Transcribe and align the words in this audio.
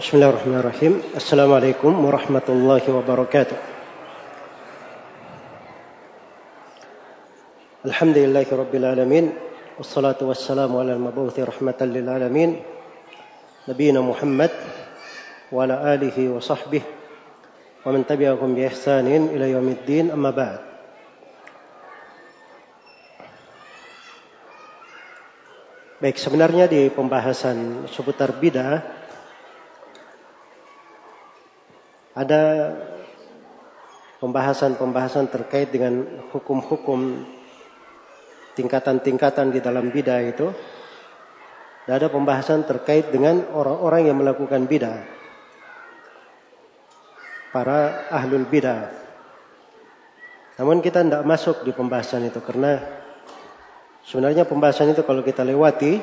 بسم 0.00 0.12
الله 0.16 0.28
الرحمن 0.28 0.58
الرحيم 0.60 0.92
السلام 1.16 1.50
عليكم 1.52 1.92
ورحمة 2.04 2.46
الله 2.48 2.82
وبركاته 2.88 3.56
الحمد 7.84 8.16
لله 8.18 8.46
رب 8.52 8.74
العالمين 8.74 9.24
والصلاة 9.78 10.20
والسلام 10.20 10.76
على 10.76 10.92
المبعوث 10.92 11.40
رحمة 11.40 11.80
للعالمين 11.80 12.50
نبينا 13.68 14.00
محمد 14.00 14.50
وعلى 15.52 15.94
آله 15.94 16.16
وصحبه 16.28 16.82
ومن 17.86 18.06
تبعهم 18.06 18.54
بإحسان 18.54 19.06
إلى 19.32 19.50
يوم 19.50 19.68
الدين 19.68 20.10
أما 20.10 20.30
بعد 20.30 20.60
Baik, 25.96 26.20
sebenarnya 26.20 26.68
di 26.68 26.92
pembahasan 26.92 27.88
seputar 27.88 28.36
bidah 28.36 28.84
ada 32.17 32.41
pembahasan-pembahasan 34.19 35.31
terkait 35.31 35.71
dengan 35.71 36.05
hukum-hukum 36.31 37.25
tingkatan-tingkatan 38.55 39.55
di 39.55 39.59
dalam 39.63 39.89
bidah 39.89 40.21
itu. 40.23 40.47
Dan 41.89 41.97
ada 41.97 42.13
pembahasan 42.13 42.67
terkait 42.69 43.09
dengan 43.09 43.41
orang-orang 43.57 44.11
yang 44.11 44.17
melakukan 44.21 44.69
bidah. 44.69 45.01
Para 47.49 48.07
ahlul 48.13 48.45
bidah. 48.45 48.93
Namun 50.61 50.79
kita 50.79 51.01
tidak 51.01 51.25
masuk 51.25 51.65
di 51.65 51.73
pembahasan 51.73 52.29
itu 52.29 52.37
karena 52.37 53.01
Sebenarnya 54.01 54.49
pembahasan 54.49 54.91
itu 54.91 55.05
kalau 55.05 55.21
kita 55.21 55.45
lewati 55.45 56.01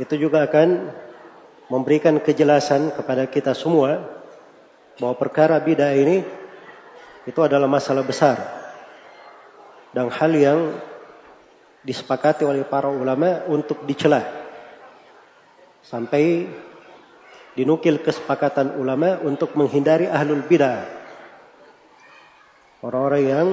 itu 0.00 0.14
juga 0.18 0.44
akan 0.44 0.90
memberikan 1.70 2.18
kejelasan 2.18 2.90
kepada 2.92 3.30
kita 3.30 3.54
semua 3.54 4.19
bahwa 5.00 5.16
perkara 5.16 5.56
bidah 5.58 5.96
ini 5.96 6.20
itu 7.24 7.40
adalah 7.40 7.66
masalah 7.66 8.04
besar 8.04 8.36
dan 9.96 10.12
hal 10.12 10.32
yang 10.36 10.60
disepakati 11.80 12.44
oleh 12.44 12.62
para 12.68 12.92
ulama 12.92 13.48
untuk 13.48 13.88
dicela 13.88 14.20
sampai 15.80 16.44
dinukil 17.56 18.04
kesepakatan 18.04 18.76
ulama 18.76 19.18
untuk 19.24 19.56
menghindari 19.56 20.06
ahlul 20.06 20.44
bidah 20.44 20.84
orang-orang 22.84 23.22
yang 23.24 23.48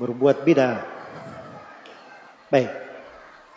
berbuat 0.00 0.42
bidah 0.48 0.98
Baik. 2.48 2.72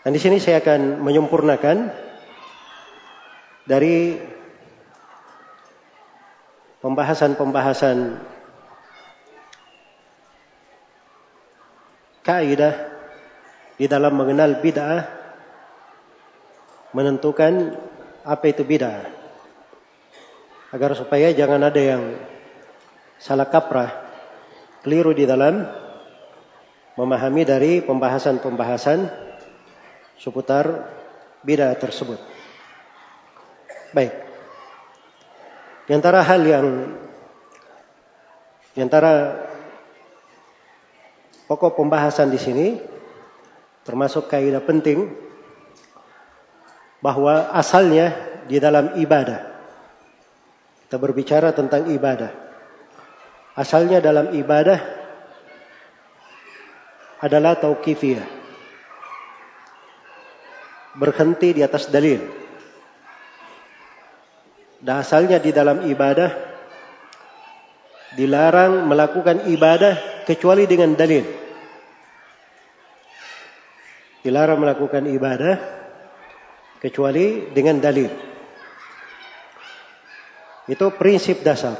Dan 0.04 0.12
di 0.12 0.20
sini 0.20 0.38
saya 0.44 0.60
akan 0.60 1.00
menyempurnakan 1.00 1.78
dari 3.64 4.20
pembahasan-pembahasan 6.82 8.18
kaidah 12.26 12.76
di 13.78 13.86
dalam 13.90 14.14
mengenal 14.14 14.62
bid'ah 14.62 15.06
menentukan 16.94 17.78
apa 18.26 18.46
itu 18.50 18.62
bid'ah 18.66 19.10
agar 20.74 20.94
supaya 20.98 21.34
jangan 21.34 21.70
ada 21.70 21.82
yang 21.82 22.04
salah 23.22 23.50
kaprah 23.50 23.90
keliru 24.82 25.14
di 25.14 25.30
dalam 25.30 25.66
memahami 26.98 27.46
dari 27.46 27.82
pembahasan-pembahasan 27.86 29.10
seputar 30.18 30.90
bidah 31.42 31.74
tersebut. 31.78 32.22
Baik. 33.94 34.31
Di 35.92 36.00
antara 36.00 36.24
hal 36.24 36.48
yang 36.48 36.68
di 38.72 38.80
antara 38.80 39.44
pokok 41.52 41.76
pembahasan 41.76 42.32
di 42.32 42.40
sini 42.40 42.80
termasuk 43.84 44.32
kaidah 44.32 44.64
penting 44.64 45.12
bahwa 47.04 47.52
asalnya 47.52 48.16
di 48.48 48.56
dalam 48.56 48.96
ibadah. 49.04 49.52
Kita 50.88 50.96
berbicara 50.96 51.52
tentang 51.52 51.92
ibadah. 51.92 52.40
Asalnya 53.60 54.00
dalam 54.00 54.32
ibadah 54.32 54.80
adalah 57.20 57.60
tauqifiyah. 57.60 58.32
Berhenti 60.96 61.52
di 61.52 61.68
atas 61.68 61.92
dalil. 61.92 62.41
Dan 64.82 65.06
asalnya 65.06 65.38
di 65.38 65.54
dalam 65.54 65.86
ibadah 65.86 66.30
dilarang 68.18 68.90
melakukan 68.90 69.46
ibadah 69.54 70.26
kecuali 70.26 70.66
dengan 70.66 70.98
dalil. 70.98 71.22
Dilarang 74.26 74.58
melakukan 74.58 75.06
ibadah 75.06 75.56
kecuali 76.82 77.54
dengan 77.54 77.78
dalil. 77.78 78.10
Itu 80.66 80.94
prinsip 80.98 81.46
dasar. 81.46 81.78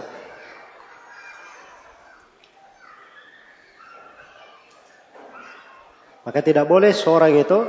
Maka 6.22 6.40
tidak 6.46 6.70
boleh 6.70 6.94
seorang 6.94 7.34
itu 7.34 7.66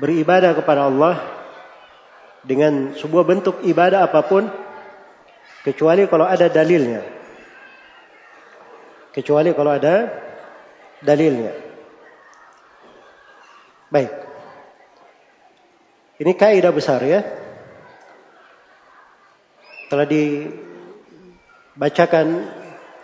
beribadah 0.00 0.56
kepada 0.56 0.88
Allah 0.88 1.43
dengan 2.44 2.92
sebuah 2.92 3.24
bentuk 3.24 3.64
ibadah 3.64 4.04
apa 4.04 4.20
pun 4.28 4.44
kecuali 5.64 6.04
kalau 6.06 6.28
ada 6.28 6.52
dalilnya. 6.52 7.00
Kecuali 9.10 9.50
kalau 9.56 9.72
ada 9.72 10.12
dalilnya. 11.00 11.52
Baik. 13.88 14.12
Ini 16.20 16.32
kaidah 16.36 16.70
besar 16.70 17.00
ya. 17.02 17.24
Telah 19.88 20.06
dibacakan 21.74 22.26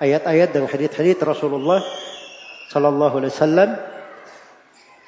ayat-ayat 0.01 0.53
dan 0.53 0.67
hadis-hadis 0.67 1.17
Rasulullah 1.21 1.83
Sallallahu 2.71 3.19
Alaihi 3.21 3.35
Wasallam 3.35 3.71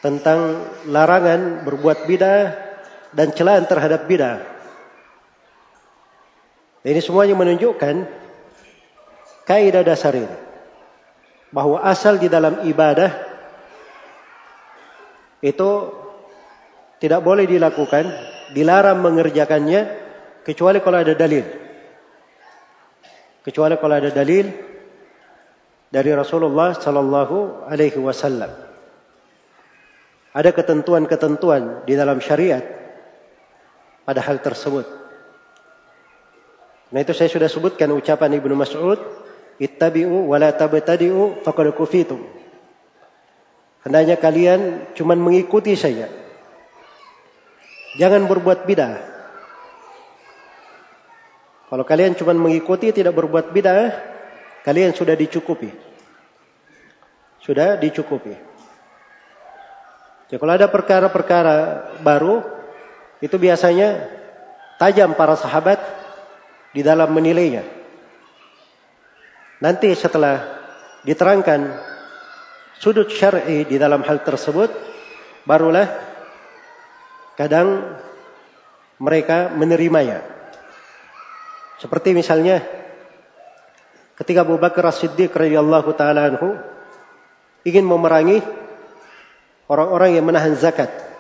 tentang 0.03 0.66
larangan 0.91 1.62
berbuat 1.62 2.10
bidah 2.10 2.72
dan 3.12 3.31
celaan 3.37 3.69
terhadap 3.69 4.09
bidah. 4.09 4.41
Ini 6.83 6.99
semuanya 6.99 7.39
menunjukkan 7.39 7.95
kaidah 9.47 9.87
dasar 9.87 10.19
ini 10.19 10.34
bahwa 11.55 11.78
asal 11.84 12.19
di 12.19 12.27
dalam 12.27 12.67
ibadah 12.67 13.12
itu 15.45 15.71
tidak 16.99 17.21
boleh 17.23 17.47
dilakukan, 17.47 18.11
dilarang 18.56 18.99
mengerjakannya 18.99 19.81
kecuali 20.43 20.83
kalau 20.83 20.99
ada 21.03 21.15
dalil. 21.15 21.44
Kecuali 23.43 23.75
kalau 23.79 23.94
ada 23.99 24.11
dalil 24.11 24.47
dari 25.91 26.11
Rasulullah 26.15 26.75
sallallahu 26.75 27.69
alaihi 27.69 27.99
wasallam. 28.00 28.50
Ada 30.33 30.50
ketentuan-ketentuan 30.56 31.84
di 31.84 31.93
dalam 31.93 32.17
syariat 32.19 32.81
pada 34.03 34.21
hal 34.23 34.43
tersebut. 34.43 34.87
Nah 36.93 36.99
itu 37.01 37.13
saya 37.17 37.29
sudah 37.33 37.49
sebutkan 37.49 37.89
ucapan 37.95 38.37
Ibnu 38.37 38.53
Mas'ud, 38.53 39.01
"Ittabi'u 39.57 40.29
wa 40.29 40.37
la 40.37 40.53
tabtadi'u 40.53 41.41
faqad 41.41 41.73
kufitum." 41.73 42.21
Hendaknya 43.82 44.21
kalian 44.21 44.93
cuma 44.94 45.19
mengikuti 45.19 45.75
saja. 45.75 46.06
Jangan 47.99 48.31
berbuat 48.31 48.65
bidah. 48.69 48.94
Kalau 51.73 51.85
kalian 51.88 52.15
cuma 52.15 52.37
mengikuti 52.37 52.93
tidak 52.93 53.17
berbuat 53.17 53.50
bidah, 53.50 54.12
Kalian 54.62 54.94
sudah 54.94 55.19
dicukupi. 55.19 55.71
Sudah 57.43 57.75
dicukupi. 57.75 58.35
Jadi 60.31 60.38
kalau 60.38 60.55
ada 60.55 60.71
perkara-perkara 60.71 61.56
baru, 61.99 62.41
itu 63.23 63.39
biasanya 63.39 64.11
tajam 64.83 65.15
para 65.15 65.39
sahabat 65.39 65.79
di 66.75 66.83
dalam 66.83 67.15
menilainya. 67.15 67.63
Nanti 69.63 69.95
setelah 69.95 70.43
diterangkan 71.07 71.71
sudut 72.83 73.07
syar'i 73.07 73.63
di 73.63 73.79
dalam 73.79 74.03
hal 74.03 74.27
tersebut, 74.27 74.75
barulah 75.47 75.87
kadang 77.39 77.95
mereka 78.99 79.55
menerimanya. 79.55 80.27
Seperti 81.79 82.11
misalnya 82.11 82.59
ketika 84.19 84.43
Abu 84.43 84.59
Bakar 84.59 84.91
As-Siddiq 84.91 85.31
radhiyallahu 85.31 85.91
taala 85.95 86.27
anhu 86.27 86.59
ingin 87.63 87.87
memerangi 87.87 88.43
orang-orang 89.71 90.19
yang 90.19 90.27
menahan 90.27 90.59
zakat. 90.59 91.12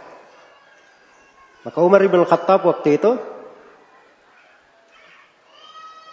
Maka 1.62 1.78
Umar 1.78 2.02
bin 2.02 2.26
Khattab 2.26 2.66
waktu 2.66 2.98
itu 2.98 3.18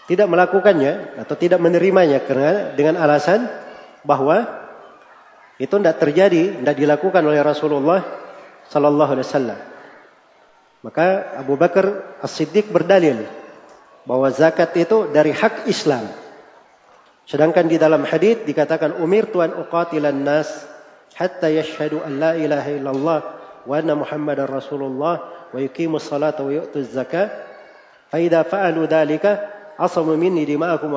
tidak 0.09 0.25
melakukannya 0.25 1.21
atau 1.21 1.35
tidak 1.37 1.61
menerimanya 1.61 2.21
karena 2.25 2.73
dengan 2.73 2.97
alasan 2.97 3.45
bahwa 4.01 4.45
itu 5.61 5.69
tidak 5.69 6.01
terjadi, 6.01 6.61
tidak 6.61 6.77
dilakukan 6.77 7.21
oleh 7.21 7.41
Rasulullah 7.45 8.01
Sallallahu 8.69 9.11
Alaihi 9.13 9.27
Wasallam. 9.27 9.59
Maka 10.79 11.35
Abu 11.35 11.59
Bakar 11.59 12.17
As-Siddiq 12.23 12.71
berdalil 12.71 13.27
bahwa 14.07 14.31
zakat 14.31 14.73
itu 14.79 15.11
dari 15.11 15.35
hak 15.35 15.67
Islam. 15.67 16.07
Sedangkan 17.29 17.69
di 17.69 17.77
dalam 17.77 18.01
hadis 18.07 18.41
dikatakan 18.47 18.97
umir 18.97 19.29
tuan 19.29 19.53
uqatilan 19.53 20.25
nas 20.25 20.49
hatta 21.13 21.53
yashhadu 21.53 22.01
an 22.01 22.17
la 22.17 22.31
ilaha 22.33 22.69
illallah 22.73 23.19
wa 23.69 23.73
anna 23.77 23.93
muhammadar 23.93 24.49
rasulullah 24.49 25.38
wa 25.49 25.59
yuqimus 25.59 26.05
salata 26.05 26.45
wa 26.45 26.51
yu'tuz 26.53 26.93
zakah 26.93 27.29
fa 28.09 28.17
idza 28.17 28.45
fa'alu 28.45 28.85
dhalika 28.85 29.31
asamu 29.79 30.19
minni 30.19 30.43
dima'akum. 30.45 30.91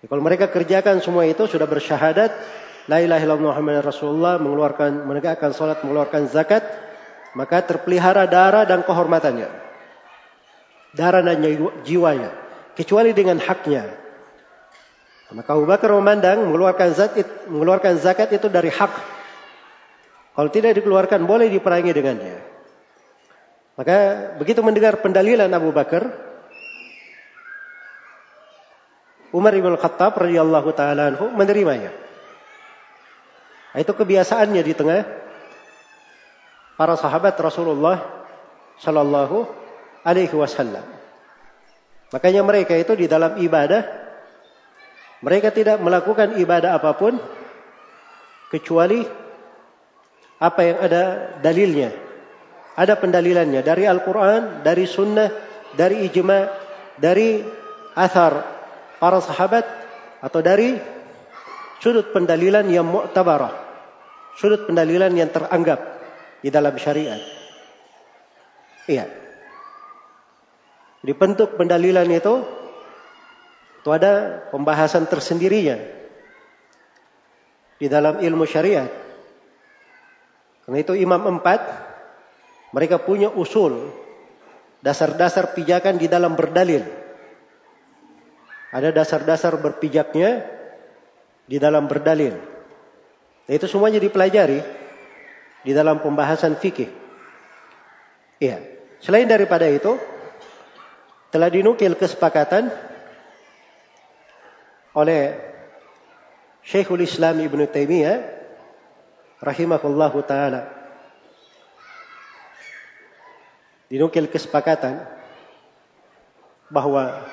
Ya, 0.00 0.06
kalau 0.08 0.22
mereka 0.24 0.48
kerjakan 0.48 1.04
semua 1.04 1.28
itu 1.28 1.44
sudah 1.44 1.68
bersyahadat 1.68 2.32
la 2.88 3.04
ilaha 3.04 3.20
illallah 3.20 3.52
muhammadar 3.52 3.84
rasulullah 3.84 4.40
mengeluarkan 4.40 5.04
menegakkan 5.04 5.52
salat 5.52 5.84
mengeluarkan 5.84 6.24
zakat 6.32 6.64
maka 7.36 7.62
terpelihara 7.62 8.26
darah 8.26 8.66
dan 8.66 8.82
kehormatannya. 8.82 9.48
Darah 10.96 11.22
dan 11.22 11.38
jiwanya. 11.86 12.34
Kecuali 12.74 13.14
dengan 13.14 13.38
haknya. 13.38 13.86
Maka 15.30 15.54
Abu 15.54 15.62
Bakar 15.62 15.94
memandang 15.94 16.42
mengeluarkan 16.42 16.90
zakat, 16.90 17.26
mengeluarkan 17.46 17.94
zakat 18.02 18.34
itu 18.34 18.50
dari 18.50 18.66
hak. 18.66 19.19
Kalau 20.40 20.48
tidak 20.48 20.72
dikeluarkan 20.80 21.28
boleh 21.28 21.52
diperangi 21.52 21.92
dengannya. 21.92 22.40
Maka 23.76 23.96
begitu 24.40 24.64
mendengar 24.64 24.96
pendalilan 25.04 25.52
Abu 25.52 25.68
Bakar, 25.68 26.16
Umar 29.36 29.52
bin 29.52 29.76
Khattab 29.76 30.16
radhiyallahu 30.16 30.72
taala 30.72 31.12
menerimanya. 31.36 31.92
Itu 33.76 33.92
kebiasaannya 33.92 34.64
di 34.64 34.72
tengah 34.72 35.04
para 36.80 36.96
sahabat 36.96 37.36
Rasulullah 37.36 38.00
Shallallahu 38.80 39.44
Alaihi 40.08 40.32
Wasallam. 40.32 40.88
Makanya 42.16 42.40
mereka 42.48 42.80
itu 42.80 42.96
di 42.96 43.04
dalam 43.04 43.36
ibadah 43.36 43.84
mereka 45.20 45.52
tidak 45.52 45.84
melakukan 45.84 46.40
ibadah 46.40 46.80
apa 46.80 46.96
pun 46.96 47.20
kecuali 48.48 49.19
apa 50.40 50.60
yang 50.64 50.78
ada 50.80 51.02
dalilnya. 51.44 51.92
Ada 52.74 52.96
pendalilannya 52.96 53.60
dari 53.60 53.84
Al-Quran, 53.84 54.64
dari 54.64 54.88
Sunnah, 54.88 55.28
dari 55.76 56.08
ijma, 56.08 56.48
dari 56.96 57.44
athar 57.92 58.40
para 58.96 59.20
sahabat 59.20 59.64
atau 60.24 60.40
dari 60.40 60.80
sudut 61.84 62.08
pendalilan 62.16 62.64
yang 62.72 62.88
mu'tabarah. 62.88 63.68
Sudut 64.40 64.64
pendalilan 64.64 65.12
yang 65.12 65.28
teranggap 65.28 65.80
di 66.40 66.48
dalam 66.48 66.72
syariat. 66.80 67.20
Iya. 68.88 69.04
Di 71.00 71.12
bentuk 71.12 71.60
pendalilan 71.60 72.08
itu 72.08 72.34
itu 73.80 73.88
ada 73.88 74.44
pembahasan 74.52 75.08
tersendirinya 75.08 75.80
di 77.80 77.88
dalam 77.88 78.20
ilmu 78.20 78.44
syariat. 78.44 79.09
Karena 80.70 80.86
itu 80.86 80.94
imam 80.94 81.18
empat 81.18 81.66
mereka 82.70 83.02
punya 83.02 83.26
usul 83.26 83.90
dasar-dasar 84.86 85.50
pijakan 85.58 85.98
di 85.98 86.06
dalam 86.06 86.38
berdalil. 86.38 86.86
Ada 88.70 88.94
dasar-dasar 88.94 89.58
berpijaknya 89.58 90.46
di 91.50 91.58
dalam 91.58 91.90
berdalil. 91.90 92.38
Nah, 93.50 93.50
itu 93.58 93.66
semuanya 93.66 93.98
dipelajari 93.98 94.62
di 95.66 95.74
dalam 95.74 95.98
pembahasan 96.06 96.54
fikih. 96.54 96.86
Iya. 98.38 98.62
Selain 99.02 99.26
daripada 99.26 99.66
itu, 99.66 99.98
telah 101.34 101.50
dinukil 101.50 101.98
kesepakatan 101.98 102.70
oleh 104.94 105.34
Syekhul 106.62 107.02
Islam 107.02 107.42
Ibn 107.42 107.66
Taimiyah 107.66 108.39
rahimahullahu 109.40 110.20
taala. 110.28 110.68
Dinukil 113.90 114.30
kesepakatan 114.30 115.02
bahwa 116.70 117.26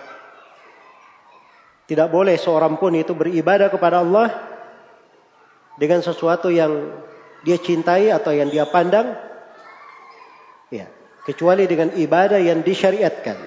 tidak 1.85 2.09
boleh 2.09 2.33
seorang 2.35 2.81
pun 2.81 2.97
itu 2.97 3.13
beribadah 3.13 3.69
kepada 3.69 4.01
Allah 4.01 4.33
dengan 5.77 6.01
sesuatu 6.01 6.49
yang 6.49 6.89
dia 7.45 7.61
cintai 7.61 8.09
atau 8.09 8.33
yang 8.33 8.49
dia 8.49 8.65
pandang 8.65 9.13
ya 10.73 10.89
kecuali 11.29 11.69
dengan 11.69 11.93
ibadah 11.93 12.41
yang 12.41 12.65
disyariatkan. 12.65 13.37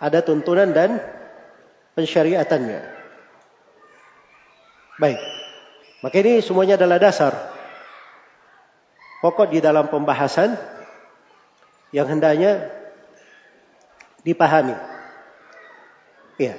Ada 0.00 0.24
tuntunan 0.24 0.72
dan 0.72 0.98
pensyariatannya. 1.94 2.80
Baik 4.98 5.41
maka 6.02 6.14
ini 6.20 6.42
semuanya 6.42 6.74
adalah 6.76 6.98
dasar 6.98 7.32
pokok 9.22 9.54
di 9.54 9.62
dalam 9.62 9.86
pembahasan 9.88 10.58
yang 11.94 12.10
hendaknya 12.10 12.68
dipahami 14.26 14.74
ya 16.36 16.58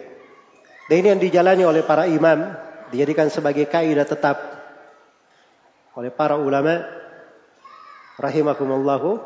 dan 0.87 0.95
ini 0.99 1.07
yang 1.15 1.21
dijalani 1.21 1.63
oleh 1.63 1.83
para 1.83 2.07
imam 2.07 2.55
dijadikan 2.91 3.31
sebagai 3.31 3.67
kaidah 3.67 4.07
tetap 4.07 4.37
oleh 5.93 6.09
para 6.09 6.37
ulama 6.37 6.85
rahimakumullahu 8.17 9.21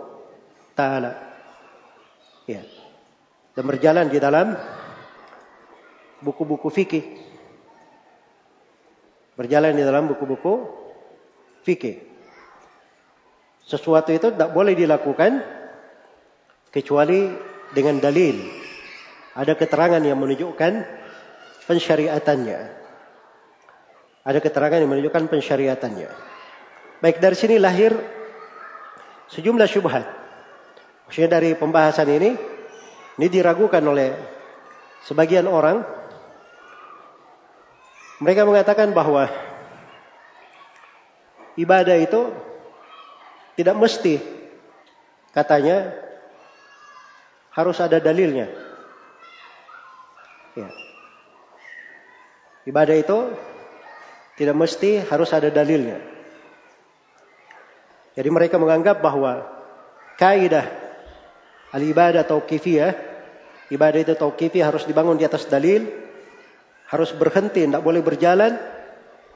taala. 0.75 1.15
Ya. 2.47 2.63
Dan 3.55 3.63
berjalan 3.65 4.07
di 4.07 4.21
dalam 4.21 4.53
buku-buku 6.21 6.69
fikih. 6.69 7.26
Berjalan 9.37 9.77
di 9.77 9.85
dalam 9.85 10.09
buku-buku 10.09 10.65
fikih. 11.61 12.01
Sesuatu 13.61 14.09
itu 14.09 14.33
tidak 14.33 14.49
boleh 14.49 14.73
dilakukan 14.73 15.43
kecuali 16.73 17.29
dengan 17.75 18.01
dalil. 18.01 18.33
Ada 19.37 19.53
keterangan 19.53 20.01
yang 20.01 20.17
menunjukkan 20.17 20.73
pensyariatannya. 21.69 22.59
Ada 24.25 24.39
keterangan 24.41 24.79
yang 24.81 24.89
menunjukkan 24.89 25.29
pensyariatannya. 25.29 26.09
Baik 26.97 27.21
dari 27.21 27.37
sini 27.37 27.61
lahir 27.61 27.93
sejumlah 29.29 29.67
syubhat. 29.69 30.07
Maksudnya 31.07 31.39
dari 31.39 31.55
pembahasan 31.55 32.09
ini, 32.09 32.35
ini 33.21 33.27
diragukan 33.29 33.83
oleh 33.85 34.11
sebagian 35.05 35.47
orang. 35.47 35.83
Mereka 38.17 38.49
mengatakan 38.49 38.97
bahwa 38.97 39.29
ibadah 41.53 41.97
itu 42.01 42.33
tidak 43.57 43.77
mesti 43.77 44.17
katanya 45.33 45.93
harus 47.53 47.77
ada 47.77 48.01
dalilnya. 48.01 48.49
Ya. 50.57 50.69
Ibadah 52.65 52.95
itu 52.97 53.17
tidak 54.37 54.55
mesti 54.57 55.01
harus 55.05 55.29
ada 55.33 55.49
dalilnya. 55.49 55.97
Jadi 58.17 58.29
mereka 58.33 58.57
menganggap 58.57 58.97
bahwa 59.01 59.45
kaidah 60.17 60.65
al-ibadah 61.69 62.25
tauqifiyah, 62.25 62.93
ibadah 63.69 63.99
itu 64.01 64.13
tauqifiyah 64.17 64.73
harus 64.73 64.89
dibangun 64.89 65.21
di 65.21 65.25
atas 65.25 65.45
dalil, 65.45 65.85
harus 66.87 67.11
berhenti, 67.11 67.67
tidak 67.67 67.83
boleh 67.83 67.99
berjalan 67.99 68.55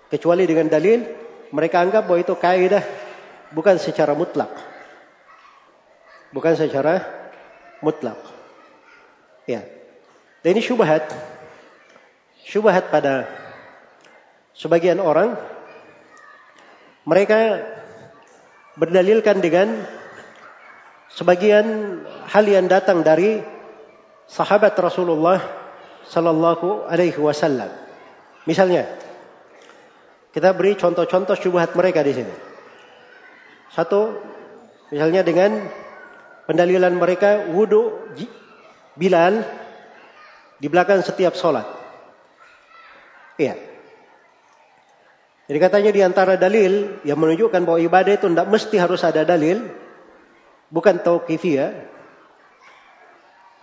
kecuali 0.08 0.48
dengan 0.48 0.72
dalil. 0.72 1.04
Mereka 1.52 1.76
anggap 1.84 2.08
bahwa 2.08 2.20
itu 2.24 2.36
kaidah 2.40 2.84
bukan 3.52 3.76
secara 3.76 4.16
mutlak. 4.16 4.52
Bukan 6.32 6.56
secara 6.56 7.04
mutlak. 7.84 8.16
Ya. 9.44 9.68
Dan 10.42 10.56
ini 10.56 10.64
syubhat. 10.64 11.12
Syubhat 12.48 12.88
pada 12.88 13.28
sebagian 14.56 15.04
orang 15.04 15.36
mereka 17.04 17.68
berdalilkan 18.80 19.44
dengan 19.44 19.84
sebagian 21.12 22.00
hal 22.32 22.46
yang 22.48 22.72
datang 22.72 23.04
dari 23.04 23.44
sahabat 24.32 24.72
Rasulullah 24.80 25.61
sallallahu 26.08 26.88
alaihi 26.90 27.18
wasallam. 27.20 27.70
Misalnya, 28.48 28.90
kita 30.32 30.56
beri 30.56 30.80
contoh-contoh 30.80 31.36
syubhat 31.38 31.76
mereka 31.78 32.02
di 32.02 32.14
sini. 32.16 32.34
Satu, 33.72 34.32
Misalnya 34.92 35.24
dengan 35.24 35.72
pendalilan 36.46 36.92
mereka 37.00 37.48
wudhu 37.48 38.12
Bilal 38.92 39.40
di 40.60 40.68
belakang 40.68 41.00
setiap 41.00 41.32
sholat. 41.32 41.64
Iya. 43.40 43.56
Jadi 45.48 45.58
katanya 45.64 45.92
di 45.96 46.04
antara 46.04 46.36
dalil 46.36 47.00
yang 47.08 47.16
menunjukkan 47.16 47.64
bahwa 47.64 47.80
ibadah 47.80 48.20
itu 48.20 48.28
tidak 48.28 48.52
mesti 48.52 48.76
harus 48.76 49.00
ada 49.08 49.24
dalil, 49.24 49.64
bukan 50.68 51.00
tauqifiyah, 51.00 51.72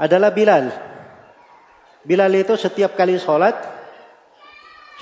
adalah 0.01 0.33
Bilal. 0.33 0.73
Bilal 2.07 2.31
itu 2.35 2.55
setiap 2.55 2.95
kali 2.95 3.19
sholat, 3.19 3.55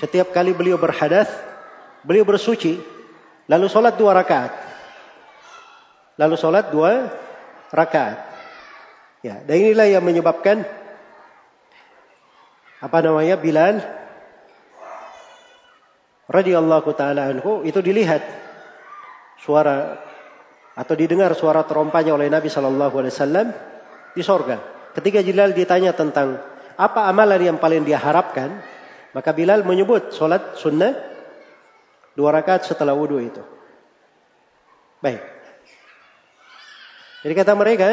setiap 0.01 0.33
kali 0.33 0.53
beliau 0.53 0.81
berhadas, 0.81 1.29
beliau 2.01 2.25
bersuci, 2.25 2.81
lalu 3.45 3.65
sholat 3.69 3.93
dua 3.97 4.17
rakaat. 4.17 4.53
Lalu 6.17 6.35
sholat 6.37 6.73
dua 6.73 7.13
rakaat. 7.69 8.17
Ya, 9.21 9.41
dan 9.41 9.55
inilah 9.57 9.89
yang 9.89 10.05
menyebabkan 10.05 10.65
apa 12.77 12.97
namanya 13.01 13.37
Bilal 13.41 13.81
radhiyallahu 16.29 16.89
taala 16.93 17.33
anhu 17.33 17.65
itu 17.65 17.81
dilihat 17.81 18.21
suara 19.41 19.97
atau 20.77 20.93
didengar 20.93 21.33
suara 21.33 21.65
terompanya 21.65 22.13
oleh 22.13 22.29
Nabi 22.29 22.53
Shallallahu 22.53 22.95
alaihi 23.01 23.13
wasallam 23.17 23.47
di 24.13 24.21
sorga. 24.21 24.61
Ketika 24.93 25.25
Bilal 25.25 25.57
ditanya 25.57 25.97
tentang 25.97 26.37
apa 26.77 27.09
amalan 27.09 27.41
yang 27.41 27.57
paling 27.57 27.81
dia 27.81 27.97
harapkan, 27.97 28.61
maka 29.17 29.33
Bilal 29.33 29.65
menyebut 29.65 30.13
solat 30.13 30.61
sunnah 30.61 30.93
dua 32.13 32.29
rakaat 32.37 32.69
setelah 32.69 32.93
wudhu 32.93 33.17
itu. 33.17 33.41
Baik. 35.01 35.21
Jadi 37.25 37.33
kata 37.33 37.53
mereka, 37.57 37.89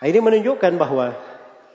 ini 0.00 0.18
menunjukkan 0.20 0.72
bahwa 0.80 1.12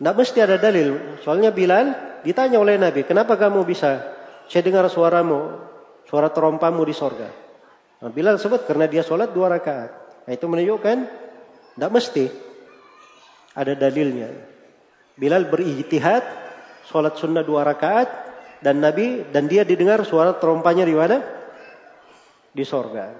tidak 0.01 0.15
mesti 0.17 0.39
ada 0.41 0.57
dalil. 0.57 1.21
Soalnya 1.21 1.53
Bilal 1.53 1.93
ditanya 2.25 2.57
oleh 2.57 2.81
Nabi, 2.81 3.05
kenapa 3.05 3.37
kamu 3.37 3.61
bisa 3.65 4.01
saya 4.49 4.65
dengar 4.65 4.89
suaramu, 4.89 5.61
suara 6.09 6.33
terompamu 6.33 6.81
di 6.89 6.93
sorga. 6.97 7.29
Nah, 8.01 8.09
Bilal 8.09 8.41
sebut 8.41 8.65
karena 8.65 8.89
dia 8.89 9.05
sholat 9.05 9.29
dua 9.33 9.53
rakaat. 9.53 9.91
Nah, 10.25 10.31
itu 10.33 10.45
menunjukkan 10.49 10.97
tidak 11.77 11.91
mesti 11.93 12.25
ada 13.53 13.73
dalilnya. 13.77 14.56
Bilal 15.17 15.49
berijtihad 15.49 16.21
sholat 16.85 17.17
sunnah 17.17 17.41
dua 17.41 17.65
rakaat 17.65 18.09
dan 18.61 18.79
Nabi 18.81 19.25
dan 19.33 19.49
dia 19.49 19.65
didengar 19.65 20.05
suara 20.05 20.37
terompanya 20.37 20.85
di 20.85 20.93
mana? 20.93 21.17
Di 22.53 22.63
sorga. 22.65 23.13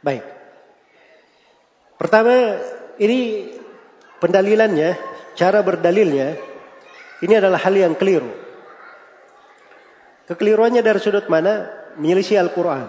Baik. 0.00 0.24
Pertama, 2.00 2.56
ini 2.96 3.52
pendalilannya, 4.16 4.96
cara 5.36 5.60
berdalilnya, 5.60 6.40
ini 7.20 7.34
adalah 7.36 7.60
hal 7.60 7.76
yang 7.76 7.92
keliru. 7.92 8.32
Kekeliruannya 10.24 10.80
dari 10.80 11.00
sudut 11.00 11.28
mana? 11.28 11.68
Menyelisih 12.00 12.40
Al-Quran. 12.40 12.88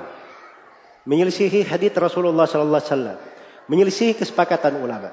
Menyelisihi 1.03 1.67
hadits 1.67 1.98
Rasulullah 2.00 2.48
Wasallam. 2.48 3.17
Menyelisihi 3.67 4.15
kesepakatan 4.15 4.79
ulama. 4.79 5.12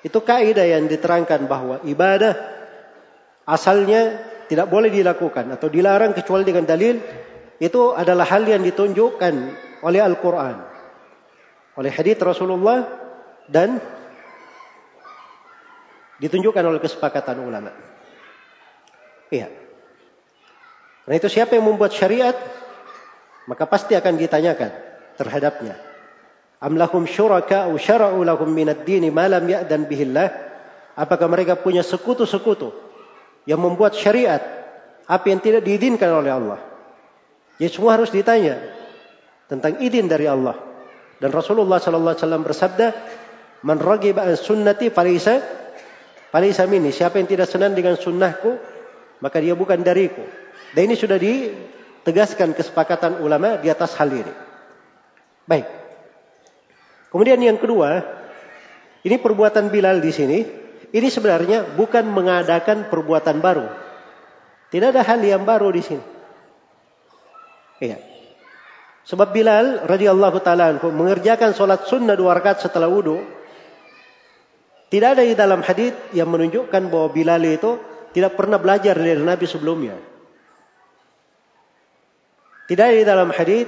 Itu 0.00 0.24
kaidah 0.24 0.64
yang 0.64 0.88
diterangkan 0.88 1.44
bahwa 1.44 1.84
ibadah 1.84 2.32
asalnya 3.44 4.20
tidak 4.48 4.66
boleh 4.66 4.88
dilakukan 4.88 5.52
atau 5.54 5.68
dilarang 5.68 6.16
kecuali 6.16 6.42
dengan 6.42 6.64
dalil 6.64 6.96
itu 7.60 7.92
adalah 7.92 8.24
hal 8.24 8.48
yang 8.48 8.64
ditunjukkan 8.64 9.34
oleh 9.84 10.00
Al-Quran. 10.00 10.56
Oleh 11.76 11.92
hadits 11.92 12.24
Rasulullah 12.24 12.88
dan 13.46 13.76
ditunjukkan 16.20 16.64
oleh 16.64 16.80
kesepakatan 16.80 17.36
ulama. 17.40 17.72
Iya. 19.28 19.52
Karena 21.04 21.16
itu 21.16 21.28
siapa 21.28 21.56
yang 21.56 21.68
membuat 21.68 21.92
syariat 21.92 22.36
maka 23.48 23.66
pasti 23.66 23.98
akan 23.98 24.14
ditanyakan 24.14 24.70
terhadapnya. 25.18 25.89
Am 26.60 26.76
lahum 26.76 27.08
syuraka 27.08 27.72
au 27.72 27.80
syara'u 27.80 28.20
lahum 28.20 28.52
minad 28.52 28.84
dini 28.84 29.08
ma 29.08 29.24
lam 29.24 29.48
ya'dan 29.48 29.88
bihillah? 29.88 30.28
Apakah 30.92 31.24
mereka 31.32 31.56
punya 31.56 31.80
sekutu-sekutu 31.80 32.76
yang 33.48 33.64
membuat 33.64 33.96
syariat 33.96 34.44
apa 35.08 35.24
yang 35.32 35.40
tidak 35.40 35.64
diizinkan 35.64 36.12
oleh 36.12 36.28
Allah? 36.28 36.60
Ya 37.56 37.72
semua 37.72 37.96
harus 37.96 38.12
ditanya 38.12 38.60
tentang 39.48 39.80
izin 39.80 40.04
dari 40.04 40.28
Allah. 40.28 40.60
Dan 41.16 41.32
Rasulullah 41.32 41.80
sallallahu 41.80 42.12
alaihi 42.12 42.24
wasallam 42.28 42.44
bersabda, 42.44 42.86
"Man 43.64 43.80
raghiba 43.80 44.28
an 44.28 44.36
sunnati 44.36 44.92
falaysa 44.92 45.40
falaysa 46.28 46.68
minni." 46.68 46.92
Siapa 46.92 47.16
yang 47.16 47.28
tidak 47.28 47.48
senang 47.48 47.72
dengan 47.72 47.96
sunnahku, 47.96 48.60
maka 49.24 49.40
dia 49.40 49.56
bukan 49.56 49.80
dariku. 49.80 50.24
Dan 50.76 50.92
ini 50.92 50.96
sudah 50.96 51.16
ditegaskan 51.16 52.52
kesepakatan 52.52 53.24
ulama 53.24 53.56
di 53.56 53.72
atas 53.72 53.96
hal 53.96 54.12
ini. 54.12 54.32
Baik. 55.48 55.79
Kemudian 57.10 57.42
yang 57.42 57.58
kedua, 57.58 58.06
ini 59.02 59.16
perbuatan 59.18 59.68
Bilal 59.68 59.98
di 59.98 60.14
sini, 60.14 60.38
ini 60.94 61.08
sebenarnya 61.10 61.74
bukan 61.74 62.06
mengadakan 62.06 62.86
perbuatan 62.86 63.42
baru. 63.42 63.66
Tidak 64.70 64.94
ada 64.94 65.02
hal 65.02 65.18
yang 65.18 65.42
baru 65.42 65.74
di 65.74 65.82
sini. 65.82 66.04
Iya. 67.82 67.98
Sebab 69.02 69.34
Bilal 69.34 69.90
radhiyallahu 69.90 70.38
taala 70.44 70.78
mengerjakan 70.78 71.50
sholat 71.56 71.90
sunnah 71.90 72.14
dua 72.14 72.38
rakaat 72.38 72.62
setelah 72.62 72.86
wudhu. 72.86 73.18
Tidak 74.90 75.08
ada 75.18 75.22
di 75.22 75.34
dalam 75.34 75.62
hadis 75.66 75.94
yang 76.14 76.30
menunjukkan 76.30 76.90
bahwa 76.90 77.08
Bilal 77.10 77.42
itu 77.46 77.78
tidak 78.14 78.38
pernah 78.38 78.58
belajar 78.58 78.94
dari 78.94 79.18
Nabi 79.18 79.46
sebelumnya. 79.46 79.98
Tidak 82.70 82.84
ada 82.86 82.94
di 82.94 83.06
dalam 83.06 83.34
hadis 83.34 83.66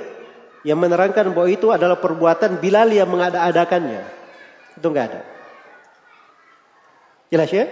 yang 0.62 0.78
menerangkan 0.78 1.30
bahwa 1.34 1.50
itu 1.50 1.74
adalah 1.74 1.98
perbuatan 1.98 2.62
Bilal 2.62 2.90
yang 2.94 3.10
mengada-adakannya. 3.10 4.02
Itu 4.78 4.86
enggak 4.90 5.06
ada. 5.10 5.20
Jelas 7.34 7.50
ya? 7.50 7.66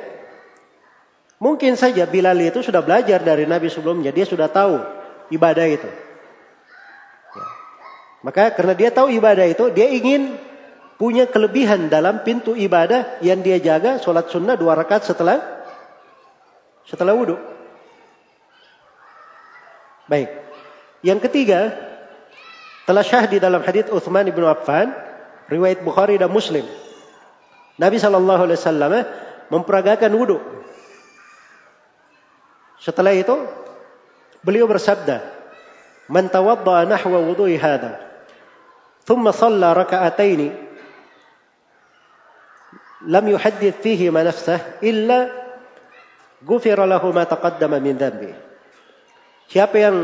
Mungkin 1.41 1.79
saja 1.79 2.05
Bilal 2.05 2.37
itu 2.43 2.61
sudah 2.61 2.85
belajar 2.85 3.23
dari 3.23 3.47
Nabi 3.47 3.71
sebelumnya. 3.73 4.13
Dia 4.13 4.27
sudah 4.27 4.51
tahu 4.51 4.83
ibadah 5.33 5.67
itu. 5.71 5.89
Ya. 7.33 7.47
Maka 8.27 8.53
karena 8.53 8.75
dia 8.77 8.91
tahu 8.93 9.09
ibadah 9.15 9.47
itu, 9.49 9.73
dia 9.73 9.89
ingin 9.89 10.37
punya 11.01 11.25
kelebihan 11.25 11.89
dalam 11.89 12.21
pintu 12.27 12.53
ibadah 12.53 13.23
yang 13.25 13.41
dia 13.41 13.57
jaga 13.57 13.97
sholat 13.97 14.29
sunnah 14.29 14.61
dua 14.61 14.77
rakaat 14.77 15.09
setelah 15.09 15.41
setelah 16.85 17.17
wudhu. 17.17 17.41
Baik. 20.11 20.29
Yang 21.01 21.31
ketiga, 21.31 21.90
telah 22.85 23.05
syah 23.05 23.25
di 23.29 23.39
dalam 23.39 23.61
hadits 23.61 23.93
Uthman 23.93 24.29
bin 24.29 24.45
Affan, 24.45 24.93
riwayat 25.51 25.83
Bukhari 25.83 26.17
dan 26.17 26.31
Muslim. 26.31 26.65
Nabi 27.81 27.97
Shallallahu 27.97 28.43
Alaihi 28.45 28.59
Wasallam 28.61 28.93
memperagakan 29.51 30.13
wudhu. 30.15 30.39
Setelah 32.81 33.13
itu, 33.13 33.37
beliau 34.41 34.65
bersabda, 34.65 35.21
"Man 36.09 36.33
tawadda 36.33 36.89
nahwa 36.89 37.19
wudhu'i 37.25 37.61
hadha, 37.61 38.01
thumma 39.05 39.37
shalla 39.37 39.77
raka'ataini, 39.77 40.49
lam 43.09 43.25
yuhaddith 43.29 43.81
fihi 43.85 44.09
ma 44.13 44.25
nafsah 44.25 44.81
illa 44.85 45.29
ghufira 46.41 46.89
lahu 46.89 47.13
ma 47.13 47.29
taqaddama 47.29 47.81
min 47.81 47.97
dhanbi." 48.01 48.33
Siapa 49.51 49.77
yang 49.77 49.97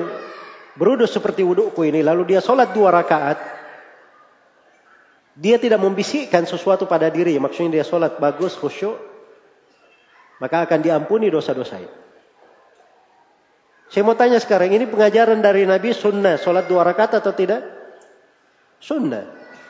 beruduk 0.77 1.09
seperti 1.09 1.43
wudukku 1.43 1.83
ini, 1.83 2.05
lalu 2.05 2.37
dia 2.37 2.41
sholat 2.45 2.71
dua 2.77 2.93
rakaat, 2.93 3.41
dia 5.37 5.57
tidak 5.61 5.81
membisikkan 5.81 6.45
sesuatu 6.45 6.89
pada 6.89 7.09
diri, 7.13 7.37
maksudnya 7.37 7.81
dia 7.81 7.85
sholat 7.85 8.17
bagus, 8.17 8.57
khusyuk, 8.57 8.97
maka 10.41 10.65
akan 10.69 10.81
diampuni 10.85 11.33
dosa-dosanya. 11.33 11.89
Saya 13.89 14.03
mau 14.03 14.19
tanya 14.19 14.37
sekarang, 14.37 14.73
ini 14.73 14.85
pengajaran 14.85 15.41
dari 15.41 15.65
Nabi 15.65 15.97
sunnah, 15.97 16.37
sholat 16.37 16.69
dua 16.69 16.85
rakaat 16.85 17.21
atau 17.21 17.33
tidak? 17.33 17.65
Sunnah. 18.81 19.25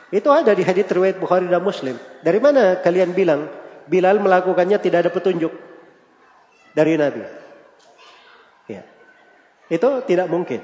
Itu 0.07 0.31
ada 0.31 0.55
di 0.55 0.63
hadits 0.63 0.87
riwayat 0.87 1.19
Bukhari 1.19 1.51
dan 1.51 1.59
Muslim. 1.59 1.99
Dari 2.23 2.39
mana 2.39 2.79
kalian 2.79 3.11
bilang 3.11 3.51
Bilal 3.87 4.19
melakukannya 4.19 4.79
tidak 4.79 5.07
ada 5.07 5.11
petunjuk 5.11 5.51
dari 6.71 6.95
Nabi? 6.95 7.23
Ya. 8.71 8.83
Itu 9.67 10.03
tidak 10.07 10.31
mungkin. 10.31 10.63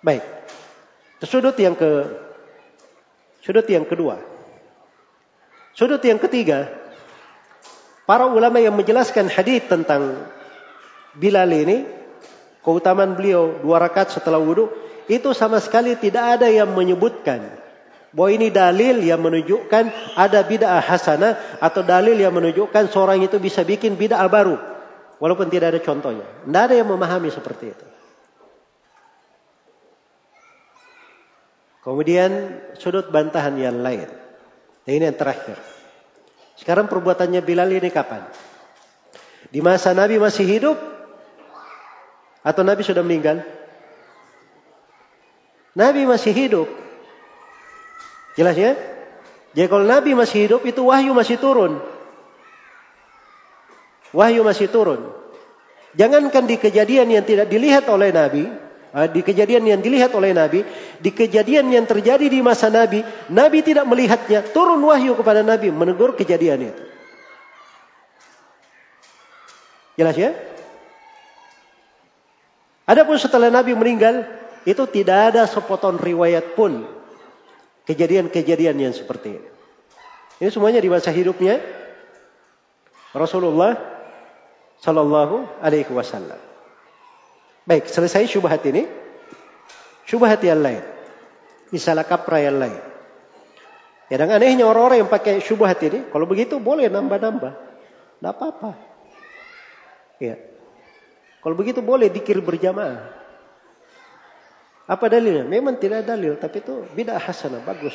Baik. 0.00 0.24
Sudut 1.24 1.56
yang 1.60 1.76
ke 1.76 2.08
sudut 3.44 3.66
yang 3.68 3.84
kedua. 3.84 4.16
Sudut 5.76 6.00
yang 6.00 6.18
ketiga, 6.18 6.72
para 8.08 8.26
ulama 8.26 8.58
yang 8.58 8.74
menjelaskan 8.74 9.28
hadis 9.28 9.64
tentang 9.68 10.28
Bilal 11.10 11.50
ini, 11.50 11.82
keutamaan 12.62 13.18
beliau 13.18 13.58
dua 13.58 13.82
rakaat 13.82 14.14
setelah 14.14 14.38
wudhu, 14.38 14.70
itu 15.10 15.34
sama 15.34 15.58
sekali 15.58 15.98
tidak 15.98 16.38
ada 16.38 16.46
yang 16.46 16.70
menyebutkan 16.70 17.60
Bahwa 18.10 18.30
ini 18.34 18.50
dalil 18.50 19.06
yang 19.06 19.22
menunjukkan 19.22 20.14
ada 20.18 20.42
bid'ah 20.42 20.82
hasanah 20.82 21.62
atau 21.62 21.86
dalil 21.86 22.18
yang 22.18 22.34
menunjukkan 22.34 22.90
seorang 22.90 23.22
itu 23.22 23.38
bisa 23.38 23.62
bikin 23.62 23.94
bid'ah 23.94 24.26
baru. 24.26 24.58
Walaupun 25.22 25.46
tidak 25.46 25.78
ada 25.78 25.80
contohnya. 25.82 26.26
Tidak 26.26 26.62
ada 26.66 26.74
yang 26.74 26.90
memahami 26.90 27.30
seperti 27.30 27.70
itu. 27.70 27.86
Kemudian 31.80 32.60
sudut 32.76 33.08
bantahan 33.08 33.56
yang 33.56 33.80
lain. 33.80 34.08
Dan 34.84 34.92
ini 35.00 35.04
yang 35.08 35.16
terakhir. 35.16 35.56
Sekarang 36.60 36.92
perbuatannya 36.92 37.40
Bilal 37.40 37.72
ini 37.72 37.88
kapan? 37.88 38.28
Di 39.48 39.64
masa 39.64 39.96
Nabi 39.96 40.20
masih 40.20 40.44
hidup? 40.44 40.76
Atau 42.44 42.64
Nabi 42.64 42.84
sudah 42.84 43.00
meninggal? 43.00 43.40
Nabi 45.72 46.04
masih 46.04 46.36
hidup. 46.36 46.68
Jelas 48.36 48.56
ya? 48.60 48.76
Jadi 49.56 49.66
kalau 49.66 49.88
Nabi 49.88 50.12
masih 50.12 50.46
hidup 50.46 50.62
itu 50.68 50.84
wahyu 50.84 51.16
masih 51.16 51.40
turun. 51.40 51.80
Wahyu 54.12 54.44
masih 54.44 54.68
turun. 54.68 55.10
Jangankan 55.98 56.46
di 56.46 56.54
kejadian 56.60 57.10
yang 57.10 57.26
tidak 57.26 57.50
dilihat 57.50 57.88
oleh 57.90 58.14
Nabi, 58.14 58.46
di 58.90 59.22
kejadian 59.22 59.62
yang 59.62 59.80
dilihat 59.80 60.10
oleh 60.18 60.34
Nabi, 60.34 60.66
di 60.98 61.10
kejadian 61.14 61.70
yang 61.70 61.86
terjadi 61.86 62.26
di 62.26 62.42
masa 62.42 62.66
Nabi, 62.66 63.06
Nabi 63.30 63.62
tidak 63.62 63.86
melihatnya, 63.86 64.42
turun 64.50 64.82
wahyu 64.82 65.14
kepada 65.14 65.46
Nabi 65.46 65.70
menegur 65.70 66.18
kejadian 66.18 66.74
itu. 66.74 66.82
Jelas 69.94 70.16
ya? 70.18 70.34
Adapun 72.90 73.14
setelah 73.14 73.54
Nabi 73.54 73.78
meninggal, 73.78 74.26
itu 74.66 74.82
tidak 74.90 75.34
ada 75.34 75.46
sepotong 75.46 76.02
riwayat 76.02 76.58
pun 76.58 76.82
kejadian-kejadian 77.86 78.74
yang 78.74 78.90
seperti 78.90 79.38
ini. 79.38 79.48
Ini 80.42 80.50
semuanya 80.50 80.82
di 80.82 80.90
masa 80.90 81.14
hidupnya 81.14 81.62
Rasulullah 83.14 83.78
Sallallahu 84.82 85.62
Alaihi 85.62 85.92
Wasallam. 85.92 86.49
Baik, 87.70 87.86
selesai 87.86 88.26
syubhat 88.26 88.66
ini. 88.66 88.90
Syubhat 90.10 90.42
yang 90.42 90.58
lain. 90.58 90.82
Misalnya 91.70 92.02
kapra 92.02 92.42
yang 92.42 92.58
lain. 92.58 92.82
Ya 94.10 94.18
dan 94.18 94.34
anehnya 94.34 94.66
orang-orang 94.66 95.06
yang 95.06 95.10
pakai 95.10 95.38
syubhat 95.38 95.78
ini, 95.86 96.10
kalau 96.10 96.26
begitu 96.26 96.58
boleh 96.58 96.90
nambah-nambah. 96.90 97.52
Tidak 98.18 98.26
apa-apa. 98.26 98.74
Ya. 100.18 100.34
Kalau 101.38 101.54
begitu 101.54 101.78
boleh 101.78 102.10
dikir 102.10 102.42
berjamaah. 102.42 103.06
Apa 104.90 105.06
dalilnya? 105.06 105.46
Memang 105.46 105.78
tidak 105.78 106.02
dalil, 106.02 106.34
tapi 106.42 106.58
itu 106.58 106.82
bid'ah 106.90 107.22
hasanah, 107.22 107.62
bagus. 107.62 107.94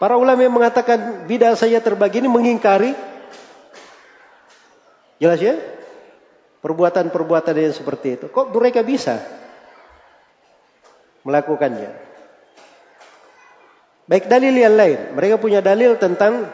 Para 0.00 0.16
ulama 0.16 0.40
yang 0.40 0.56
mengatakan 0.56 1.28
bid'ah 1.28 1.60
saya 1.60 1.76
terbagi 1.84 2.24
ini 2.24 2.32
mengingkari 2.32 2.96
Jelas 5.20 5.36
ya? 5.36 5.52
Perbuatan-perbuatan 6.60 7.56
yang 7.56 7.72
seperti 7.72 8.20
itu. 8.20 8.26
Kok 8.28 8.52
mereka 8.52 8.84
bisa 8.84 9.16
melakukannya? 11.24 11.90
Baik 14.04 14.28
dalil 14.28 14.52
yang 14.52 14.76
lain. 14.76 15.16
Mereka 15.16 15.40
punya 15.40 15.64
dalil 15.64 15.96
tentang 15.96 16.50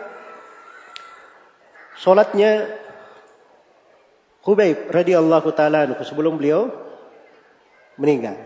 solatnya 1.98 2.68
Hubaib 4.46 4.94
radhiyallahu 4.94 5.50
taala 5.58 5.90
sebelum 6.06 6.38
beliau 6.38 6.70
meninggal. 7.98 8.38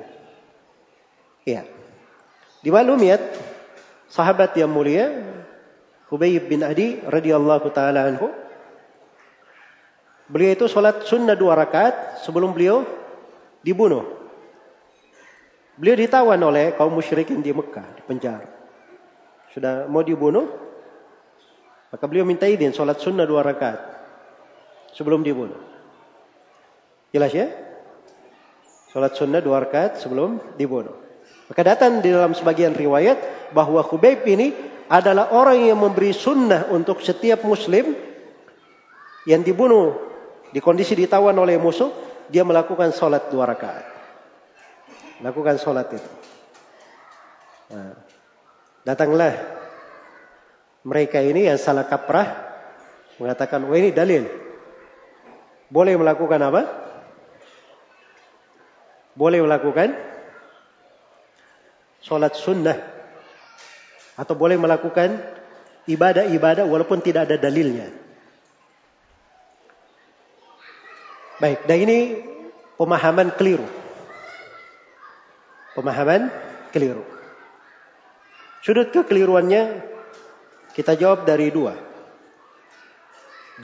Iya. 1.44 1.68
Dimaklumi 2.64 3.12
ya, 3.12 3.18
sahabat 4.08 4.56
yang 4.56 4.72
mulia 4.72 5.12
Hubayb 6.08 6.48
bin 6.48 6.64
Adi 6.64 7.04
radhiyallahu 7.04 7.68
taala 7.70 8.08
anhu. 8.08 8.32
Beliau 10.30 10.54
itu 10.54 10.70
sholat 10.70 11.02
sunnah 11.10 11.34
dua 11.34 11.58
rakaat 11.58 12.22
sebelum 12.22 12.54
beliau 12.54 12.86
dibunuh. 13.66 14.06
Beliau 15.74 15.98
ditawan 15.98 16.38
oleh 16.38 16.70
kaum 16.78 16.94
musyrikin 16.94 17.42
di 17.42 17.50
Mekah, 17.50 17.98
di 17.98 18.02
penjara. 18.06 18.46
Sudah 19.50 19.90
mau 19.90 20.06
dibunuh, 20.06 20.46
maka 21.90 22.04
beliau 22.06 22.22
minta 22.22 22.46
izin 22.46 22.70
sholat 22.70 23.02
sunnah 23.02 23.26
dua 23.26 23.42
rakaat 23.42 23.82
sebelum 24.94 25.26
dibunuh. 25.26 25.58
Jelas 27.10 27.34
ya? 27.34 27.50
Sholat 28.94 29.18
sunnah 29.18 29.42
dua 29.42 29.66
rakaat 29.66 29.98
sebelum 29.98 30.38
dibunuh. 30.54 30.94
Maka 31.50 31.66
datang 31.66 31.98
di 31.98 32.14
dalam 32.14 32.38
sebagian 32.38 32.78
riwayat 32.78 33.50
bahwa 33.50 33.82
Khubayb 33.82 34.22
ini 34.30 34.54
adalah 34.86 35.34
orang 35.34 35.66
yang 35.66 35.82
memberi 35.82 36.14
sunnah 36.14 36.70
untuk 36.70 37.02
setiap 37.02 37.42
muslim 37.42 37.98
yang 39.26 39.42
dibunuh 39.42 40.09
di 40.50 40.58
kondisi 40.58 40.98
ditawan 40.98 41.34
oleh 41.38 41.56
musuh, 41.56 41.90
dia 42.26 42.42
melakukan 42.42 42.90
sholat 42.90 43.30
dua 43.30 43.46
rakaat. 43.46 43.86
Lakukan 45.22 45.58
sholat 45.62 45.86
itu. 45.94 46.10
Nah, 47.70 47.94
datanglah 48.82 49.34
mereka 50.82 51.22
ini 51.22 51.46
yang 51.46 51.60
salah 51.60 51.86
kaprah 51.86 52.50
mengatakan, 53.20 53.62
wah 53.68 53.78
ini 53.78 53.94
dalil. 53.94 54.26
Boleh 55.70 55.94
melakukan 55.94 56.40
apa? 56.40 56.62
Boleh 59.14 59.44
melakukan 59.44 59.94
sholat 62.00 62.34
sunnah 62.34 62.80
atau 64.16 64.34
boleh 64.34 64.56
melakukan 64.56 65.20
ibadah-ibadah 65.86 66.66
walaupun 66.66 67.04
tidak 67.04 67.28
ada 67.30 67.36
dalilnya. 67.38 68.09
Baik, 71.40 71.64
dan 71.64 71.78
ini 71.80 71.98
pemahaman 72.76 73.32
keliru. 73.32 73.64
Pemahaman 75.72 76.28
keliru. 76.68 77.00
Sudut 78.60 78.92
kekeliruannya 78.92 79.80
kita 80.76 81.00
jawab 81.00 81.24
dari 81.24 81.48
dua. 81.48 81.72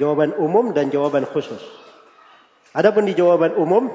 Jawaban 0.01 0.33
umum 0.41 0.73
dan 0.73 0.89
jawaban 0.89 1.29
khusus. 1.29 1.61
Adapun 2.73 3.05
di 3.05 3.13
jawaban 3.13 3.53
umum 3.61 3.93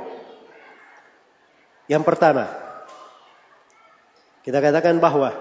yang 1.89 2.05
pertama, 2.05 2.47
kita 4.45 4.61
katakan 4.61 5.01
bahwa 5.01 5.33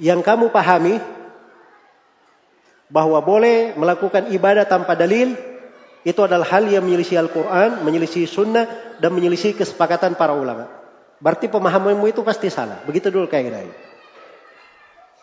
yang 0.00 0.22
kamu 0.22 0.48
pahami 0.48 0.96
bahwa 2.86 3.18
boleh 3.20 3.74
melakukan 3.74 4.30
ibadah 4.30 4.64
tanpa 4.64 4.96
dalil 4.96 5.51
itu 6.02 6.18
adalah 6.18 6.46
hal 6.50 6.66
yang 6.66 6.82
menyelisih 6.82 7.22
Al-Quran, 7.22 7.86
menyelisih 7.86 8.26
sunnah, 8.26 8.98
dan 8.98 9.14
menyelisih 9.14 9.54
kesepakatan 9.54 10.18
para 10.18 10.34
ulama. 10.34 10.66
Berarti 11.22 11.46
pemahamanmu 11.46 12.10
itu 12.10 12.26
pasti 12.26 12.50
salah. 12.50 12.82
Begitu 12.82 13.14
dulu 13.14 13.30
kayak 13.30 13.44
gini. 13.46 13.74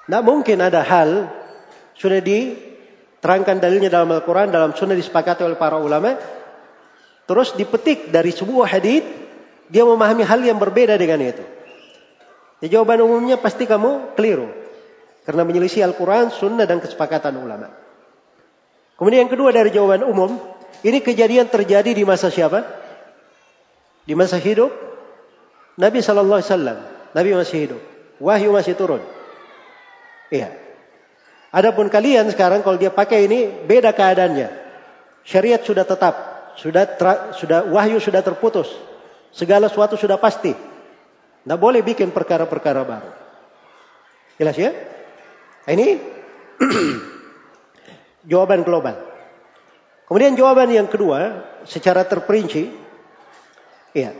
Tidak 0.07 0.23
mungkin 0.23 0.63
ada 0.63 0.79
hal 0.79 1.27
sudah 1.99 2.23
diterangkan 2.23 3.59
dalilnya 3.59 3.91
dalam 3.91 4.07
Al-Quran, 4.15 4.55
dalam 4.55 4.71
sunnah 4.71 4.95
disepakati 4.95 5.43
oleh 5.43 5.59
para 5.59 5.75
ulama, 5.75 6.15
terus 7.27 7.51
dipetik 7.59 8.07
dari 8.07 8.31
sebuah 8.31 8.71
hadith, 8.71 9.03
dia 9.67 9.83
memahami 9.83 10.23
hal 10.23 10.39
yang 10.39 10.57
berbeda 10.57 10.95
dengan 10.95 11.19
itu. 11.19 11.43
Ya, 12.63 12.79
jawaban 12.79 13.03
umumnya 13.03 13.35
pasti 13.35 13.67
kamu 13.67 14.15
keliru. 14.15 14.47
Karena 15.27 15.43
menyelisih 15.43 15.85
Al-Quran, 15.85 16.33
Sunnah, 16.33 16.65
dan 16.65 16.81
kesepakatan 16.81 17.35
ulama. 17.37 17.69
Kemudian 18.97 19.27
yang 19.27 19.31
kedua 19.31 19.53
dari 19.53 19.69
jawaban 19.69 20.03
umum, 20.03 20.41
ini 20.85 21.03
kejadian 21.03 21.51
terjadi 21.51 21.91
di 21.91 22.03
masa 22.07 22.31
siapa? 22.31 22.63
Di 24.07 24.15
masa 24.15 24.39
hidup 24.39 24.71
Nabi 25.79 25.99
Sallallahu 25.99 26.39
Alaihi 26.39 26.51
Wasallam. 26.51 26.77
Nabi 27.15 27.29
masih 27.35 27.57
hidup. 27.67 27.81
Wahyu 28.19 28.51
masih 28.51 28.75
turun. 28.75 29.01
Iya. 30.29 30.53
Adapun 31.49 31.89
kalian 31.89 32.29
sekarang 32.29 32.61
kalau 32.61 32.77
dia 32.77 32.93
pakai 32.93 33.25
ini 33.25 33.49
beda 33.65 33.95
keadaannya. 33.95 34.49
Syariat 35.25 35.61
sudah 35.65 35.83
tetap, 35.83 36.15
sudah 36.59 36.85
sudah 37.33 37.59
wahyu 37.65 37.97
sudah 37.97 38.21
terputus. 38.21 38.69
Segala 39.33 39.71
sesuatu 39.71 39.97
sudah 39.97 40.21
pasti. 40.21 40.53
Tidak 40.53 41.57
boleh 41.57 41.81
bikin 41.81 42.13
perkara-perkara 42.13 42.81
baru. 42.85 43.11
Jelas 44.37 44.55
ya? 44.55 44.71
Ini 45.65 45.87
jawaban 48.29 48.61
global. 48.61 49.08
Kemudian 50.09 50.33
jawaban 50.33 50.73
yang 50.73 50.89
kedua 50.89 51.45
secara 51.69 52.01
terperinci. 52.01 52.73
Iya. 53.93 54.17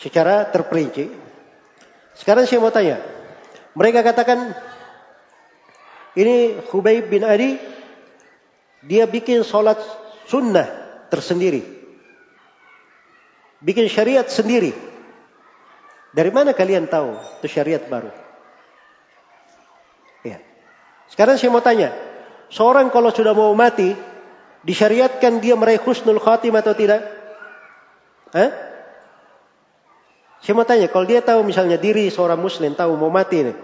Secara 0.00 0.48
terperinci. 0.48 1.12
Sekarang 2.16 2.48
saya 2.48 2.64
mau 2.64 2.72
tanya. 2.72 2.96
Mereka 3.76 4.00
katakan 4.00 4.56
ini 6.16 6.56
Khubayb 6.72 7.12
bin 7.12 7.20
Adi 7.20 7.60
dia 8.88 9.04
bikin 9.04 9.44
sholat 9.44 9.76
sunnah 10.24 10.66
tersendiri. 11.12 11.60
Bikin 13.60 13.92
syariat 13.92 14.24
sendiri. 14.24 14.72
Dari 16.16 16.32
mana 16.32 16.56
kalian 16.56 16.88
tahu 16.88 17.12
itu 17.38 17.46
syariat 17.52 17.84
baru? 17.84 18.08
Ya. 20.24 20.40
Sekarang 21.12 21.36
saya 21.36 21.52
mau 21.52 21.60
tanya, 21.60 21.92
seorang 22.48 22.88
kalau 22.88 23.12
sudah 23.12 23.36
mau 23.36 23.52
mati, 23.52 23.92
disyariatkan 24.66 25.38
dia 25.42 25.54
meraih 25.54 25.82
husnul 25.82 26.22
khatimah 26.22 26.62
atau 26.62 26.74
tidak? 26.74 27.02
Hah? 28.34 28.50
Saya 30.38 30.54
mau 30.54 30.66
tanya, 30.66 30.86
kalau 30.86 31.06
dia 31.06 31.18
tahu 31.18 31.42
misalnya 31.42 31.76
diri 31.76 32.06
seorang 32.14 32.38
muslim 32.38 32.74
tahu 32.78 32.94
mau 32.94 33.10
mati 33.10 33.42
nih, 33.42 33.56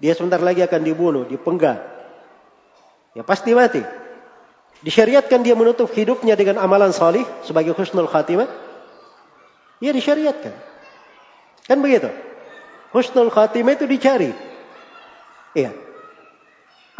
dia 0.00 0.16
sebentar 0.16 0.40
lagi 0.40 0.64
akan 0.64 0.80
dibunuh, 0.80 1.28
dipenggal. 1.28 1.76
Ya 3.12 3.22
pasti 3.26 3.52
mati. 3.52 3.84
Disyariatkan 4.80 5.44
dia 5.44 5.52
menutup 5.52 5.92
hidupnya 5.92 6.40
dengan 6.40 6.56
amalan 6.56 6.88
salih 6.96 7.26
sebagai 7.44 7.76
husnul 7.76 8.08
khatimah? 8.08 8.48
Ya 9.84 9.92
disyariatkan. 9.92 10.56
Kan 11.68 11.84
begitu? 11.84 12.08
Husnul 12.96 13.28
khatimah 13.28 13.76
itu 13.76 13.84
dicari. 13.84 14.32
Iya. 15.52 15.89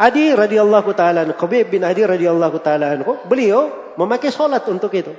Adi 0.01 0.33
radhiyallahu 0.33 0.97
taala 0.97 1.29
anhu, 1.29 1.45
bin 1.45 1.85
Adi 1.85 2.01
radhiyallahu 2.01 2.57
taala 2.65 2.97
beliau 3.29 3.93
memakai 4.01 4.33
solat 4.33 4.65
untuk 4.65 4.89
itu. 4.97 5.13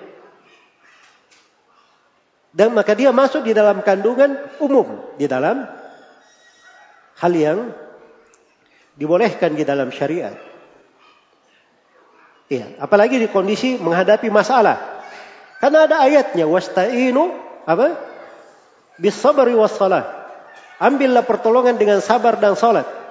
Dan 2.50 2.74
maka 2.74 2.92
dia 2.98 3.14
masuk 3.14 3.46
di 3.46 3.54
dalam 3.54 3.80
kandungan 3.86 4.36
umum 4.58 5.14
di 5.16 5.30
dalam 5.30 5.64
hal 7.22 7.32
yang 7.32 7.70
dibolehkan 8.98 9.54
di 9.54 9.62
dalam 9.62 9.94
syariat. 9.94 10.34
Iya, 12.50 12.76
apalagi 12.82 13.22
di 13.22 13.30
kondisi 13.30 13.78
menghadapi 13.78 14.28
masalah. 14.28 15.00
Karena 15.62 15.86
ada 15.86 16.04
ayatnya 16.04 16.44
wasta'inu 16.44 17.32
apa? 17.64 17.96
Bis 18.98 19.14
sabri 19.14 19.54
was. 19.56 19.78
Ambillah 20.82 21.22
pertolongan 21.22 21.78
dengan 21.78 22.02
sabar 22.02 22.36
dan 22.36 22.58
salat. 22.58 23.01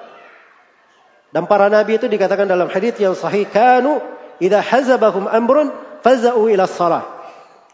Dan 1.31 1.47
para 1.47 1.71
nabi 1.71 1.95
itu 1.95 2.11
dikatakan 2.11 2.43
dalam 2.43 2.67
hadis 2.67 2.99
yang 2.99 3.15
sahih 3.15 3.47
kanu 3.47 4.03
idza 4.43 4.59
hazabahum 4.59 5.31
amrun 5.31 5.71
faza'u 6.03 6.51
ila 6.51 6.67
salah. 6.67 7.07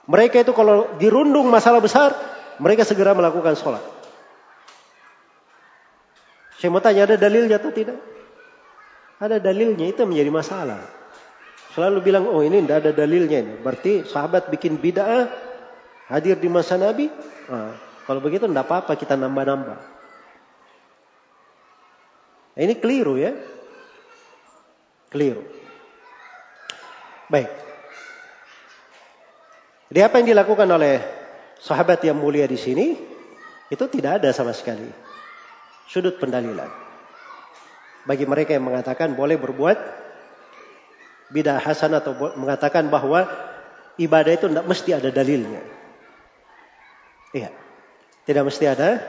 Mereka 0.08 0.46
itu 0.46 0.54
kalau 0.54 0.96
dirundung 1.02 1.50
masalah 1.50 1.82
besar, 1.82 2.16
mereka 2.62 2.88
segera 2.88 3.12
melakukan 3.18 3.58
sholat. 3.58 3.84
Saya 6.58 6.70
mau 6.74 6.82
tanya 6.82 7.06
ada 7.06 7.18
dalilnya 7.20 7.62
atau 7.62 7.70
tidak? 7.70 7.98
Ada 9.18 9.42
dalilnya 9.42 9.90
itu 9.90 10.06
menjadi 10.06 10.30
masalah. 10.30 10.82
Selalu 11.74 11.98
bilang 12.02 12.26
oh 12.30 12.42
ini 12.42 12.62
tidak 12.66 12.78
ada 12.86 12.92
dalilnya 12.94 13.38
ini. 13.42 13.54
Berarti 13.62 14.06
sahabat 14.06 14.50
bikin 14.50 14.82
bid'ah 14.82 15.30
hadir 16.10 16.38
di 16.38 16.50
masa 16.50 16.78
Nabi. 16.78 17.10
Nah, 17.50 17.78
kalau 18.10 18.22
begitu 18.22 18.50
tidak 18.50 18.66
apa-apa 18.66 18.98
kita 18.98 19.14
nambah-nambah. 19.14 19.97
Nah, 22.58 22.62
ini 22.66 22.74
keliru 22.82 23.22
ya. 23.22 23.38
Keliru. 25.14 25.46
Baik. 27.30 27.54
Jadi 29.94 30.00
apa 30.02 30.16
yang 30.20 30.28
dilakukan 30.34 30.68
oleh 30.68 31.00
sahabat 31.62 32.02
yang 32.02 32.18
mulia 32.18 32.50
di 32.50 32.58
sini 32.58 32.98
itu 33.70 33.86
tidak 33.94 34.20
ada 34.20 34.34
sama 34.34 34.58
sekali 34.58 34.90
sudut 35.86 36.18
pendalilan. 36.18 36.68
Bagi 38.10 38.26
mereka 38.26 38.58
yang 38.58 38.66
mengatakan 38.66 39.14
boleh 39.14 39.38
berbuat 39.38 39.78
bidah 41.32 41.60
hasan 41.60 41.94
atau 41.94 42.16
mengatakan 42.40 42.90
bahwa 42.90 43.28
ibadah 44.02 44.34
itu 44.34 44.48
tidak 44.50 44.66
mesti 44.66 44.90
ada 44.98 45.10
dalilnya. 45.14 45.64
Iya. 47.38 47.52
Tidak 48.28 48.44
mesti 48.44 48.66
ada 48.68 49.00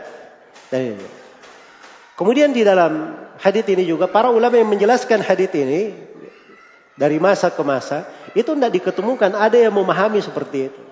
dalilnya. 0.71 1.28
Kemudian 2.19 2.51
di 2.51 2.67
dalam 2.67 3.15
hadis 3.39 3.63
ini 3.71 3.87
juga 3.87 4.11
para 4.11 4.35
ulama 4.35 4.59
yang 4.59 4.67
menjelaskan 4.67 5.23
hadis 5.23 5.55
ini 5.55 5.95
dari 6.99 7.23
masa 7.23 7.47
ke 7.55 7.63
masa 7.63 8.11
itu 8.35 8.51
tidak 8.59 8.75
diketemukan 8.75 9.39
ada 9.39 9.55
yang 9.55 9.71
memahami 9.71 10.19
seperti 10.19 10.67
itu. 10.67 10.83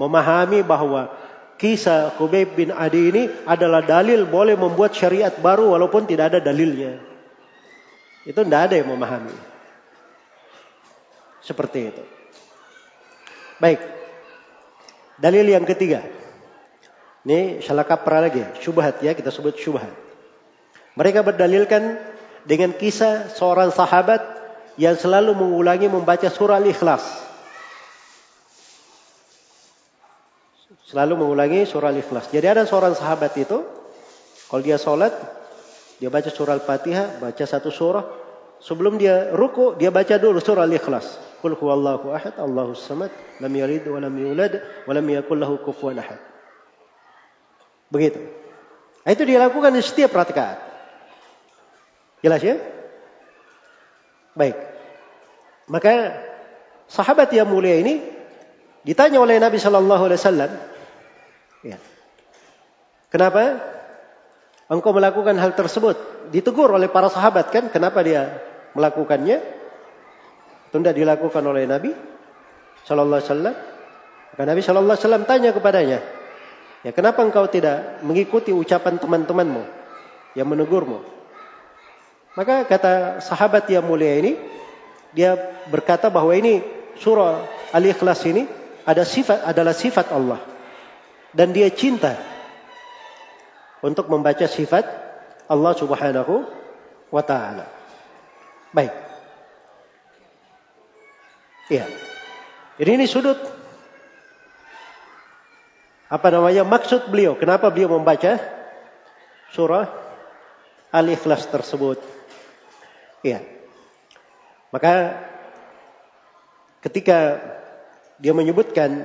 Memahami 0.00 0.64
bahwa 0.64 1.12
kisah 1.60 2.16
Khubayb 2.16 2.56
bin 2.56 2.72
Adi 2.72 3.12
ini 3.12 3.22
adalah 3.44 3.84
dalil 3.84 4.24
boleh 4.24 4.56
membuat 4.56 4.96
syariat 4.96 5.34
baru 5.36 5.76
walaupun 5.76 6.08
tidak 6.08 6.32
ada 6.32 6.40
dalilnya. 6.40 7.04
Itu 8.24 8.40
tidak 8.48 8.72
ada 8.72 8.74
yang 8.80 8.88
memahami. 8.88 9.36
Seperti 11.44 11.92
itu. 11.92 12.04
Baik. 13.60 13.80
Dalil 15.20 15.52
yang 15.52 15.68
ketiga. 15.68 16.17
Ini 17.28 17.60
salah 17.60 17.84
kaprah 17.84 18.24
lagi. 18.24 18.40
Syubhat 18.56 19.04
ya, 19.04 19.12
kita 19.12 19.28
sebut 19.28 19.52
syubhat. 19.52 19.92
Mereka 20.96 21.20
berdalilkan 21.20 22.00
dengan 22.48 22.72
kisah 22.72 23.28
seorang 23.28 23.68
sahabat 23.68 24.24
yang 24.80 24.96
selalu 24.96 25.36
mengulangi 25.36 25.92
membaca 25.92 26.24
surah 26.32 26.56
Al-Ikhlas. 26.56 27.04
Selalu 30.88 31.20
mengulangi 31.20 31.68
surah 31.68 31.92
Al-Ikhlas. 31.92 32.32
Jadi 32.32 32.48
ada 32.48 32.64
seorang 32.64 32.96
sahabat 32.96 33.36
itu, 33.36 33.60
kalau 34.48 34.62
dia 34.64 34.80
sholat, 34.80 35.12
dia 36.00 36.08
baca 36.08 36.32
surah 36.32 36.56
Al-Fatihah, 36.56 37.20
baca 37.20 37.44
satu 37.44 37.68
surah. 37.68 38.08
Sebelum 38.64 38.96
dia 38.96 39.36
ruku, 39.36 39.76
dia 39.76 39.92
baca 39.92 40.16
dulu 40.16 40.40
surah 40.40 40.64
Al-Ikhlas. 40.64 41.20
Qul 41.44 41.60
huwallahu 41.60 42.08
ahad, 42.08 42.40
Allahu 42.40 42.72
samad, 42.72 43.12
lam 43.44 43.52
yalid 43.52 43.84
wa 43.84 44.00
lam 44.00 44.16
yulad 44.16 44.64
wa 44.88 44.92
lam 44.96 45.04
yakul 45.12 45.44
ahad. 45.44 46.27
Begitu. 47.88 48.20
Nah, 49.04 49.10
itu 49.16 49.24
dilakukan 49.24 49.72
di 49.72 49.80
setiap 49.80 50.12
rakaat. 50.12 50.60
Jelas 52.20 52.42
ya? 52.44 52.60
Baik. 54.36 54.56
Maka 55.68 56.18
sahabat 56.88 57.32
yang 57.32 57.48
mulia 57.48 57.78
ini 57.80 58.00
ditanya 58.84 59.20
oleh 59.20 59.36
Nabi 59.40 59.60
Shallallahu 59.60 60.02
Alaihi 60.08 60.20
Wasallam, 60.20 60.50
ya, 61.60 61.76
kenapa 63.12 63.60
engkau 64.68 64.92
melakukan 64.96 65.36
hal 65.36 65.52
tersebut? 65.52 65.96
Ditegur 66.32 66.72
oleh 66.72 66.88
para 66.92 67.08
sahabat 67.08 67.48
kan, 67.52 67.72
kenapa 67.72 68.04
dia 68.04 68.40
melakukannya? 68.76 69.40
Tunda 70.68 70.92
dilakukan 70.92 71.40
oleh 71.44 71.64
Nabi 71.64 71.92
Sallallahu 72.84 73.20
Alaihi 73.20 73.30
Wasallam. 73.32 73.56
Maka 74.36 74.42
Nabi 74.44 74.60
Sallallahu 74.60 74.96
Alaihi 74.96 75.04
Wasallam 75.04 75.24
tanya 75.24 75.50
kepadanya, 75.56 75.98
ya 76.86 76.90
kenapa 76.94 77.24
engkau 77.24 77.46
tidak 77.50 78.02
mengikuti 78.06 78.54
ucapan 78.54 78.98
teman-temanmu 78.98 79.64
yang 80.38 80.46
menegurmu? 80.46 81.02
Maka 82.38 82.62
kata 82.70 83.18
sahabat 83.18 83.66
yang 83.66 83.82
mulia 83.82 84.14
ini, 84.14 84.38
dia 85.10 85.34
berkata 85.66 86.06
bahwa 86.06 86.30
ini 86.36 86.62
surah 87.00 87.42
Al-Ikhlas 87.74 88.22
ini 88.30 88.46
ada 88.86 89.02
sifat 89.02 89.42
adalah 89.42 89.74
sifat 89.74 90.14
Allah 90.14 90.40
dan 91.34 91.50
dia 91.52 91.68
cinta 91.74 92.14
untuk 93.82 94.06
membaca 94.06 94.46
sifat 94.46 94.86
Allah 95.50 95.72
Subhanahu 95.74 96.34
wa 97.10 97.22
taala. 97.26 97.66
Baik. 98.70 98.92
Iya. 101.68 101.84
Jadi 102.78 102.90
ini 102.94 103.06
sudut 103.10 103.36
apa 106.08 106.26
namanya 106.32 106.64
maksud 106.64 107.12
beliau? 107.12 107.36
Kenapa 107.36 107.68
beliau 107.68 108.00
membaca 108.00 108.40
surah 109.52 109.92
Al-Ikhlas 110.88 111.44
tersebut? 111.52 112.00
Iya. 113.20 113.44
Maka 114.72 115.20
ketika 116.80 117.36
dia 118.16 118.32
menyebutkan 118.32 119.04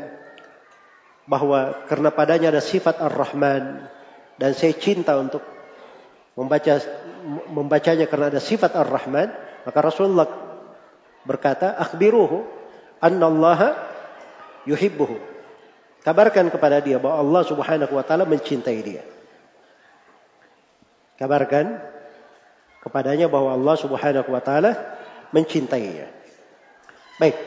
bahwa 1.27 1.87
karena 1.91 2.09
padanya 2.11 2.55
ada 2.55 2.63
sifat 2.63 2.99
Ar-Rahman 3.03 3.83
dan 4.39 4.51
saya 4.55 4.71
cinta 4.75 5.19
untuk 5.19 5.43
membaca 6.39 6.79
membacanya 7.51 8.07
karena 8.07 8.31
ada 8.31 8.39
sifat 8.39 8.79
Ar-Rahman, 8.79 9.27
maka 9.67 9.79
Rasulullah 9.79 10.27
berkata, 11.27 11.75
"Akhbiruhu 11.75 12.47
anna 12.99 13.27
Allah 13.27 13.59
yuhibbuhu." 14.67 15.32
Kabarkan 16.03 16.51
kepada 16.51 16.83
dia 16.83 16.99
bahwa 16.99 17.23
Allah 17.23 17.43
Subhanahu 17.47 17.93
wa 17.95 18.03
taala 18.03 18.27
mencintai 18.27 18.79
dia. 18.83 19.03
Kabarkan 21.15 21.79
kepadanya 22.83 23.31
bahwa 23.31 23.55
Allah 23.55 23.75
Subhanahu 23.79 24.27
wa 24.27 24.43
taala 24.43 24.99
mencintainya. 25.31 26.11
Baik. 27.17 27.39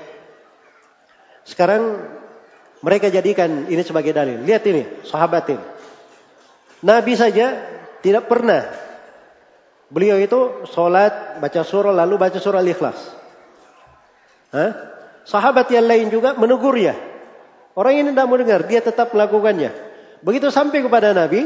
Sekarang 1.45 2.01
mereka 2.81 3.13
jadikan 3.13 3.69
ini 3.69 3.83
sebagai 3.85 4.17
dalil. 4.17 4.41
Lihat 4.43 4.65
ini, 4.67 5.05
sahabat 5.05 5.45
ini. 5.53 5.65
Nabi 6.83 7.13
saja 7.15 7.61
tidak 8.01 8.25
pernah 8.31 8.65
beliau 9.93 10.17
itu 10.19 10.67
sholat, 10.71 11.39
baca 11.39 11.61
surah, 11.63 11.93
lalu 11.93 12.15
baca 12.17 12.39
surah 12.41 12.65
Al-Ikhlas. 12.65 13.01
Sahabat 15.27 15.67
yang 15.69 15.85
lain 15.85 16.09
juga 16.09 16.33
menegur 16.39 16.75
ya. 16.79 16.95
Orang 17.77 17.93
ini 17.93 18.09
tidak 18.09 18.25
mau 18.25 18.41
dengar, 18.41 18.65
dia 18.65 18.81
tetap 18.81 19.13
melakukannya. 19.13 19.69
Begitu 20.25 20.49
sampai 20.49 20.81
kepada 20.81 21.13
Nabi, 21.13 21.45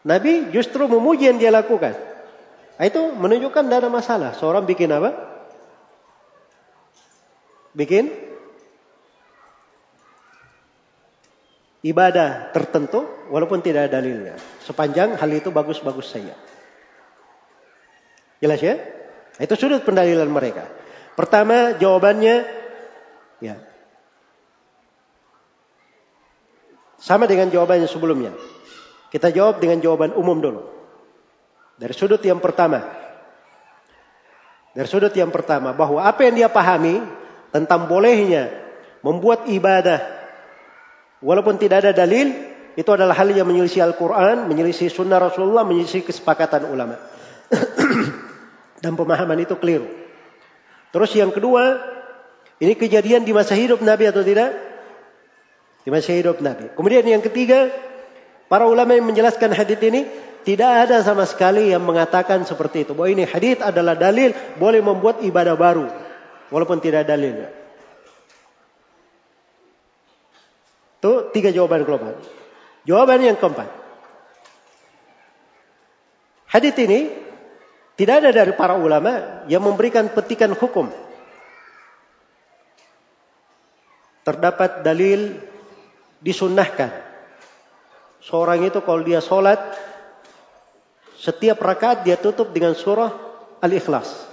Nabi 0.00 0.48
justru 0.48 0.88
memuji 0.88 1.28
yang 1.28 1.36
dia 1.36 1.52
lakukan. 1.52 1.92
Nah, 2.80 2.84
itu 2.88 3.12
menunjukkan 3.12 3.68
tidak 3.68 3.78
ada 3.84 3.90
masalah. 3.92 4.30
Seorang 4.32 4.64
bikin 4.64 4.88
apa? 4.96 5.12
Bikin 7.76 8.08
ibadah 11.84 12.54
tertentu 12.56 13.04
walaupun 13.28 13.60
tidak 13.60 13.92
ada 13.92 14.00
dalilnya. 14.00 14.40
Sepanjang 14.64 15.20
hal 15.20 15.30
itu 15.36 15.52
bagus-bagus 15.52 16.16
saja. 16.16 16.32
Jelas 18.40 18.60
ya? 18.64 18.80
Nah, 19.36 19.42
itu 19.44 19.52
sudut 19.52 19.84
pendalilan 19.84 20.32
mereka. 20.32 20.64
Pertama 21.12 21.76
jawabannya 21.76 22.46
ya. 23.44 23.56
Sama 27.06 27.30
dengan 27.30 27.46
jawaban 27.54 27.86
yang 27.86 27.92
sebelumnya. 27.92 28.34
Kita 29.14 29.30
jawab 29.30 29.62
dengan 29.62 29.78
jawaban 29.78 30.10
umum 30.18 30.42
dulu. 30.42 30.66
Dari 31.78 31.94
sudut 31.94 32.18
yang 32.26 32.42
pertama. 32.42 32.82
Dari 34.74 34.90
sudut 34.90 35.14
yang 35.14 35.30
pertama 35.30 35.70
bahwa 35.70 36.02
apa 36.02 36.26
yang 36.26 36.34
dia 36.34 36.50
pahami 36.50 36.98
tentang 37.54 37.86
bolehnya 37.86 38.50
membuat 39.06 39.46
ibadah 39.46 40.02
walaupun 41.22 41.62
tidak 41.62 41.86
ada 41.86 41.92
dalil 41.94 42.34
itu 42.74 42.90
adalah 42.90 43.14
hal 43.14 43.30
yang 43.30 43.46
menyelisih 43.46 43.86
Al-Quran, 43.86 44.50
menyelisih 44.50 44.90
sunnah 44.90 45.22
Rasulullah, 45.22 45.62
menyelisih 45.62 46.02
kesepakatan 46.02 46.66
ulama. 46.68 46.98
Dan 48.82 48.98
pemahaman 48.98 49.46
itu 49.46 49.54
keliru. 49.56 49.88
Terus 50.90 51.14
yang 51.14 51.30
kedua, 51.30 51.80
ini 52.58 52.74
kejadian 52.74 53.22
di 53.22 53.30
masa 53.30 53.54
hidup 53.54 53.80
Nabi 53.80 54.10
atau 54.10 54.26
tidak? 54.26 54.65
Di 55.86 55.94
masa 55.94 56.18
hidup 56.18 56.42
Nabi. 56.42 56.74
Kemudian 56.74 57.06
yang 57.06 57.22
ketiga, 57.22 57.70
para 58.50 58.66
ulama 58.66 58.90
yang 58.98 59.06
menjelaskan 59.06 59.54
hadis 59.54 59.78
ini 59.86 60.10
tidak 60.42 60.90
ada 60.90 60.98
sama 61.06 61.22
sekali 61.30 61.70
yang 61.70 61.86
mengatakan 61.86 62.42
seperti 62.42 62.82
itu. 62.82 62.90
Bahwa 62.90 63.06
ini 63.06 63.22
hadis 63.22 63.62
adalah 63.62 63.94
dalil 63.94 64.34
boleh 64.58 64.82
membuat 64.82 65.22
ibadah 65.22 65.54
baru. 65.54 65.86
Walaupun 66.50 66.82
tidak 66.82 67.06
dalil. 67.06 67.46
Itu 70.98 71.30
tiga 71.30 71.54
jawaban 71.54 71.86
global. 71.86 72.18
Jawaban 72.82 73.22
yang 73.22 73.38
keempat. 73.38 73.70
Hadis 76.50 76.74
ini 76.82 77.14
tidak 77.94 78.26
ada 78.26 78.30
dari 78.34 78.52
para 78.58 78.74
ulama 78.74 79.46
yang 79.46 79.62
memberikan 79.62 80.10
petikan 80.10 80.50
hukum. 80.50 80.90
Terdapat 84.26 84.82
dalil 84.82 85.38
disunnahkan. 86.20 86.92
Seorang 88.26 88.66
itu 88.66 88.82
kalau 88.82 89.02
dia 89.06 89.22
sholat, 89.22 89.58
setiap 91.16 91.62
rakaat 91.62 92.02
dia 92.02 92.18
tutup 92.18 92.50
dengan 92.50 92.74
surah 92.74 93.12
Al-Ikhlas. 93.62 94.26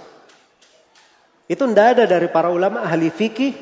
Itu 1.46 1.68
tidak 1.68 1.86
ada 1.96 2.04
dari 2.08 2.26
para 2.32 2.48
ulama 2.48 2.82
ahli 2.82 3.12
fikih 3.12 3.52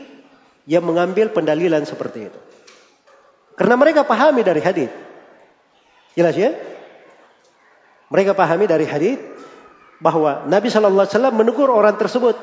yang 0.71 0.87
mengambil 0.87 1.35
pendalilan 1.35 1.83
seperti 1.83 2.31
itu. 2.31 2.39
Karena 3.59 3.75
mereka 3.77 4.07
pahami 4.07 4.41
dari 4.47 4.63
hadis. 4.63 4.91
Jelas 6.17 6.35
ya? 6.39 6.55
Mereka 8.09 8.37
pahami 8.37 8.69
dari 8.69 8.85
hadis 8.85 9.19
bahwa 10.03 10.45
Nabi 10.49 10.69
Shallallahu 10.69 11.05
Alaihi 11.07 11.15
Wasallam 11.17 11.37
menegur 11.37 11.69
orang 11.71 11.97
tersebut. 11.97 12.37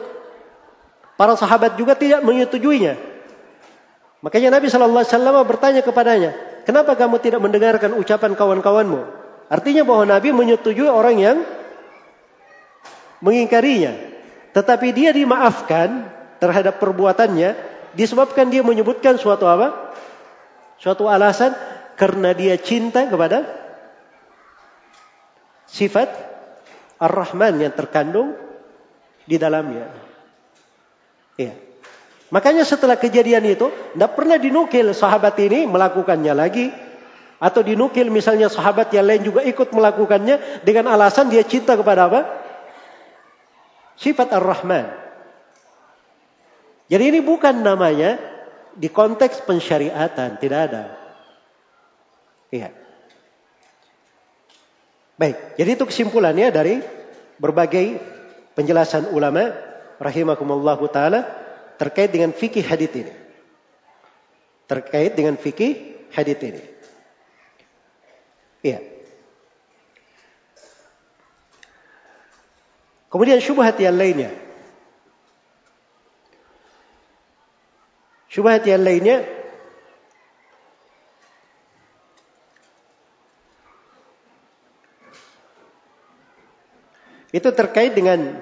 Para 1.20 1.36
sahabat 1.36 1.76
juga 1.76 2.00
tidak 2.00 2.24
menyetujuinya. 2.24 3.09
Makanya 4.20 4.60
Nabi 4.60 4.68
Shallallahu 4.68 5.00
Alaihi 5.00 5.16
Wasallam 5.16 5.38
bertanya 5.48 5.82
kepadanya, 5.82 6.32
kenapa 6.68 6.96
kamu 7.00 7.24
tidak 7.24 7.40
mendengarkan 7.40 7.96
ucapan 7.96 8.36
kawan-kawanmu? 8.36 9.08
Artinya 9.48 9.88
bahwa 9.88 10.04
Nabi 10.06 10.30
menyetujui 10.36 10.86
orang 10.92 11.18
yang 11.18 11.38
mengingkarinya. 13.24 13.96
Tetapi 14.52 14.88
dia 14.92 15.16
dimaafkan 15.16 16.10
terhadap 16.42 16.78
perbuatannya 16.84 17.56
disebabkan 17.96 18.52
dia 18.52 18.62
menyebutkan 18.62 19.16
suatu 19.16 19.48
apa? 19.48 19.96
Suatu 20.80 21.08
alasan 21.08 21.56
karena 22.00 22.32
dia 22.32 22.56
cinta 22.56 23.08
kepada 23.08 23.44
sifat 25.68 26.08
Ar-Rahman 27.00 27.60
yang 27.60 27.74
terkandung 27.76 28.36
di 29.28 29.36
dalamnya. 29.40 29.88
Iya. 31.40 31.69
Makanya 32.30 32.62
setelah 32.62 32.94
kejadian 32.98 33.42
itu, 33.50 33.74
tidak 33.74 34.14
pernah 34.14 34.38
dinukil 34.38 34.94
sahabat 34.94 35.34
ini 35.42 35.66
melakukannya 35.66 36.34
lagi. 36.38 36.70
Atau 37.40 37.64
dinukil 37.64 38.12
misalnya 38.12 38.52
sahabat 38.52 38.92
yang 38.92 39.08
lain 39.08 39.24
juga 39.24 39.42
ikut 39.48 39.72
melakukannya 39.72 40.62
dengan 40.68 40.92
alasan 40.92 41.32
dia 41.32 41.42
cinta 41.42 41.74
kepada 41.80 42.12
apa? 42.12 42.22
Sifat 43.96 44.30
Ar-Rahman. 44.36 44.92
Jadi 46.92 47.04
ini 47.16 47.20
bukan 47.24 47.64
namanya 47.64 48.20
di 48.76 48.92
konteks 48.92 49.48
pensyariatan, 49.48 50.36
tidak 50.42 50.60
ada. 50.68 50.84
Iya. 52.52 52.70
Baik, 55.16 55.38
jadi 55.60 55.70
itu 55.76 55.84
kesimpulannya 55.88 56.48
dari 56.52 56.80
berbagai 57.40 58.00
penjelasan 58.56 59.16
ulama 59.16 59.52
rahimakumullah 60.00 60.80
taala 60.92 61.39
terkait 61.80 62.12
dengan 62.12 62.36
fikih 62.36 62.62
hadith 62.68 62.92
ini. 62.92 63.14
Terkait 64.68 65.16
dengan 65.16 65.40
fikih 65.40 65.96
hadith 66.12 66.44
ini. 66.44 66.64
Iya. 68.60 68.80
Kemudian 73.10 73.40
syubhat 73.42 73.80
yang 73.80 73.96
lainnya. 73.96 74.30
Syubhat 78.30 78.62
yang 78.68 78.86
lainnya 78.86 79.40
Itu 87.30 87.54
terkait 87.54 87.94
dengan 87.94 88.42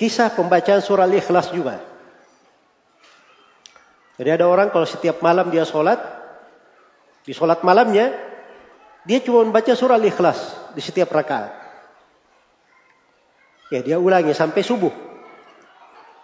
kisah 0.00 0.32
pembacaan 0.32 0.80
surah 0.80 1.04
Al-Ikhlas 1.04 1.52
juga. 1.52 1.76
Jadi 4.16 4.32
ada 4.32 4.48
orang 4.48 4.72
kalau 4.72 4.88
setiap 4.88 5.20
malam 5.20 5.52
dia 5.52 5.68
sholat, 5.68 6.00
di 7.28 7.36
sholat 7.36 7.60
malamnya, 7.60 8.16
dia 9.04 9.20
cuma 9.20 9.44
membaca 9.44 9.68
surah 9.76 10.00
Al-Ikhlas 10.00 10.72
di 10.72 10.80
setiap 10.80 11.12
rakaat. 11.12 11.52
Ya 13.68 13.84
dia 13.84 14.00
ulangi 14.00 14.32
sampai 14.32 14.64
subuh. 14.64 14.92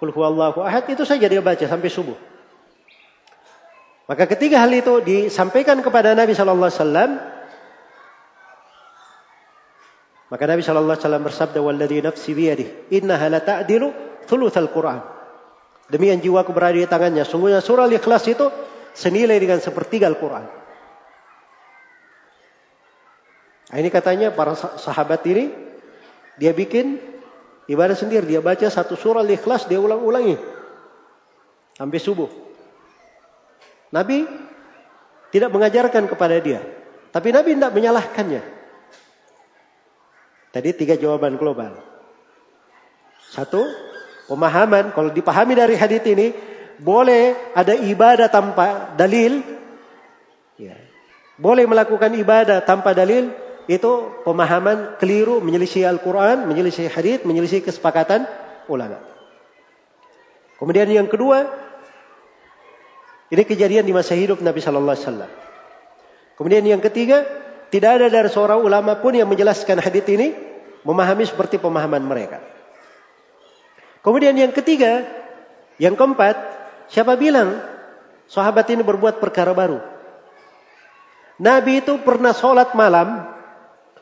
Kul 0.01 0.13
huwallahu 0.13 0.65
ahad 0.65 0.89
itu 0.89 1.05
saja 1.05 1.29
dia 1.29 1.45
baca 1.45 1.63
sampai 1.69 1.93
subuh. 1.93 2.17
Maka 4.09 4.25
ketika 4.25 4.57
hal 4.65 4.73
itu 4.73 5.05
disampaikan 5.05 5.85
kepada 5.85 6.17
Nabi 6.17 6.33
Shallallahu 6.33 6.69
Alaihi 6.69 6.81
Wasallam, 6.81 7.11
maka 10.27 10.43
Nabi 10.47 10.63
Shallallahu 10.63 10.99
Alaihi 10.99 11.05
Wasallam 11.07 11.25
bersabda, 11.27 11.59
"Walladhi 11.63 12.03
nafsi 12.03 12.35
biyadih, 12.35 12.91
innaha 12.91 13.31
la 13.31 13.41
ta'dilu 13.43 13.95
thuluthal 14.27 14.71
Quran." 14.75 14.99
Demi 15.87 16.11
yang 16.11 16.19
jiwaku 16.19 16.51
berada 16.51 16.75
di 16.75 16.83
tangannya, 16.83 17.23
sungguhnya 17.23 17.63
surah 17.63 17.87
Al-Ikhlas 17.87 18.27
itu 18.27 18.51
senilai 18.91 19.39
dengan 19.39 19.63
sepertiga 19.63 20.11
Al-Quran. 20.11 20.45
Nah, 23.71 23.77
ini 23.79 23.87
katanya 23.91 24.35
para 24.35 24.59
sahabat 24.59 25.23
ini 25.31 25.55
dia 26.43 26.51
bikin 26.51 26.99
ibadah 27.71 27.95
sendiri, 27.95 28.27
dia 28.27 28.43
baca 28.43 28.67
satu 28.67 28.99
surah 28.99 29.23
Al-Ikhlas 29.23 29.71
dia 29.71 29.79
ulang-ulangi 29.79 30.35
sampai 31.79 31.99
subuh. 32.03 32.31
Nabi 33.95 34.27
tidak 35.31 35.55
mengajarkan 35.55 36.11
kepada 36.11 36.35
dia, 36.43 36.67
tapi 37.15 37.31
Nabi 37.31 37.55
tidak 37.55 37.75
menyalahkannya. 37.79 38.56
Tadi 40.57 40.73
tiga 40.73 40.97
jawaban 40.97 41.37
global. 41.37 41.77
Satu, 43.29 43.61
pemahaman. 44.25 44.89
Kalau 44.97 45.13
dipahami 45.13 45.53
dari 45.53 45.77
hadis 45.77 46.01
ini, 46.09 46.33
boleh 46.81 47.53
ada 47.53 47.77
ibadah 47.77 48.33
tanpa 48.33 48.97
dalil. 48.97 49.45
Ya. 50.57 50.81
Boleh 51.37 51.69
melakukan 51.69 52.09
ibadah 52.17 52.65
tanpa 52.65 52.97
dalil. 52.97 53.37
Itu 53.69 54.25
pemahaman 54.25 54.97
keliru 54.97 55.45
menyelisih 55.45 55.93
Al-Quran, 55.93 56.49
menyelisih 56.49 56.89
hadis, 56.89 57.21
menyelisih 57.29 57.61
kesepakatan 57.61 58.25
ulama. 58.73 59.05
Kemudian 60.57 60.89
yang 60.89 61.05
kedua, 61.05 61.53
ini 63.29 63.45
kejadian 63.45 63.85
di 63.85 63.93
masa 63.93 64.17
hidup 64.17 64.41
Nabi 64.41 64.65
Sallallahu 64.65 64.97
Alaihi 64.97 65.05
Wasallam. 65.05 65.33
Kemudian 66.41 66.65
yang 66.65 66.81
ketiga, 66.81 67.29
tidak 67.69 68.01
ada 68.01 68.09
dari 68.09 68.33
seorang 68.33 68.65
ulama 68.65 68.97
pun 69.05 69.13
yang 69.13 69.29
menjelaskan 69.29 69.85
hadis 69.85 70.09
ini 70.09 70.46
memahami 70.87 71.27
seperti 71.27 71.59
pemahaman 71.59 72.07
mereka. 72.07 72.39
Kemudian 74.07 74.39
yang 74.39 74.55
ketiga, 74.55 75.03
yang 75.83 75.99
keempat, 75.99 76.39
siapa 76.87 77.19
bilang 77.19 77.59
sahabat 78.31 78.71
ini 78.71 78.87
berbuat 78.87 79.19
perkara 79.19 79.51
baru? 79.51 79.83
Nabi 81.43 81.83
itu 81.83 81.99
pernah 82.01 82.31
sholat 82.31 82.73
malam 82.79 83.37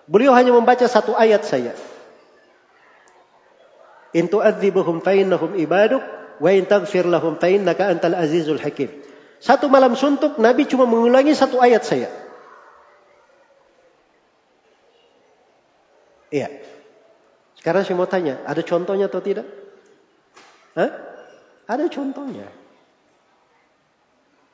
Beliau 0.04 0.36
hanya 0.36 0.52
membaca 0.52 0.84
satu 0.84 1.16
ayat 1.16 1.48
saja. 1.48 1.72
In 4.14 4.28
tu'adzibuhum 4.28 5.00
fa 5.00 5.16
innahum 5.16 5.56
ibaduk 5.56 6.04
wa 6.38 6.50
in 6.52 6.68
taghfir 6.68 7.08
lahum 7.08 7.40
fa 7.40 7.48
innaka 7.48 7.88
antal 7.88 8.14
azizul 8.14 8.60
hakim. 8.60 8.92
Satu 9.40 9.66
malam 9.72 9.96
suntuk 9.96 10.36
Nabi 10.36 10.68
cuma 10.68 10.84
mengulangi 10.84 11.32
satu 11.32 11.58
ayat 11.58 11.82
saja. 11.82 12.08
Iya. 16.28 16.52
Sekarang 17.64 17.80
saya 17.80 17.96
mau 17.96 18.04
tanya, 18.04 18.44
ada 18.44 18.60
contohnya 18.60 19.08
atau 19.08 19.24
tidak? 19.24 19.48
Hah? 20.76 20.92
Ada 21.64 21.88
contohnya. 21.88 22.44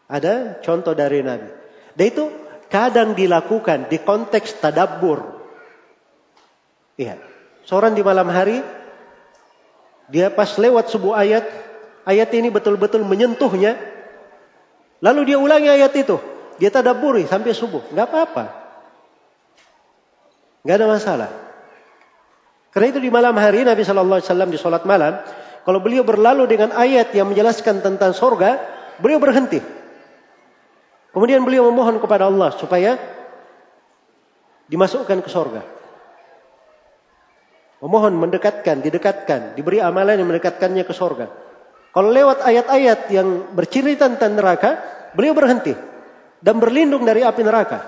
Ada 0.06 0.62
contoh 0.62 0.94
dari 0.94 1.18
Nabi. 1.18 1.50
Dan 1.98 2.06
itu 2.06 2.30
kadang 2.70 3.18
dilakukan 3.18 3.90
di 3.90 3.98
konteks 3.98 4.62
tadabbur. 4.62 5.42
Iya. 6.94 7.18
Seorang 7.66 7.98
di 7.98 8.06
malam 8.06 8.30
hari, 8.30 8.62
dia 10.06 10.30
pas 10.30 10.54
lewat 10.54 10.94
sebuah 10.94 11.18
ayat, 11.18 11.50
ayat 12.06 12.30
ini 12.30 12.46
betul-betul 12.46 13.02
menyentuhnya, 13.02 13.74
lalu 15.02 15.34
dia 15.34 15.42
ulangi 15.42 15.66
ayat 15.66 15.98
itu. 15.98 16.14
Dia 16.62 16.70
tadabburi 16.70 17.26
sampai 17.26 17.58
subuh. 17.58 17.90
Nggak 17.90 18.06
apa-apa. 18.06 18.44
Nggak 20.62 20.78
ada 20.78 20.86
masalah. 20.86 21.49
Karena 22.70 22.86
itu 22.94 23.02
di 23.02 23.10
malam 23.10 23.34
hari 23.34 23.66
Nabi 23.66 23.82
Shallallahu 23.82 24.22
Alaihi 24.22 24.30
Wasallam 24.30 24.50
di 24.54 24.58
sholat 24.58 24.86
malam, 24.86 25.18
kalau 25.66 25.82
beliau 25.82 26.06
berlalu 26.06 26.46
dengan 26.46 26.70
ayat 26.72 27.10
yang 27.12 27.28
menjelaskan 27.30 27.82
tentang 27.82 28.14
sorga, 28.14 28.62
beliau 29.02 29.18
berhenti. 29.18 29.58
Kemudian 31.10 31.42
beliau 31.42 31.66
memohon 31.66 31.98
kepada 31.98 32.30
Allah 32.30 32.54
supaya 32.54 32.94
dimasukkan 34.70 35.18
ke 35.18 35.30
sorga. 35.30 35.62
Memohon 37.82 38.14
mendekatkan, 38.14 38.78
didekatkan, 38.84 39.58
diberi 39.58 39.82
amalan 39.82 40.22
yang 40.22 40.28
mendekatkannya 40.30 40.86
ke 40.86 40.94
sorga. 40.94 41.26
Kalau 41.90 42.14
lewat 42.14 42.46
ayat-ayat 42.46 43.10
yang 43.10 43.50
berciri 43.50 43.98
tentang 43.98 44.38
neraka, 44.38 44.78
beliau 45.18 45.34
berhenti 45.34 45.74
dan 46.38 46.62
berlindung 46.62 47.02
dari 47.02 47.26
api 47.26 47.42
neraka. 47.42 47.78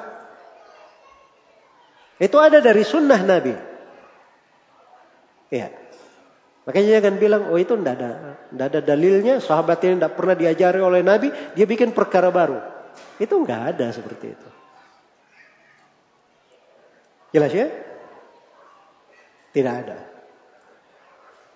Itu 2.18 2.42
ada 2.42 2.58
dari 2.58 2.82
sunnah 2.82 3.20
Nabi. 3.22 3.71
Iya. 5.52 5.68
Makanya 6.64 6.88
jangan 6.98 7.14
bilang, 7.20 7.42
oh 7.52 7.58
itu 7.60 7.76
tidak 7.76 7.94
ada, 8.00 8.10
tidak 8.48 8.66
ada 8.72 8.80
dalilnya. 8.80 9.34
Sahabat 9.44 9.84
ini 9.84 10.00
tidak 10.00 10.16
pernah 10.16 10.32
diajari 10.32 10.80
oleh 10.80 11.04
Nabi, 11.04 11.28
dia 11.52 11.66
bikin 11.68 11.92
perkara 11.92 12.32
baru. 12.32 12.56
Itu 13.20 13.36
nggak 13.44 13.76
ada 13.76 13.92
seperti 13.92 14.32
itu. 14.32 14.48
Jelas 17.36 17.52
ya? 17.52 17.68
Tidak 19.52 19.74
ada. 19.74 19.98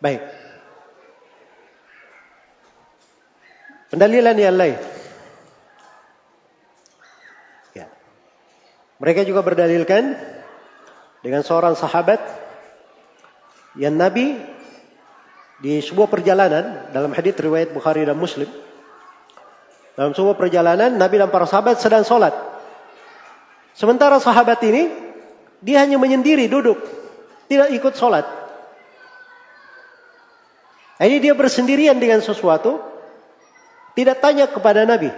Baik. 0.02 0.20
Pendalilan 3.88 4.36
yang 4.36 4.58
lain. 4.58 4.76
Ya. 7.72 7.86
Mereka 9.00 9.24
juga 9.24 9.40
berdalilkan 9.40 10.18
dengan 11.22 11.40
seorang 11.46 11.78
sahabat 11.78 12.45
yang 13.76 13.96
Nabi 13.96 14.36
di 15.60 15.80
sebuah 15.80 16.08
perjalanan 16.08 16.92
dalam 16.92 17.12
hadits 17.16 17.40
riwayat 17.40 17.72
Bukhari 17.72 18.04
dan 18.04 18.16
Muslim 18.16 18.48
dalam 19.96 20.12
sebuah 20.12 20.36
perjalanan 20.36 20.92
Nabi 21.00 21.16
dan 21.16 21.32
para 21.32 21.48
sahabat 21.48 21.80
sedang 21.80 22.04
sholat. 22.04 22.36
Sementara 23.72 24.20
sahabat 24.20 24.60
ini 24.64 24.92
dia 25.64 25.80
hanya 25.80 25.96
menyendiri 25.96 26.48
duduk 26.48 26.76
tidak 27.48 27.72
ikut 27.72 27.96
sholat. 27.96 28.28
Ini 30.96 31.20
dia 31.20 31.36
bersendirian 31.36 31.96
dengan 32.00 32.24
sesuatu 32.24 32.80
tidak 33.96 34.20
tanya 34.20 34.48
kepada 34.48 34.84
Nabi. 34.84 35.12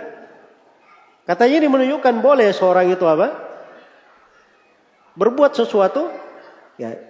Katanya 1.26 1.56
ini 1.62 1.68
menunjukkan 1.70 2.14
boleh 2.22 2.50
seorang 2.54 2.90
itu 2.90 3.04
apa? 3.06 3.34
Berbuat 5.18 5.54
sesuatu 5.58 6.10
ya 6.78 7.07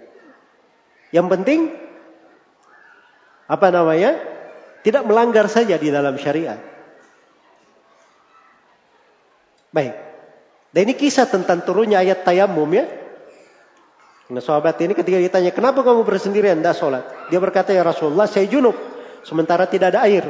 yang 1.09 1.25
penting 1.29 1.73
apa 3.49 3.67
namanya? 3.73 4.13
Tidak 4.85 5.03
melanggar 5.03 5.49
saja 5.49 5.75
di 5.75 5.89
dalam 5.89 6.15
syariat. 6.21 6.61
Baik. 9.73 9.93
Dan 10.69 10.81
ini 10.85 10.93
kisah 10.93 11.25
tentang 11.25 11.65
turunnya 11.65 11.99
ayat 11.99 12.21
tayamum 12.21 12.69
ya. 12.69 12.85
Nah 14.29 14.45
sahabat 14.45 14.77
ini 14.85 14.93
ketika 14.93 15.17
ditanya, 15.17 15.49
kenapa 15.49 15.81
kamu 15.81 16.05
bersendirian 16.05 16.61
tidak 16.61 16.77
sholat? 16.77 17.03
Dia 17.33 17.41
berkata, 17.41 17.73
ya 17.73 17.81
Rasulullah, 17.81 18.29
saya 18.29 18.45
junub. 18.45 18.77
Sementara 19.25 19.65
tidak 19.65 19.97
ada 19.97 20.05
air. 20.05 20.21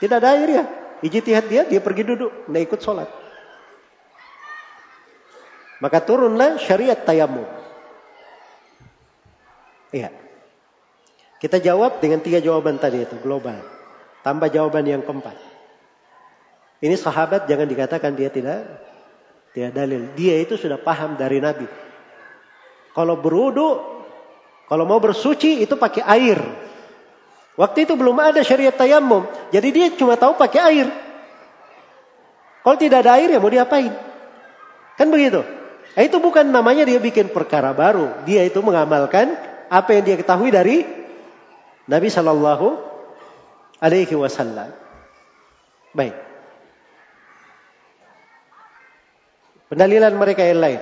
Tidak 0.00 0.16
ada 0.16 0.32
air 0.32 0.48
ya. 0.48 0.64
Ijtihad 1.04 1.46
dia, 1.52 1.62
dia 1.68 1.80
pergi 1.84 2.02
duduk. 2.08 2.48
Tidak 2.48 2.62
ikut 2.64 2.80
sholat. 2.80 3.08
Maka 5.84 5.98
turunlah 6.00 6.56
syariat 6.56 6.96
tayamum. 6.96 7.61
Iya. 9.92 10.08
Kita 11.38 11.60
jawab 11.60 12.00
dengan 12.00 12.24
tiga 12.24 12.40
jawaban 12.40 12.80
tadi 12.80 13.04
itu 13.04 13.18
global. 13.20 13.60
Tambah 14.24 14.48
jawaban 14.48 14.88
yang 14.88 15.02
keempat. 15.04 15.36
Ini 16.82 16.96
sahabat 16.98 17.46
jangan 17.46 17.68
dikatakan 17.68 18.16
dia 18.16 18.32
tidak 18.32 18.66
tidak 19.52 19.70
dalil. 19.76 20.10
Dia 20.16 20.40
itu 20.40 20.56
sudah 20.56 20.80
paham 20.80 21.14
dari 21.14 21.38
Nabi. 21.38 21.68
Kalau 22.96 23.20
berudu, 23.20 23.78
kalau 24.66 24.84
mau 24.88 24.98
bersuci 24.98 25.60
itu 25.60 25.76
pakai 25.76 26.02
air. 26.08 26.38
Waktu 27.52 27.84
itu 27.84 27.92
belum 27.92 28.16
ada 28.16 28.40
syariat 28.40 28.72
tayamum. 28.72 29.28
Jadi 29.52 29.68
dia 29.70 29.86
cuma 29.92 30.16
tahu 30.16 30.40
pakai 30.40 30.60
air. 30.72 30.88
Kalau 32.64 32.76
tidak 32.80 33.04
ada 33.04 33.20
air 33.20 33.28
ya 33.28 33.38
mau 33.42 33.52
diapain? 33.52 33.92
Kan 34.96 35.12
begitu. 35.12 35.44
Nah, 35.92 36.02
itu 36.06 36.16
bukan 36.16 36.48
namanya 36.48 36.88
dia 36.88 36.96
bikin 36.96 37.28
perkara 37.28 37.76
baru. 37.76 38.24
Dia 38.24 38.48
itu 38.48 38.62
mengamalkan 38.64 39.51
apa 39.72 39.96
yang 39.96 40.04
dia 40.04 40.20
ketahui 40.20 40.52
dari 40.52 40.84
Nabi 41.88 42.12
Shallallahu 42.12 42.76
Alaihi 43.80 44.12
Wasallam. 44.12 44.68
Baik. 45.96 46.12
Pendalilan 49.72 50.12
mereka 50.12 50.44
yang 50.44 50.60
lain. 50.60 50.80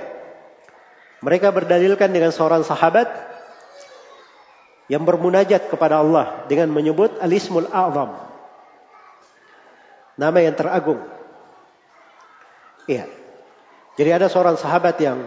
Mereka 1.22 1.54
berdalilkan 1.54 2.10
dengan 2.10 2.34
seorang 2.34 2.66
sahabat 2.66 3.06
yang 4.90 5.06
bermunajat 5.06 5.70
kepada 5.70 6.02
Allah 6.02 6.42
dengan 6.50 6.74
menyebut 6.74 7.14
Alismul 7.22 7.70
A'zam. 7.70 8.18
Nama 10.18 10.38
yang 10.42 10.58
teragung. 10.58 10.98
Iya. 12.90 13.06
Jadi 13.94 14.10
ada 14.10 14.26
seorang 14.26 14.58
sahabat 14.58 14.98
yang 14.98 15.22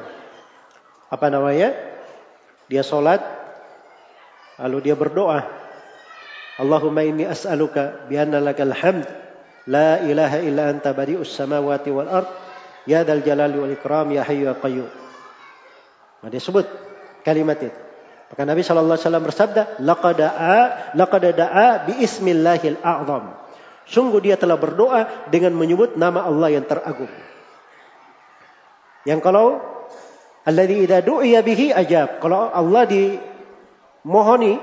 apa 1.08 1.32
namanya? 1.32 1.72
Dia 2.68 2.84
sholat 2.84 3.43
Lalu 4.62 4.78
dia 4.92 4.96
berdoa, 4.98 5.42
Allahumma 6.62 7.02
inni 7.02 7.26
as'aluka 7.26 8.06
bi 8.06 8.22
anna 8.22 8.38
lakal 8.38 8.70
hamd 8.70 9.10
la 9.66 10.04
ilaha 10.06 10.38
illa 10.44 10.70
anta 10.70 10.94
bari'us 10.94 11.34
samawati 11.34 11.90
wal 11.90 12.06
ard 12.06 12.30
ya 12.86 13.02
dal 13.02 13.26
jalali 13.26 13.58
wal 13.58 13.74
ikram 13.74 14.14
ya 14.14 14.22
hayyu 14.22 14.52
ya 14.52 14.54
qayyum. 14.54 14.90
Nah, 16.22 16.30
dia 16.30 16.40
sebut 16.40 16.70
kalimat 17.26 17.58
itu. 17.58 17.74
Maka 18.34 18.50
Nabi 18.50 18.66
wasallam 18.66 19.26
bersabda, 19.30 19.62
laqad 19.86 20.18
da'a 20.18 20.62
laqad 20.98 21.22
bi 21.86 22.02
ismillahil 22.02 22.82
a'zam. 22.82 23.38
Sungguh 23.86 24.24
dia 24.24 24.40
telah 24.40 24.58
berdoa 24.58 25.30
dengan 25.30 25.54
menyebut 25.54 26.00
nama 26.00 26.26
Allah 26.26 26.58
yang 26.58 26.66
teragung. 26.66 27.12
Yang 29.04 29.20
kalau 29.22 29.60
alladzi 30.48 30.88
idza 30.88 31.04
du'iya 31.04 31.44
bihi 31.44 31.76
ajab. 31.76 32.24
Kalau 32.24 32.48
Allah 32.50 32.84
di 32.88 33.20
mohoni 34.04 34.60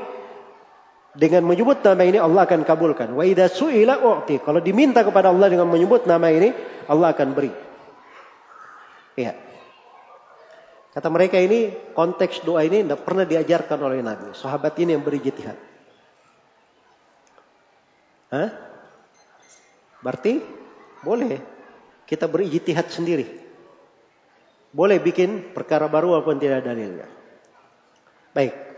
dengan 1.11 1.43
menyebut 1.43 1.83
nama 1.83 2.03
ini 2.07 2.19
Allah 2.23 2.47
akan 2.47 2.63
kabulkan. 2.63 3.11
Wa 3.13 3.27
idza 3.27 3.51
su'ila 3.51 3.99
u'ti. 3.99 4.39
Kalau 4.41 4.63
diminta 4.63 5.03
kepada 5.03 5.33
Allah 5.35 5.51
dengan 5.51 5.67
menyebut 5.67 6.07
nama 6.07 6.31
ini, 6.31 6.55
Allah 6.87 7.11
akan 7.11 7.29
beri. 7.35 7.53
Iya. 9.19 9.35
Kata 10.91 11.07
mereka 11.07 11.39
ini 11.39 11.71
konteks 11.95 12.43
doa 12.43 12.67
ini 12.67 12.83
tidak 12.83 13.03
pernah 13.07 13.27
diajarkan 13.27 13.79
oleh 13.79 14.03
Nabi. 14.03 14.35
Sahabat 14.35 14.75
ini 14.79 14.95
yang 14.95 15.03
beri 15.03 15.19
jihad. 15.23 15.59
Hah? 18.31 18.51
Berarti 20.03 20.43
boleh 21.03 21.39
kita 22.07 22.27
beri 22.31 22.51
jihad 22.51 22.87
sendiri. 22.91 23.27
Boleh 24.71 25.03
bikin 25.03 25.51
perkara 25.51 25.91
baru 25.91 26.15
walaupun 26.15 26.39
tidak 26.39 26.63
dalilnya. 26.63 27.07
Baik. 28.31 28.70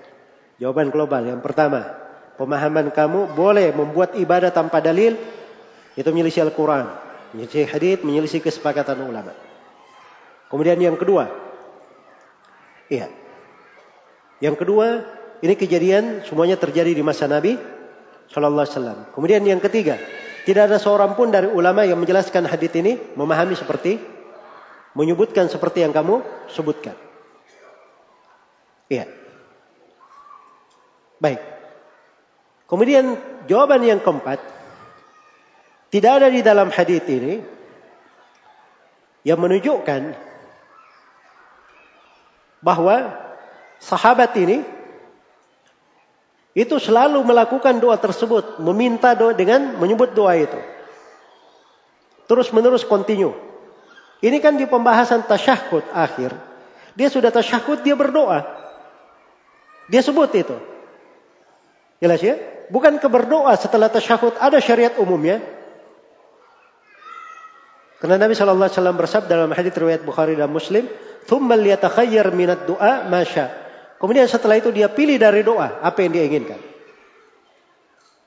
Jawaban 0.63 0.95
global. 0.95 1.27
Yang 1.27 1.43
pertama, 1.43 1.91
pemahaman 2.39 2.95
kamu 2.95 3.35
boleh 3.35 3.75
membuat 3.75 4.15
ibadah 4.15 4.55
tanpa 4.55 4.79
dalil 4.79 5.19
itu 5.99 6.07
menyelisih 6.07 6.47
Al-Quran, 6.47 6.87
menyelisih 7.35 7.67
hadith, 7.67 8.07
menyelisih 8.07 8.39
kesepakatan 8.39 9.03
ulama. 9.03 9.35
Kemudian 10.47 10.79
yang 10.79 10.95
kedua, 10.95 11.27
Iya. 12.93 13.09
Yang 14.45 14.57
kedua, 14.61 14.87
ini 15.41 15.55
kejadian 15.57 16.29
semuanya 16.29 16.61
terjadi 16.61 16.93
di 16.93 17.01
masa 17.01 17.25
Nabi 17.25 17.57
Shallallahu 18.29 18.69
Alaihi 18.69 18.75
Wasallam. 18.77 18.99
Kemudian 19.17 19.41
yang 19.49 19.65
ketiga, 19.65 19.97
tidak 20.45 20.69
ada 20.69 20.77
seorang 20.77 21.17
pun 21.17 21.33
dari 21.33 21.49
ulama 21.49 21.89
yang 21.89 21.97
menjelaskan 21.97 22.45
hadits 22.45 22.77
ini 22.77 23.01
memahami 23.17 23.57
seperti 23.57 23.97
menyebutkan 24.93 25.49
seperti 25.49 25.89
yang 25.89 25.97
kamu 25.97 26.21
sebutkan. 26.53 26.93
Iya. 28.93 29.22
Baik. 31.23 31.39
Kemudian 32.67 33.15
jawaban 33.47 33.87
yang 33.87 34.03
keempat, 34.03 34.43
tidak 35.95 36.13
ada 36.19 36.29
di 36.35 36.43
dalam 36.43 36.75
hadits 36.75 37.07
ini 37.07 37.39
yang 39.23 39.39
menunjukkan 39.39 40.19
bahwa 42.59 43.15
sahabat 43.79 44.35
ini 44.35 44.67
itu 46.59 46.75
selalu 46.83 47.23
melakukan 47.23 47.79
doa 47.79 47.95
tersebut, 48.03 48.59
meminta 48.59 49.15
doa 49.15 49.31
dengan 49.31 49.79
menyebut 49.79 50.11
doa 50.17 50.35
itu. 50.35 50.59
Terus 52.27 52.51
menerus 52.51 52.83
kontinu. 52.83 53.31
Ini 54.23 54.39
kan 54.43 54.59
di 54.59 54.67
pembahasan 54.67 55.23
tasyahud 55.23 55.87
akhir. 55.95 56.35
Dia 56.99 57.09
sudah 57.13 57.31
tasyahud, 57.31 57.83
dia 57.87 57.95
berdoa. 57.95 58.43
Dia 59.87 60.03
sebut 60.03 60.31
itu. 60.35 60.72
Jelas 62.03 62.19
ya? 62.19 62.35
Bukan 62.67 62.99
keberdoa 62.99 63.55
setelah 63.55 63.87
tasyahud 63.87 64.35
ada 64.43 64.59
syariat 64.59 64.99
umumnya. 64.99 65.39
Karena 68.03 68.19
Nabi 68.19 68.35
Shallallahu 68.35 68.67
Alaihi 68.67 68.75
Wasallam 68.75 68.99
bersabda 68.99 69.31
dalam 69.31 69.55
hadits 69.55 69.79
riwayat 69.79 70.03
Bukhari 70.03 70.35
dan 70.35 70.51
Muslim, 70.51 70.91
"Thumma 71.31 71.55
liyatakhayyar 71.55 72.35
minat 72.35 72.67
doa 72.67 73.07
masya." 73.07 73.55
Kemudian 74.03 74.27
setelah 74.27 74.59
itu 74.59 74.75
dia 74.75 74.91
pilih 74.91 75.15
dari 75.15 75.47
doa 75.47 75.79
apa 75.79 76.03
yang 76.03 76.11
dia 76.11 76.27
inginkan. 76.27 76.59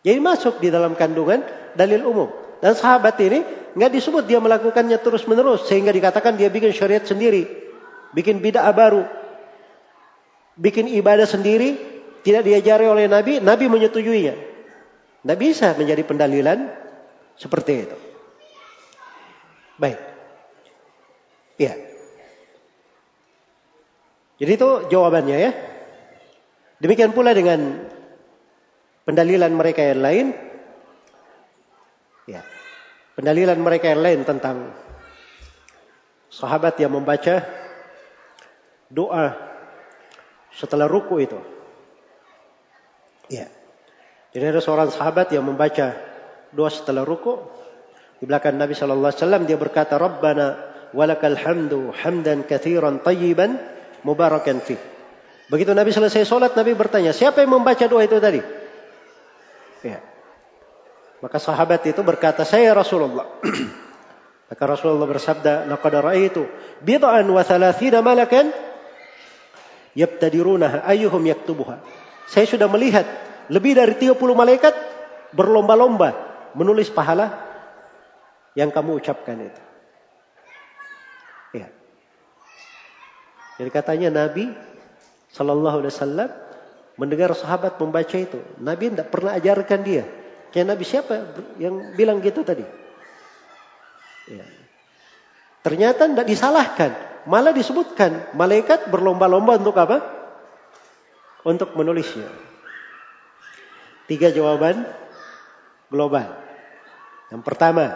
Jadi 0.07 0.19
masuk 0.23 0.63
di 0.63 0.71
dalam 0.71 0.95
kandungan 0.95 1.43
dalil 1.75 2.07
umum. 2.07 2.31
Dan 2.63 2.79
sahabat 2.79 3.19
ini 3.19 3.43
nggak 3.75 3.91
disebut 3.91 4.23
dia 4.23 4.39
melakukannya 4.39 4.95
terus 5.03 5.27
menerus 5.27 5.67
sehingga 5.67 5.91
dikatakan 5.91 6.39
dia 6.39 6.47
bikin 6.47 6.71
syariat 6.71 7.03
sendiri, 7.03 7.43
bikin 8.15 8.39
bid'ah 8.39 8.71
baru, 8.71 9.03
bikin 10.55 10.87
ibadah 10.95 11.27
sendiri, 11.27 11.94
tidak 12.25 12.41
diajari 12.41 12.89
oleh 12.89 13.05
Nabi, 13.05 13.37
Nabi 13.37 13.69
menyetujuinya. 13.69 14.33
Tidak 15.21 15.37
bisa 15.37 15.77
menjadi 15.77 16.01
pendalilan 16.01 16.73
seperti 17.37 17.85
itu. 17.85 17.97
Baik. 19.77 19.99
Iya. 21.61 21.73
Jadi 24.41 24.51
itu 24.57 24.69
jawabannya 24.89 25.37
ya. 25.37 25.51
Demikian 26.81 27.13
pula 27.13 27.37
dengan 27.37 27.85
pendalilan 29.05 29.53
mereka 29.53 29.85
yang 29.85 30.01
lain. 30.01 30.25
Ya. 32.25 32.41
Pendalilan 33.13 33.61
mereka 33.61 33.93
yang 33.93 34.01
lain 34.01 34.25
tentang 34.25 34.73
sahabat 36.33 36.73
yang 36.81 36.89
membaca 36.89 37.45
doa 38.89 39.37
setelah 40.49 40.89
ruku 40.89 41.21
itu. 41.21 41.54
Ya. 43.31 43.49
Jadi 44.35 44.45
ada 44.51 44.59
seorang 44.59 44.91
sahabat 44.91 45.31
yang 45.31 45.47
membaca 45.47 45.95
doa 46.51 46.71
setelah 46.71 47.07
ruku. 47.07 47.39
Di 48.19 48.27
belakang 48.27 48.55
Nabi 48.55 48.75
Shallallahu 48.75 49.11
Alaihi 49.11 49.21
Wasallam 49.23 49.43
dia 49.47 49.57
berkata, 49.59 49.99
Rabbana 49.99 50.59
walakal 50.95 51.35
hamdu 51.35 51.91
hamdan 51.91 52.47
kathiran 52.47 53.03
tayyiban 53.03 53.59
mubarakan 54.07 54.63
fi. 54.63 54.79
Begitu 55.51 55.71
Nabi 55.77 55.93
selesai 55.93 56.25
sholat, 56.25 56.57
Nabi 56.57 56.73
bertanya, 56.73 57.13
siapa 57.13 57.43
yang 57.45 57.53
membaca 57.59 57.85
doa 57.85 58.01
itu 58.01 58.17
tadi? 58.17 58.41
Ya. 59.85 60.01
Maka 61.21 61.37
sahabat 61.37 61.85
itu 61.85 62.01
berkata, 62.01 62.41
saya 62.47 62.73
Rasulullah. 62.73 63.29
Maka 64.49 64.63
Rasulullah 64.65 65.09
bersabda, 65.09 65.69
laqad 65.69 65.93
ra'aitu 66.01 66.45
bid'an 66.81 67.25
wa 67.29 67.41
thalathina 67.45 68.01
malakan 68.01 68.49
yabtadirunaha 69.93 70.85
ayyuhum 70.85 71.21
yaktubuha. 71.29 71.81
Saya 72.25 72.45
sudah 72.49 72.65
melihat 72.69 73.05
lebih 73.47 73.77
dari 73.77 73.93
30 73.97 74.17
malaikat 74.17 74.73
berlomba-lomba 75.33 76.13
menulis 76.57 76.89
pahala 76.89 77.37
yang 78.57 78.73
kamu 78.73 78.97
ucapkan 78.97 79.37
itu. 79.37 79.65
Jadi 83.55 83.69
katanya 83.71 84.09
Nabi 84.27 84.51
Sallallahu 85.31 85.83
Alaihi 85.83 85.93
Wasallam 85.95 86.29
mendengar 86.99 87.31
sahabat 87.35 87.79
membaca 87.79 88.15
itu. 88.15 88.39
Nabi 88.59 88.91
tidak 88.91 89.11
pernah 89.11 89.35
ajarkan 89.35 89.79
dia. 89.83 90.03
Kayak 90.51 90.75
Nabi 90.75 90.83
siapa 90.87 91.13
yang 91.59 91.95
bilang 91.95 92.23
gitu 92.23 92.43
tadi? 92.43 92.63
Ya. 94.31 94.45
Ternyata 95.63 96.07
tidak 96.07 96.27
disalahkan. 96.27 96.91
Malah 97.25 97.55
disebutkan 97.55 98.37
malaikat 98.37 98.91
berlomba-lomba 98.91 99.57
untuk 99.57 99.75
apa? 99.79 100.03
Untuk 101.45 101.77
menulisnya. 101.77 102.27
Tiga 104.09 104.33
jawaban 104.33 104.81
global. 105.93 106.33
Yang 107.29 107.41
pertama, 107.45 107.93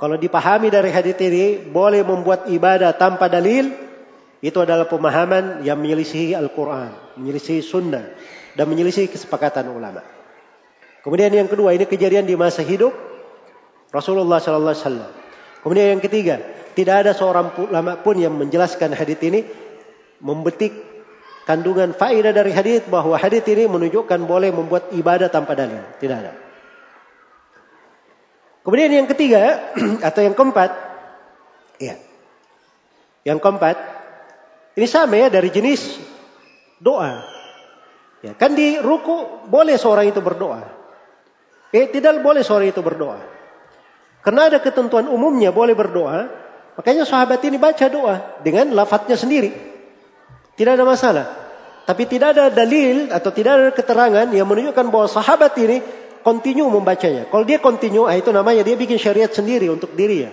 kalau 0.00 0.16
dipahami 0.16 0.72
dari 0.72 0.88
hadis 0.88 1.16
ini, 1.20 1.60
boleh 1.60 2.00
membuat 2.00 2.48
ibadah 2.48 2.96
tanpa 2.96 3.28
dalil, 3.28 3.68
itu 4.40 4.56
adalah 4.56 4.88
pemahaman 4.88 5.60
yang 5.60 5.76
menyelisihi 5.76 6.32
Al-Quran, 6.32 7.20
menyelisihi 7.20 7.60
sunnah, 7.60 8.08
dan 8.56 8.64
menyelisihi 8.64 9.12
kesepakatan 9.12 9.68
ulama. 9.68 10.00
Kemudian 11.04 11.28
yang 11.32 11.48
kedua, 11.48 11.76
ini 11.76 11.84
kejadian 11.84 12.24
di 12.24 12.32
masa 12.36 12.64
hidup 12.64 12.92
Rasulullah 13.92 14.40
Sallallahu 14.40 14.72
Alaihi 14.72 14.84
Wasallam. 14.88 15.12
Kemudian 15.60 15.86
yang 15.96 16.02
ketiga, 16.04 16.40
tidak 16.72 17.04
ada 17.04 17.12
seorang 17.12 17.52
ulama 17.60 18.00
pun 18.00 18.16
yang 18.16 18.32
menjelaskan 18.32 18.96
hadis 18.96 19.20
ini 19.20 19.44
membetik 20.24 20.72
kandungan 21.50 21.90
faedah 21.98 22.30
dari 22.30 22.54
hadis 22.54 22.86
bahwa 22.86 23.18
hadis 23.18 23.42
ini 23.50 23.66
menunjukkan 23.66 24.22
boleh 24.22 24.54
membuat 24.54 24.94
ibadah 24.94 25.26
tanpa 25.26 25.58
dalil. 25.58 25.82
Tidak 25.98 26.14
ada. 26.14 26.30
Kemudian 28.62 29.02
yang 29.02 29.10
ketiga 29.10 29.74
atau 30.08 30.20
yang 30.22 30.38
keempat, 30.38 30.70
ya, 31.82 31.98
yang 33.26 33.42
keempat 33.42 33.74
ini 34.78 34.86
sama 34.86 35.18
ya 35.18 35.26
dari 35.26 35.50
jenis 35.50 35.98
doa. 36.78 37.26
Ya, 38.22 38.38
kan 38.38 38.54
di 38.54 38.78
ruku 38.78 39.50
boleh 39.50 39.74
seorang 39.74 40.06
itu 40.06 40.22
berdoa. 40.22 40.62
Eh, 41.74 41.90
tidak 41.90 42.22
boleh 42.22 42.46
seorang 42.46 42.70
itu 42.70 42.78
berdoa. 42.78 43.18
Karena 44.22 44.54
ada 44.54 44.62
ketentuan 44.62 45.10
umumnya 45.10 45.50
boleh 45.50 45.74
berdoa. 45.74 46.30
Makanya 46.78 47.02
sahabat 47.02 47.42
ini 47.42 47.58
baca 47.58 47.90
doa 47.90 48.38
dengan 48.46 48.70
lafadznya 48.70 49.18
sendiri. 49.18 49.50
Tidak 50.54 50.76
ada 50.76 50.84
masalah. 50.86 51.39
Tapi 51.90 52.06
tidak 52.06 52.38
ada 52.38 52.54
dalil 52.54 53.10
atau 53.10 53.34
tidak 53.34 53.52
ada 53.58 53.70
keterangan 53.74 54.30
yang 54.30 54.46
menunjukkan 54.46 54.94
bahwa 54.94 55.10
sahabat 55.10 55.58
ini 55.58 55.82
continue 56.22 56.70
membacanya. 56.70 57.26
Kalau 57.26 57.42
dia 57.42 57.58
continue, 57.58 58.06
ah, 58.06 58.14
itu 58.14 58.30
namanya 58.30 58.62
dia 58.62 58.78
bikin 58.78 58.94
syariat 58.94 59.26
sendiri 59.26 59.66
untuk 59.66 59.98
diri 59.98 60.22
ya. 60.22 60.30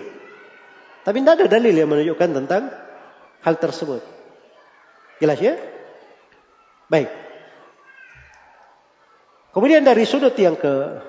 Tapi 1.02 1.18
tidak 1.18 1.34
ada 1.42 1.58
dalil 1.58 1.74
yang 1.74 1.90
menunjukkan 1.90 2.30
tentang 2.30 2.70
hal 3.42 3.58
tersebut. 3.58 4.06
Jelas 5.18 5.42
ya? 5.42 5.58
Baik. 6.86 7.10
Kemudian 9.50 9.82
dari 9.82 10.06
sudut 10.06 10.38
yang 10.38 10.54
ke 10.54 11.02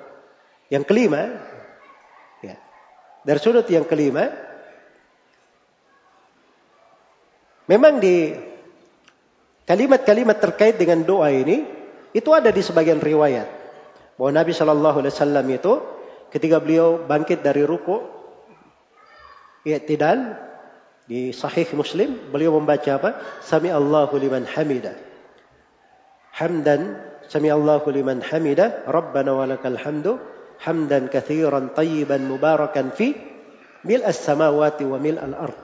yang 0.73 0.81
kelima, 0.81 1.29
ya, 2.41 2.57
dari 3.21 3.37
sudut 3.37 3.69
yang 3.69 3.85
kelima, 3.85 4.33
memang 7.69 8.01
di 8.01 8.48
kalimat-kalimat 9.69 10.41
terkait 10.41 10.81
dengan 10.81 11.05
doa 11.05 11.29
ini 11.29 11.61
itu 12.09 12.33
ada 12.33 12.49
di 12.49 12.65
sebagian 12.65 12.97
riwayat 12.97 13.45
bahwa 14.17 14.31
Nabi 14.33 14.51
Shallallahu 14.51 14.97
Alaihi 15.05 15.13
Wasallam 15.13 15.45
itu 15.53 15.73
ketika 16.33 16.57
beliau 16.57 17.05
bangkit 17.05 17.45
dari 17.45 17.61
ruku, 17.61 18.01
i'tidal 19.63 20.33
di 21.05 21.29
Sahih 21.29 21.69
Muslim 21.77 22.33
beliau 22.33 22.57
membaca 22.57 22.97
apa? 22.97 23.09
Sami 23.45 23.69
Allahu 23.69 24.17
liman 24.17 24.45
hamida. 24.49 24.97
Hamdan 26.33 26.97
sami 27.29 27.49
Allahu 27.49 27.89
liman 27.93 28.25
hamida. 28.25 28.85
Rabbana 28.89 29.33
walakal 29.37 29.77
hamdu. 29.77 30.17
Hamdan 30.59 31.07
kathiran 31.07 31.71
tayyiban 31.71 32.27
mubarakan 32.27 32.91
fi 32.91 33.15
mil 33.87 34.03
as-samawati 34.03 34.83
wa 34.83 34.99
mil 34.99 35.15
al-ard 35.15 35.55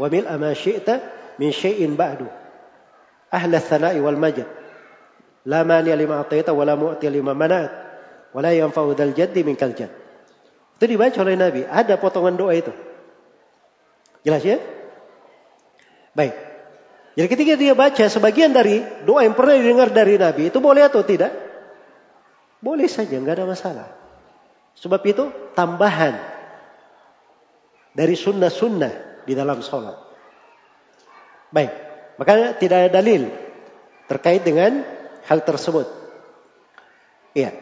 wa 0.00 0.08
mil 0.08 0.24
ma 0.24 0.56
min 1.36 1.50
syai'in 1.52 1.92
ba'du. 1.92 2.39
Wal 3.30 4.18
majd. 4.18 4.42
La 5.46 5.64
mani 5.64 5.94
lima 5.96 6.20
ataita 6.20 6.52
wa 6.52 6.64
la 6.66 6.74
mu'ti 6.76 7.06
lima 7.08 7.32
manat. 7.32 7.70
Wala 8.34 8.52
yanfa'u 8.52 8.92
dzal 8.94 9.14
jaddi 9.16 9.40
minkal 9.46 9.72
jadd. 9.72 9.90
Itu 10.76 10.84
dibaca 10.84 11.18
oleh 11.24 11.36
Nabi. 11.36 11.60
Ada 11.64 11.96
potongan 11.96 12.36
doa 12.36 12.52
itu. 12.56 12.72
Jelas 14.24 14.42
ya? 14.44 14.60
Baik. 16.12 16.34
Jadi 17.16 17.28
ketika 17.28 17.54
dia 17.58 17.74
baca 17.74 18.04
sebagian 18.06 18.54
dari 18.54 18.80
doa 19.02 19.26
yang 19.26 19.34
pernah 19.34 19.58
didengar 19.58 19.90
dari 19.90 20.14
Nabi, 20.16 20.48
itu 20.52 20.58
boleh 20.62 20.86
atau 20.86 21.02
tidak? 21.02 21.32
Boleh 22.60 22.86
saja, 22.86 23.16
nggak 23.16 23.40
ada 23.40 23.46
masalah. 23.48 23.88
Sebab 24.78 25.00
itu 25.08 25.28
tambahan 25.56 26.16
dari 27.96 28.14
sunnah-sunnah 28.14 29.24
di 29.26 29.32
dalam 29.34 29.58
sholat. 29.60 29.96
Baik, 31.50 31.72
makanya 32.20 32.52
tidak 32.60 32.76
ada 32.84 32.90
dalil 33.00 33.32
terkait 34.04 34.44
dengan 34.44 34.84
hal 35.24 35.40
tersebut. 35.40 35.88
Iya. 37.32 37.56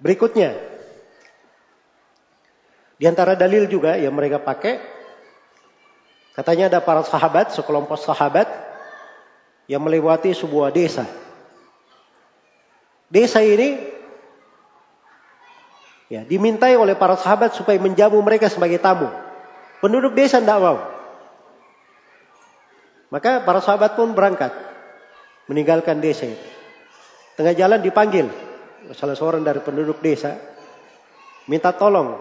Berikutnya, 0.00 0.54
di 3.00 3.04
antara 3.08 3.34
dalil 3.34 3.66
juga 3.66 3.96
yang 3.96 4.12
mereka 4.12 4.36
pakai, 4.36 4.78
katanya 6.36 6.70
ada 6.70 6.80
para 6.84 7.02
sahabat, 7.02 7.56
sekelompok 7.56 7.98
sahabat 7.98 8.46
yang 9.64 9.80
melewati 9.80 10.36
sebuah 10.36 10.70
desa. 10.70 11.08
Desa 13.08 13.40
ini 13.40 13.80
ya 16.12 16.20
dimintai 16.22 16.76
oleh 16.76 16.92
para 16.92 17.16
sahabat 17.16 17.56
supaya 17.56 17.80
menjamu 17.80 18.20
mereka 18.20 18.52
sebagai 18.52 18.76
tamu. 18.76 19.23
Penduduk 19.84 20.16
desa 20.16 20.40
tidak 20.40 20.64
mau. 20.64 20.80
Maka 23.12 23.44
para 23.44 23.60
sahabat 23.60 24.00
pun 24.00 24.16
berangkat 24.16 24.48
meninggalkan 25.44 26.00
desa. 26.00 26.32
Tengah 27.36 27.52
jalan 27.52 27.84
dipanggil 27.84 28.32
salah 28.96 29.12
seorang 29.12 29.44
dari 29.44 29.60
penduduk 29.60 30.00
desa 30.00 30.40
minta 31.52 31.76
tolong. 31.76 32.16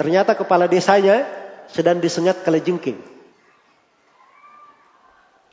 Ternyata 0.00 0.32
kepala 0.32 0.64
desanya 0.64 1.28
sedang 1.68 2.00
disengat 2.00 2.40
kalajengking. 2.40 2.96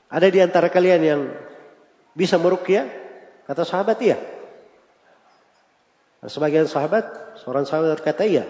Ada 0.08 0.32
di 0.32 0.40
antara 0.40 0.72
kalian 0.72 1.02
yang 1.04 1.22
bisa 2.16 2.40
merukyah? 2.40 2.88
Kata 3.44 3.68
sahabat 3.68 4.00
iya. 4.00 4.16
Sebagian 6.24 6.72
sahabat, 6.72 7.36
seorang 7.44 7.68
sahabat 7.68 8.00
berkata 8.00 8.24
iya. 8.24 8.48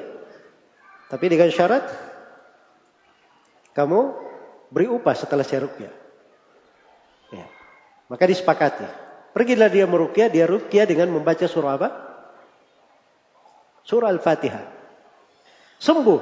Tapi 1.10 1.26
dengan 1.34 1.50
syarat 1.50 2.11
kamu 3.72 4.00
beri 4.72 4.88
upah 4.92 5.16
setelah 5.16 5.44
saya 5.44 5.68
rukyah. 5.68 5.94
Ya. 7.32 7.46
Maka 8.12 8.24
disepakati. 8.28 8.88
Pergilah 9.32 9.72
dia 9.72 9.88
merukyah, 9.88 10.28
dia 10.28 10.44
rukyah 10.44 10.84
dengan 10.84 11.12
membaca 11.12 11.48
surah 11.48 11.80
apa? 11.80 11.90
Surah 13.88 14.12
Al-Fatihah. 14.12 14.66
Sembuh. 15.80 16.22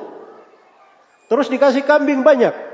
Terus 1.29 1.49
dikasih 1.49 1.85
kambing 1.85 2.21
banyak. 2.21 2.69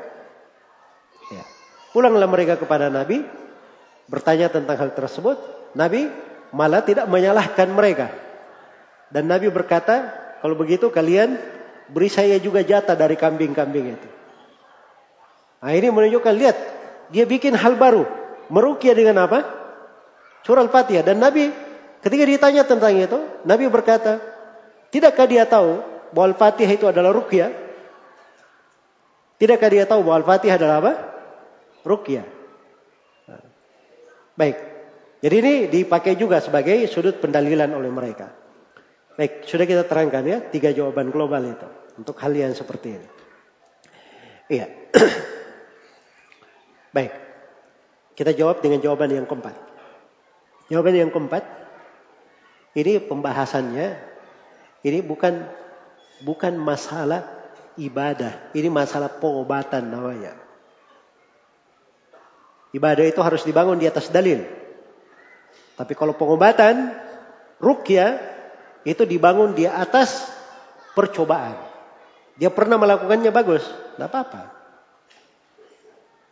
Pulanglah 1.95 2.27
mereka 2.27 2.59
kepada 2.59 2.91
Nabi, 2.91 3.23
bertanya 4.11 4.51
tentang 4.51 4.75
hal 4.75 4.91
tersebut. 4.91 5.39
Nabi 5.79 6.11
malah 6.51 6.83
tidak 6.83 7.07
menyalahkan 7.07 7.71
mereka. 7.71 8.11
Dan 9.07 9.31
Nabi 9.31 9.47
berkata, 9.47 10.11
kalau 10.43 10.59
begitu 10.59 10.91
kalian 10.91 11.39
beri 11.87 12.11
saya 12.11 12.35
juga 12.35 12.67
jatah 12.67 12.99
dari 12.99 13.15
kambing-kambing 13.15 13.95
itu. 13.95 14.09
Nah 15.65 15.73
ini 15.73 15.89
menunjukkan, 15.89 16.33
lihat, 16.37 16.57
dia 17.09 17.25
bikin 17.25 17.57
hal 17.57 17.73
baru. 17.73 18.05
Merukia 18.53 18.93
dengan 18.93 19.25
apa? 19.25 19.41
Surah 20.45 20.61
Al-Fatihah. 20.61 21.01
Dan 21.01 21.17
Nabi 21.17 21.49
ketika 22.05 22.21
ditanya 22.21 22.69
tentang 22.69 22.93
itu, 22.93 23.17
Nabi 23.49 23.65
berkata, 23.65 24.21
tidakkah 24.93 25.25
dia 25.25 25.49
tahu 25.49 25.81
bahwa 26.13 26.37
Al-Fatihah 26.37 26.69
itu 26.69 26.85
adalah 26.85 27.09
rukyah? 27.09 27.49
Tidakkah 29.41 29.69
dia 29.73 29.89
tahu 29.89 30.05
bahwa 30.05 30.21
Al-Fatihah 30.21 30.61
adalah 30.61 30.77
apa? 30.85 30.93
rukyah. 31.81 32.25
Baik. 34.37 34.57
Jadi 35.25 35.35
ini 35.41 35.53
dipakai 35.65 36.13
juga 36.13 36.45
sebagai 36.45 36.85
sudut 36.85 37.17
pendalilan 37.17 37.73
oleh 37.73 37.89
mereka. 37.89 38.29
Baik, 39.17 39.49
sudah 39.49 39.65
kita 39.65 39.89
terangkan 39.89 40.21
ya 40.29 40.37
tiga 40.45 40.69
jawaban 40.69 41.09
global 41.09 41.41
itu 41.41 41.65
untuk 41.97 42.19
hal 42.21 42.37
yang 42.37 42.53
seperti 42.53 43.01
ini. 43.01 43.07
Iya. 44.45 44.67
Baik. 46.95 47.11
Kita 48.15 48.31
jawab 48.31 48.63
dengan 48.63 48.79
jawaban 48.79 49.11
yang 49.11 49.27
keempat. 49.27 49.51
Jawaban 50.71 50.95
yang 50.95 51.11
keempat 51.11 51.43
ini 52.79 53.03
pembahasannya 53.03 53.99
ini 54.87 55.03
bukan 55.03 55.43
bukan 56.23 56.55
masalah 56.55 57.27
ibadah, 57.75 58.55
ini 58.55 58.71
masalah 58.71 59.11
pengobatan 59.19 59.91
namanya. 59.91 60.39
Ibadah 62.71 63.03
itu 63.03 63.19
harus 63.19 63.43
dibangun 63.43 63.79
di 63.79 63.87
atas 63.87 64.07
dalil. 64.07 64.43
Tapi 65.75 65.91
kalau 65.95 66.15
pengobatan, 66.15 66.95
rukyah 67.59 68.15
itu 68.87 69.03
dibangun 69.03 69.51
di 69.51 69.67
atas 69.67 70.27
percobaan. 70.95 71.55
Dia 72.39 72.51
pernah 72.51 72.79
melakukannya 72.79 73.31
bagus, 73.31 73.63
tidak 73.95 74.07
apa-apa. 74.11 74.64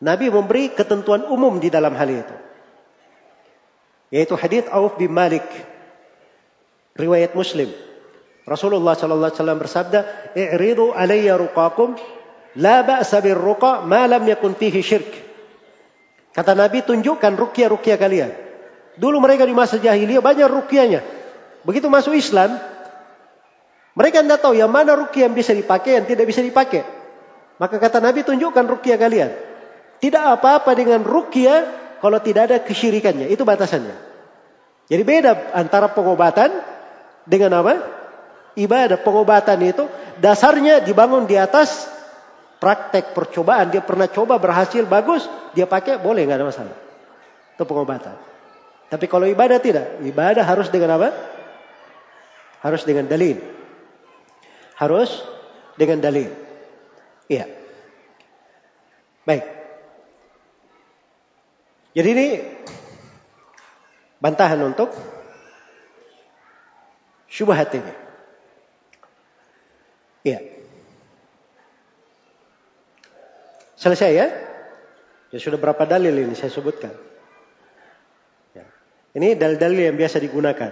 Nabi 0.04 0.28
memberi 0.28 0.76
ketentuan 0.76 1.24
umum 1.32 1.64
di 1.64 1.72
dalam 1.72 1.96
hal 1.96 2.12
itu. 2.12 2.36
Yaitu 4.12 4.36
hadits 4.36 4.68
Auf 4.68 5.00
bin 5.00 5.16
Malik. 5.16 5.48
Riwayat 7.00 7.32
Muslim. 7.32 7.72
Rasulullah 8.44 9.00
sallallahu 9.00 9.32
alaihi 9.32 9.40
wasallam 9.40 9.60
bersabda, 9.64 10.00
"I'ridu 10.36 10.92
alayya 10.92 11.40
ruqakum 11.40 11.96
la 12.60 12.84
ba'sa 12.84 13.24
bir 13.24 13.40
ruqa 13.40 13.88
ma 13.88 14.04
lam 14.04 14.28
yakun 14.28 14.60
fihi 14.60 14.84
syirk." 14.84 15.08
Kata 16.36 16.52
Nabi, 16.52 16.84
tunjukkan 16.84 17.40
rukyah-rukyah 17.40 17.96
kalian. 17.96 18.32
Dulu 19.00 19.24
mereka 19.24 19.48
di 19.48 19.56
masa 19.56 19.80
jahiliyah 19.80 20.20
banyak 20.20 20.52
rukyahnya. 20.52 21.00
Begitu 21.64 21.88
masuk 21.88 22.20
Islam, 22.20 22.60
mereka 23.96 24.20
tidak 24.20 24.44
tahu 24.44 24.58
yang 24.60 24.68
mana 24.68 25.00
rukyah 25.00 25.32
yang 25.32 25.34
bisa 25.38 25.56
dipakai, 25.56 26.04
yang 26.04 26.06
tidak 26.10 26.28
bisa 26.28 26.44
dipakai. 26.44 26.84
Maka 27.56 27.80
kata 27.80 28.04
Nabi, 28.04 28.28
tunjukkan 28.28 28.66
rukyah 28.68 29.00
kalian. 29.00 29.53
Tidak 30.04 30.20
apa-apa 30.20 30.76
dengan 30.76 31.00
rukyah 31.00 31.96
kalau 32.04 32.20
tidak 32.20 32.52
ada 32.52 32.58
kesyirikannya. 32.60 33.32
Itu 33.32 33.48
batasannya. 33.48 33.96
Jadi 34.92 35.00
beda 35.08 35.56
antara 35.56 35.96
pengobatan 35.96 36.52
dengan 37.24 37.64
apa? 37.64 37.80
Ibadah. 38.60 39.00
Pengobatan 39.00 39.64
itu 39.64 39.88
dasarnya 40.20 40.84
dibangun 40.84 41.24
di 41.24 41.40
atas 41.40 41.88
praktek 42.60 43.16
percobaan. 43.16 43.72
Dia 43.72 43.80
pernah 43.80 44.12
coba 44.12 44.36
berhasil 44.44 44.84
bagus 44.84 45.24
dia 45.56 45.72
pakai 45.72 46.04
boleh 46.04 46.28
nggak 46.28 46.36
ada 46.44 46.48
masalah. 46.52 46.76
Itu 47.56 47.64
pengobatan. 47.64 48.20
Tapi 48.92 49.06
kalau 49.08 49.24
ibadah 49.24 49.64
tidak 49.64 50.04
ibadah 50.04 50.44
harus 50.44 50.68
dengan 50.68 51.00
apa? 51.00 51.16
Harus 52.60 52.84
dengan 52.84 53.08
dalil. 53.08 53.40
Harus 54.76 55.24
dengan 55.80 56.04
dalil. 56.04 56.28
Iya. 57.32 57.48
Baik 59.24 59.53
jadi 61.94 62.10
ini 62.14 62.28
bantahan 64.20 64.60
untuk 64.66 64.90
syubhat 67.30 67.70
ini 67.74 67.94
iya 70.26 70.54
Selesai 73.84 74.12
ya? 74.16 74.28
Ya 75.28 75.40
sudah 75.44 75.60
berapa 75.60 75.84
dalil 75.84 76.16
ini 76.16 76.32
saya 76.40 76.48
sebutkan. 76.48 76.96
Ya. 78.56 78.64
Ini 79.12 79.36
dalil-dalil 79.36 79.92
yang 79.92 80.00
biasa 80.00 80.24
digunakan. 80.24 80.72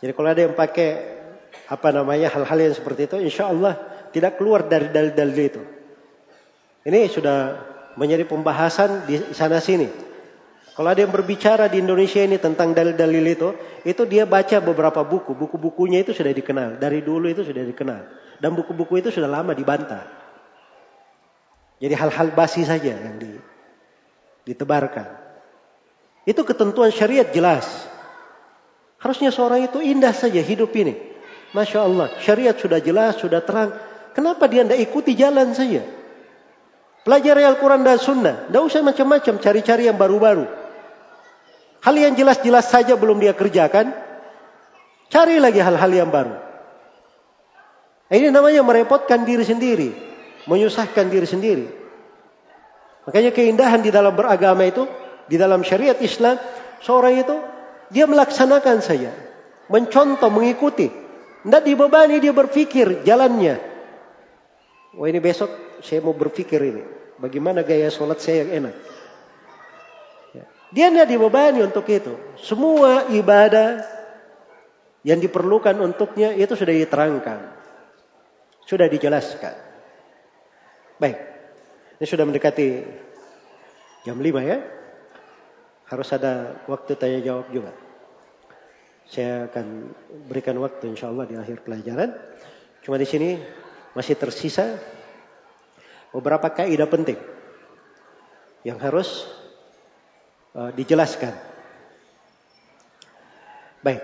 Jadi 0.00 0.12
kalau 0.16 0.28
ada 0.32 0.40
yang 0.40 0.56
pakai 0.56 0.88
apa 1.68 1.88
namanya 1.92 2.32
hal-hal 2.32 2.58
yang 2.64 2.72
seperti 2.72 3.12
itu, 3.12 3.16
insya 3.20 3.52
Allah 3.52 3.76
tidak 4.08 4.40
keluar 4.40 4.64
dari 4.64 4.88
dalil-dalil 4.88 5.36
itu. 5.36 5.62
Ini 6.88 7.12
sudah 7.12 7.60
menjadi 7.94 8.26
pembahasan 8.26 9.06
di 9.06 9.22
sana 9.34 9.58
sini. 9.62 9.90
Kalau 10.74 10.90
ada 10.90 11.06
yang 11.06 11.14
berbicara 11.14 11.70
di 11.70 11.78
Indonesia 11.78 12.18
ini 12.18 12.34
tentang 12.42 12.74
dalil-dalil 12.74 13.24
itu, 13.30 13.48
itu 13.86 14.02
dia 14.10 14.26
baca 14.26 14.58
beberapa 14.58 15.06
buku. 15.06 15.30
Buku-bukunya 15.30 16.02
itu 16.02 16.10
sudah 16.10 16.34
dikenal. 16.34 16.82
Dari 16.82 16.98
dulu 16.98 17.30
itu 17.30 17.46
sudah 17.46 17.62
dikenal. 17.62 18.00
Dan 18.42 18.58
buku-buku 18.58 18.98
itu 18.98 19.14
sudah 19.14 19.30
lama 19.30 19.54
dibantah. 19.54 20.02
Jadi 21.78 21.94
hal-hal 21.94 22.34
basi 22.34 22.66
saja 22.66 22.90
yang 22.90 23.22
ditebarkan. 24.42 25.14
Itu 26.26 26.42
ketentuan 26.42 26.90
syariat 26.90 27.30
jelas. 27.30 27.70
Harusnya 28.98 29.30
seorang 29.30 29.70
itu 29.70 29.78
indah 29.78 30.10
saja 30.10 30.42
hidup 30.42 30.74
ini. 30.74 30.98
Masya 31.54 31.86
Allah, 31.86 32.10
syariat 32.18 32.56
sudah 32.58 32.82
jelas, 32.82 33.22
sudah 33.22 33.46
terang. 33.46 33.78
Kenapa 34.10 34.50
dia 34.50 34.66
tidak 34.66 34.82
ikuti 34.82 35.14
jalan 35.14 35.54
saja? 35.54 35.86
Pelajari 37.04 37.44
Al-Quran 37.44 37.84
dan 37.84 38.00
Sunnah. 38.00 38.48
Tidak 38.48 38.62
usah 38.64 38.80
macam-macam, 38.80 39.36
cari-cari 39.36 39.92
yang 39.92 40.00
baru-baru. 40.00 40.48
Hal 41.84 41.94
yang 42.00 42.16
jelas-jelas 42.16 42.72
saja 42.72 42.96
belum 42.96 43.20
dia 43.20 43.36
kerjakan. 43.36 43.92
Cari 45.12 45.36
lagi 45.36 45.60
hal-hal 45.60 45.92
yang 45.92 46.08
baru. 46.08 46.32
Ini 48.08 48.32
namanya 48.32 48.64
merepotkan 48.64 49.28
diri 49.28 49.44
sendiri. 49.44 49.90
menyusahkan 50.44 51.08
diri 51.08 51.24
sendiri. 51.24 51.66
Makanya 53.08 53.32
keindahan 53.32 53.80
di 53.80 53.88
dalam 53.88 54.12
beragama 54.12 54.64
itu, 54.68 54.84
di 55.24 55.40
dalam 55.40 55.64
syariat 55.64 55.96
Islam, 56.04 56.36
seorang 56.84 57.16
itu 57.16 57.36
dia 57.88 58.04
melaksanakan 58.04 58.84
saja, 58.84 59.12
mencontoh, 59.72 60.28
mengikuti. 60.28 60.88
Tidak 61.44 61.62
dibebani 61.64 62.20
dia 62.20 62.32
berpikir 62.32 63.04
jalannya. 63.08 63.56
Wah 64.96 65.08
ini 65.08 65.20
besok 65.20 65.80
saya 65.84 66.00
mau 66.00 66.16
berpikir 66.16 66.60
ini. 66.60 66.82
Bagaimana 67.18 67.62
gaya 67.62 67.90
sholat 67.90 68.18
saya 68.18 68.42
yang 68.46 68.64
enak. 68.64 68.74
Ya. 70.34 70.44
Dia 70.74 70.86
tidak 70.90 71.08
dibebani 71.10 71.62
untuk 71.62 71.86
itu. 71.86 72.14
Semua 72.42 73.06
ibadah 73.14 73.82
yang 75.06 75.22
diperlukan 75.22 75.78
untuknya 75.78 76.34
itu 76.34 76.58
sudah 76.58 76.74
diterangkan. 76.74 77.38
Sudah 78.64 78.88
dijelaskan. 78.90 79.54
Baik. 80.98 81.18
Ini 82.00 82.06
sudah 82.08 82.24
mendekati 82.26 82.68
jam 84.02 84.18
5 84.18 84.42
ya. 84.42 84.58
Harus 85.84 86.08
ada 86.16 86.64
waktu 86.66 86.96
tanya 86.98 87.20
jawab 87.22 87.46
juga. 87.54 87.70
Saya 89.04 89.52
akan 89.52 89.92
berikan 90.26 90.56
waktu 90.58 90.90
insya 90.90 91.12
Allah 91.12 91.28
di 91.28 91.36
akhir 91.36 91.62
pelajaran. 91.62 92.16
Cuma 92.80 92.96
di 92.96 93.04
sini 93.04 93.36
masih 93.92 94.16
tersisa 94.16 94.80
beberapa 96.14 96.46
kaidah 96.54 96.86
penting 96.86 97.18
yang 98.62 98.78
harus 98.78 99.26
uh, 100.54 100.70
dijelaskan. 100.70 101.34
Baik. 103.82 104.00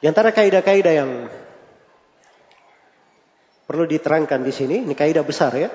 Di 0.00 0.06
antara 0.06 0.30
kaidah-kaidah 0.30 0.94
yang 0.94 1.10
perlu 3.66 3.84
diterangkan 3.88 4.40
di 4.44 4.52
sini, 4.54 4.76
ini 4.84 4.94
kaidah 4.94 5.24
besar 5.24 5.52
ya. 5.56 5.72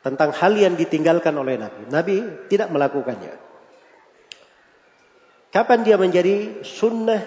Tentang 0.00 0.32
hal 0.36 0.52
yang 0.56 0.76
ditinggalkan 0.78 1.32
oleh 1.36 1.60
Nabi. 1.60 1.82
Nabi 1.88 2.16
tidak 2.48 2.72
melakukannya. 2.72 3.34
Kapan 5.48 5.80
dia 5.86 5.96
menjadi 5.96 6.66
sunnah 6.66 7.22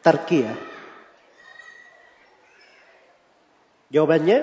tarkiyah? 0.00 0.73
Jawabannya, 3.94 4.42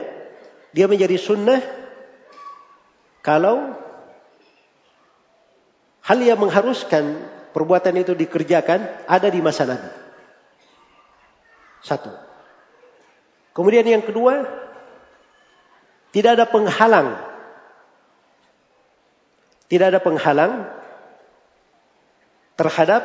dia 0.72 0.88
menjadi 0.88 1.20
sunnah 1.20 1.60
kalau 3.20 3.76
hal 6.08 6.20
yang 6.24 6.40
mengharuskan 6.40 7.20
perbuatan 7.52 8.00
itu 8.00 8.16
dikerjakan 8.16 8.80
ada 9.12 9.28
di 9.28 9.44
masa 9.44 9.68
Nabi. 9.68 9.92
Satu. 11.84 12.16
Kemudian 13.52 13.84
yang 13.84 14.08
kedua, 14.08 14.48
tidak 16.16 16.40
ada 16.40 16.46
penghalang. 16.48 17.20
Tidak 19.68 19.88
ada 19.92 20.00
penghalang 20.00 20.64
terhadap 22.56 23.04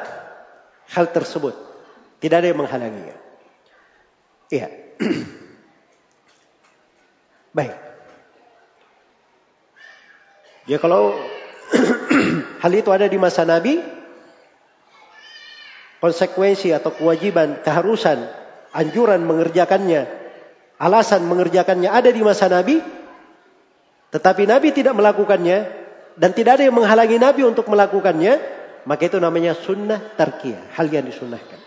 hal 0.95 1.11
tersebut. 1.11 1.59
Tidak 2.23 2.37
ada 2.39 2.47
yang 2.47 2.63
menghalanginya. 2.63 3.19
Iya. 4.55 4.71
Baik. 7.57 7.73
Ya 10.69 10.77
kalau 10.77 11.17
hal 12.63 12.73
itu 12.77 12.91
ada 12.93 13.09
di 13.09 13.17
masa 13.17 13.49
Nabi, 13.49 13.81
konsekuensi 16.05 16.77
atau 16.77 16.93
kewajiban, 16.93 17.65
keharusan, 17.65 18.29
anjuran 18.77 19.25
mengerjakannya, 19.25 20.05
alasan 20.77 21.25
mengerjakannya 21.25 21.89
ada 21.89 22.13
di 22.13 22.21
masa 22.21 22.53
Nabi, 22.53 22.85
tetapi 24.13 24.45
Nabi 24.45 24.77
tidak 24.77 24.93
melakukannya 24.93 25.59
dan 26.21 26.31
tidak 26.37 26.61
ada 26.61 26.69
yang 26.69 26.77
menghalangi 26.77 27.17
Nabi 27.17 27.43
untuk 27.49 27.73
melakukannya, 27.73 28.37
maka 28.85 29.09
itu 29.09 29.17
namanya 29.17 29.57
sunnah 29.57 30.13
tarkiyah, 30.19 30.77
hal 30.77 30.93
yang 30.93 31.09
disunnahkan. 31.09 31.59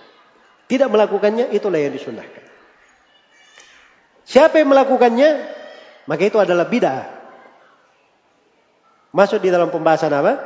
Tidak 0.69 0.85
melakukannya, 0.85 1.49
itulah 1.49 1.81
yang 1.81 1.97
disunnahkan. 1.97 2.45
Siapa 4.29 4.61
yang 4.61 4.69
melakukannya, 4.69 5.58
maka 6.09 6.25
itu 6.25 6.41
adalah 6.41 6.65
bid'ah. 6.65 7.05
Masuk 9.13 9.45
di 9.45 9.53
dalam 9.53 9.69
pembahasan 9.69 10.09
apa? 10.09 10.41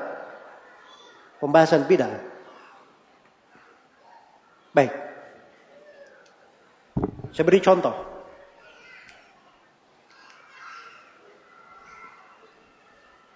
Pembahasan 1.39 1.87
bid'ah. 1.87 2.19
Baik. 4.75 4.91
Saya 7.31 7.47
beri 7.47 7.63
contoh. 7.63 7.95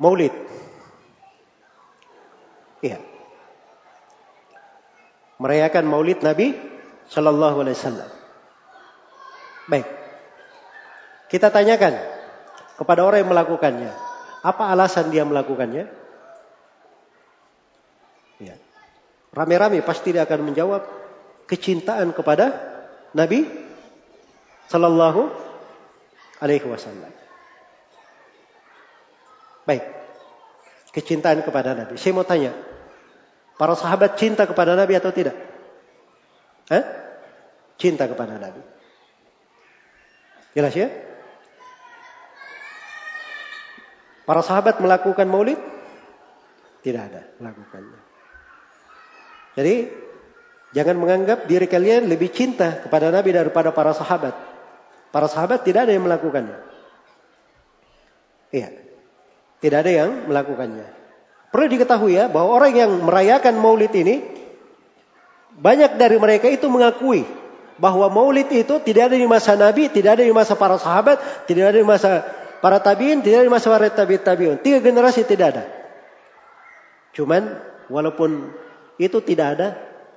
Maulid. 0.04 0.36
Iya. 2.84 3.00
Merayakan 5.40 5.88
Maulid 5.88 6.20
Nabi 6.28 6.52
Shallallahu 7.08 7.64
Alaihi 7.64 7.78
Wasallam. 7.80 8.10
Baik. 9.72 9.88
Kita 11.32 11.48
tanyakan 11.56 12.17
kepada 12.78 13.02
orang 13.02 13.26
yang 13.26 13.32
melakukannya. 13.34 13.92
Apa 14.46 14.70
alasan 14.70 15.10
dia 15.10 15.26
melakukannya? 15.26 15.90
Ya. 18.38 18.56
Rame-rame 19.34 19.82
pasti 19.82 20.14
dia 20.14 20.24
akan 20.24 20.54
menjawab 20.54 20.86
kecintaan 21.50 22.14
kepada 22.14 22.54
Nabi 23.18 23.50
Sallallahu 24.70 25.22
Alaihi 26.38 26.68
Wasallam. 26.70 27.10
Baik, 29.66 29.84
kecintaan 30.94 31.44
kepada 31.44 31.76
Nabi. 31.76 32.00
Saya 32.00 32.16
mau 32.16 32.24
tanya, 32.24 32.56
para 33.60 33.74
sahabat 33.76 34.16
cinta 34.16 34.48
kepada 34.48 34.78
Nabi 34.78 34.96
atau 34.96 35.12
tidak? 35.12 35.36
Eh? 36.72 36.84
Cinta 37.76 38.08
kepada 38.08 38.38
Nabi. 38.40 38.64
Jelas 40.56 40.74
ya? 40.74 40.88
Para 44.28 44.44
sahabat 44.44 44.84
melakukan 44.84 45.26
maulid? 45.26 45.58
Tidak 46.84 47.02
ada 47.02 47.32
melakukannya. 47.40 48.00
Jadi 49.56 49.76
Jangan 50.76 51.00
menganggap 51.00 51.48
diri 51.48 51.68
kalian 51.70 52.12
lebih 52.12 52.28
cinta 52.30 52.84
kepada 52.84 53.08
Nabi 53.08 53.32
daripada 53.32 53.72
para 53.72 53.96
sahabat. 53.96 54.36
Para 55.16 55.32
sahabat 55.32 55.64
tidak 55.64 55.88
ada 55.88 55.96
yang 55.96 56.04
melakukannya. 56.04 56.60
Iya. 58.52 58.70
Tidak 59.64 59.78
ada 59.80 59.92
yang 59.92 60.10
melakukannya. 60.28 60.86
Perlu 61.50 61.66
diketahui 61.72 62.20
ya 62.20 62.28
bahwa 62.28 62.52
orang 62.52 62.76
yang 62.76 62.92
merayakan 63.00 63.56
maulid 63.58 63.90
ini 63.96 64.22
banyak 65.58 65.96
dari 65.96 66.20
mereka 66.20 66.52
itu 66.52 66.68
mengakui 66.68 67.24
bahwa 67.80 68.12
maulid 68.12 68.52
itu 68.52 68.78
tidak 68.84 69.10
ada 69.10 69.18
di 69.18 69.26
masa 69.26 69.56
Nabi, 69.56 69.88
tidak 69.88 70.20
ada 70.20 70.24
di 70.28 70.36
masa 70.36 70.54
para 70.60 70.76
sahabat, 70.78 71.48
tidak 71.48 71.74
ada 71.74 71.78
di 71.80 71.88
masa 71.88 72.28
para 72.60 72.82
tabiin, 72.82 73.22
tidak 73.22 73.46
di 73.46 73.52
masa 73.52 73.72
para 73.74 73.90
tabiin 73.90 74.22
tabiin. 74.22 74.58
Tiga 74.62 74.80
generasi 74.82 75.24
tidak 75.26 75.48
ada. 75.56 75.64
Cuman 77.14 77.58
walaupun 77.90 78.54
itu 79.02 79.18
tidak 79.26 79.48
ada, 79.58 79.68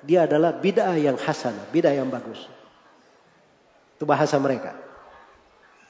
dia 0.04 0.24
adalah 0.24 0.56
bid'ah 0.56 0.96
yang 0.96 1.16
hasan, 1.20 1.56
bid'ah 1.72 1.92
yang 1.96 2.08
bagus. 2.08 2.40
Itu 3.96 4.08
bahasa 4.08 4.40
mereka. 4.40 4.76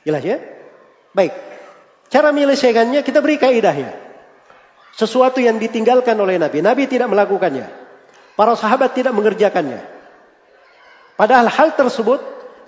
Jelas 0.03 0.23
ya? 0.27 0.39
Baik. 1.15 1.35
Cara 2.11 2.35
menyelesaikannya 2.35 3.07
kita 3.07 3.23
beri 3.23 3.39
kaidahnya. 3.39 3.95
Sesuatu 4.99 5.39
yang 5.39 5.63
ditinggalkan 5.63 6.19
oleh 6.19 6.35
Nabi. 6.39 6.59
Nabi 6.59 6.91
tidak 6.91 7.07
melakukannya. 7.07 7.71
Para 8.35 8.59
sahabat 8.59 8.99
tidak 8.99 9.15
mengerjakannya. 9.15 9.79
Padahal 11.15 11.47
hal 11.47 11.77
tersebut 11.79 12.19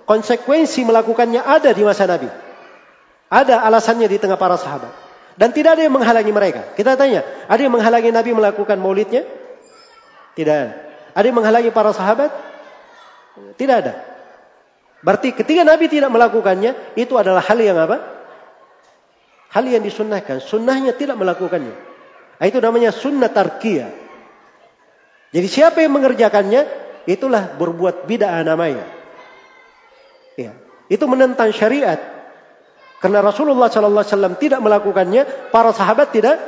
konsekuensi 0.07 0.85
melakukannya 0.87 1.43
ada 1.43 1.73
di 1.75 1.83
masa 1.83 2.07
Nabi. 2.07 2.42
Ada 3.33 3.65
alasannya 3.65 4.05
di 4.05 4.21
tengah 4.21 4.37
para 4.37 4.61
sahabat. 4.61 4.93
Dan 5.33 5.49
tidak 5.49 5.81
ada 5.81 5.89
yang 5.89 5.97
menghalangi 5.97 6.29
mereka. 6.29 6.77
Kita 6.77 6.93
tanya, 6.93 7.25
ada 7.49 7.57
yang 7.57 7.73
menghalangi 7.73 8.13
Nabi 8.13 8.37
melakukan 8.37 8.77
maulidnya? 8.77 9.25
Tidak 10.37 10.53
ada. 10.53 10.73
Ada 11.17 11.25
yang 11.25 11.37
menghalangi 11.41 11.73
para 11.73 11.89
sahabat? 11.89 12.29
Tidak 13.57 13.73
ada. 13.73 13.93
Berarti 15.01 15.33
ketika 15.33 15.65
Nabi 15.65 15.89
tidak 15.89 16.13
melakukannya, 16.13 16.93
itu 16.93 17.17
adalah 17.17 17.41
hal 17.41 17.57
yang 17.57 17.81
apa? 17.81 17.97
Hal 19.49 19.65
yang 19.65 19.81
disunnahkan. 19.81 20.37
Sunnahnya 20.37 20.93
tidak 20.93 21.17
melakukannya. 21.17 21.73
Nah, 22.37 22.45
itu 22.45 22.61
namanya 22.61 22.93
sunnah 22.93 23.33
tarkiyah. 23.33 23.89
Jadi 25.33 25.47
siapa 25.49 25.81
yang 25.81 25.97
mengerjakannya, 25.97 26.69
itulah 27.09 27.57
berbuat 27.57 28.05
bid'ah 28.05 28.45
namanya. 28.45 28.85
Ya. 30.37 30.53
Itu 30.85 31.09
menentang 31.09 31.49
syariat. 31.49 32.12
Karena 33.03 33.19
Rasulullah 33.19 33.67
SAW 33.67 34.39
tidak 34.39 34.63
melakukannya, 34.63 35.51
para 35.51 35.75
sahabat 35.75 36.15
tidak 36.15 36.39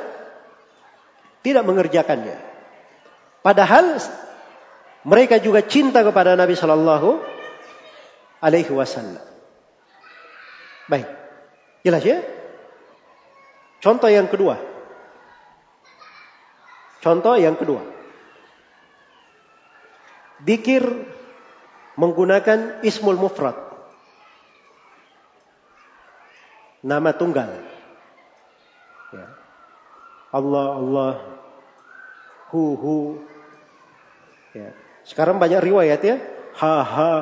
tidak 1.44 1.68
mengerjakannya. 1.68 2.40
Padahal 3.44 4.00
mereka 5.04 5.36
juga 5.44 5.68
cinta 5.68 6.00
kepada 6.00 6.40
Nabi 6.40 6.56
Shallallahu 6.56 7.20
Alaihi 8.40 8.72
Wasallam. 8.72 9.20
Baik. 10.88 11.12
Jelas 11.84 12.02
ya? 12.08 12.24
Contoh 13.84 14.08
yang 14.08 14.32
kedua. 14.32 14.56
Contoh 17.04 17.36
yang 17.36 17.60
kedua. 17.60 17.84
Dikir 20.40 20.88
menggunakan 22.00 22.80
ismul 22.82 23.20
mufrad. 23.20 23.65
Nama 26.86 27.10
tunggal. 27.18 27.50
Ya. 29.10 29.28
Allah, 30.30 30.68
Allah, 30.78 31.14
hu, 32.54 32.78
hu. 32.78 32.98
Ya. 34.54 34.70
Sekarang 35.02 35.42
banyak 35.42 35.66
riwayat 35.66 36.06
ya. 36.06 36.22
Ha, 36.62 36.78
ha. 36.86 37.14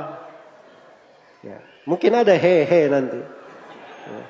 Ya. 1.39 1.63
Mungkin 1.87 2.11
ada 2.11 2.35
he, 2.35 2.67
he 2.67 2.81
nanti. 2.91 3.23
Ya. 4.03 4.23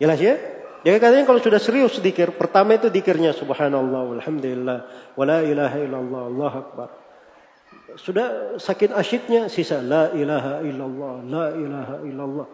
Jelas 0.00 0.18
ya? 0.18 0.34
Jadi 0.82 0.96
katanya 0.98 1.24
kalau 1.28 1.38
sudah 1.38 1.60
serius 1.62 2.00
dikir, 2.02 2.34
pertama 2.34 2.74
itu 2.74 2.90
dikirnya 2.90 3.30
subhanallah, 3.36 4.18
alhamdulillah, 4.18 4.78
wala 5.14 5.38
ilaha 5.46 5.78
illallah, 5.78 6.22
Allah 6.26 6.52
akbar. 6.58 6.88
Sudah 8.00 8.56
saking 8.56 8.92
asyiknya 8.96 9.52
sisa 9.52 9.84
la 9.84 10.12
ilaha 10.12 10.64
illallah, 10.64 11.14
la 11.26 11.46
ilaha 11.52 11.96
illallah. 12.06 12.46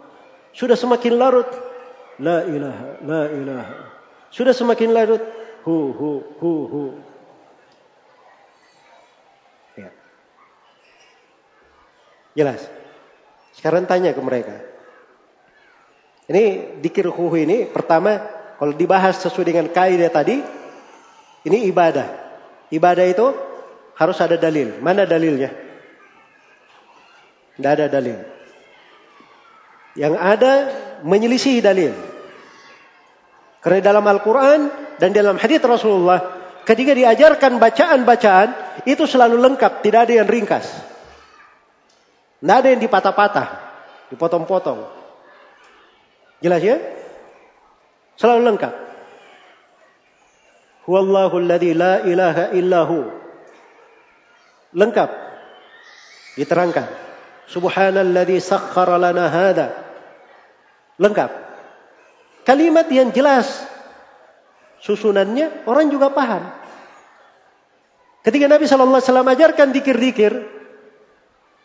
Sudah 0.50 0.74
semakin 0.74 1.14
larut 1.14 1.48
la 2.18 2.42
ilaha, 2.46 2.88
la 3.06 3.22
ilaha. 3.30 3.76
Sudah 4.34 4.52
semakin 4.52 4.90
larut 4.90 5.22
hu 5.62 5.76
hu 5.94 6.10
hu 6.42 6.52
hu. 6.66 6.82
Ya. 9.78 9.90
Jelas. 12.34 12.66
Sekarang 13.54 13.86
tanya 13.86 14.14
ke 14.14 14.22
mereka. 14.22 14.56
Ini 16.28 16.76
dikir 16.84 17.08
huhu 17.08 17.40
ini 17.40 17.64
pertama 17.64 18.20
kalau 18.60 18.76
dibahas 18.76 19.16
sesuai 19.22 19.48
dengan 19.48 19.66
kaidah 19.72 20.12
tadi 20.12 20.44
ini 21.48 21.58
ibadah. 21.72 22.28
Ibadah 22.68 23.06
itu 23.08 23.47
harus 23.98 24.18
ada 24.22 24.38
dalil. 24.38 24.78
Mana 24.78 25.04
dalilnya? 25.04 25.50
Tidak 27.58 27.70
ada 27.74 27.90
dalil. 27.90 28.22
Yang 29.98 30.14
ada 30.14 30.52
menyelisih 31.02 31.58
dalil. 31.58 31.90
Karena 33.58 33.82
dalam 33.82 34.06
Al-Quran 34.06 34.70
dan 35.02 35.10
dalam 35.10 35.34
hadits 35.34 35.66
Rasulullah 35.66 36.38
ketika 36.62 36.94
diajarkan 36.94 37.58
bacaan-bacaan 37.58 38.48
itu 38.86 39.02
selalu 39.02 39.42
lengkap, 39.42 39.82
tidak 39.82 40.06
ada 40.06 40.22
yang 40.22 40.28
ringkas. 40.30 40.70
Tidak 42.38 42.54
ada 42.54 42.68
yang 42.70 42.78
dipatah-patah, 42.78 43.48
dipotong-potong. 44.14 44.86
Jelas 46.38 46.62
ya? 46.62 46.78
Selalu 48.14 48.54
lengkap. 48.54 48.74
Huwallahu 50.86 51.34
alladhi 51.42 51.74
la 51.74 52.06
ilaha 52.06 52.54
illahu. 52.54 53.17
Lengkap. 54.76 55.10
Diterangkan. 56.36 56.86
Subhanalladzi 57.48 58.38
sakhkhara 58.44 59.00
lana 59.00 59.24
hadha. 59.32 59.72
Lengkap. 61.00 61.30
Kalimat 62.44 62.86
yang 62.92 63.12
jelas. 63.12 63.48
Susunannya 64.84 65.66
orang 65.66 65.90
juga 65.90 66.12
paham. 66.12 66.48
Ketika 68.22 68.46
Nabi 68.46 68.68
Shallallahu 68.68 69.00
Alaihi 69.00 69.08
Wasallam 69.08 69.30
ajarkan 69.30 69.68
dikir-dikir, 69.72 70.32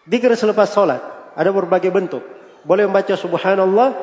dikir 0.07 0.31
selepas 0.39 0.71
sholat, 0.71 1.01
ada 1.35 1.49
berbagai 1.51 1.91
bentuk. 1.91 2.23
Boleh 2.63 2.87
membaca 2.87 3.13
Subhanallah, 3.19 3.99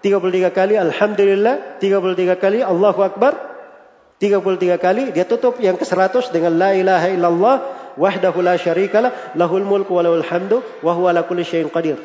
33 0.00 0.54
kali 0.54 0.74
Alhamdulillah, 0.78 1.82
33 1.82 2.38
kali 2.38 2.62
Allahu 2.62 3.00
Akbar, 3.02 3.34
33 4.22 4.80
kali 4.80 5.04
dia 5.12 5.28
tutup 5.28 5.60
yang 5.60 5.76
ke-100 5.76 6.32
dengan 6.32 6.56
la 6.56 6.72
ilaha 6.72 7.08
illallah 7.12 7.56
wahdahu 7.96 8.44
la 8.44 8.60
syarikalah 8.60 9.34
lahul 9.34 9.64
mulku 9.64 9.96
wa 9.96 10.04
lahul 10.04 10.24
hamdu 10.24 10.60
wa 10.84 10.92
huwa 10.92 11.10
ala 11.10 11.24
kulli 11.24 11.42
syai'in 11.42 11.72
qadir. 11.72 11.96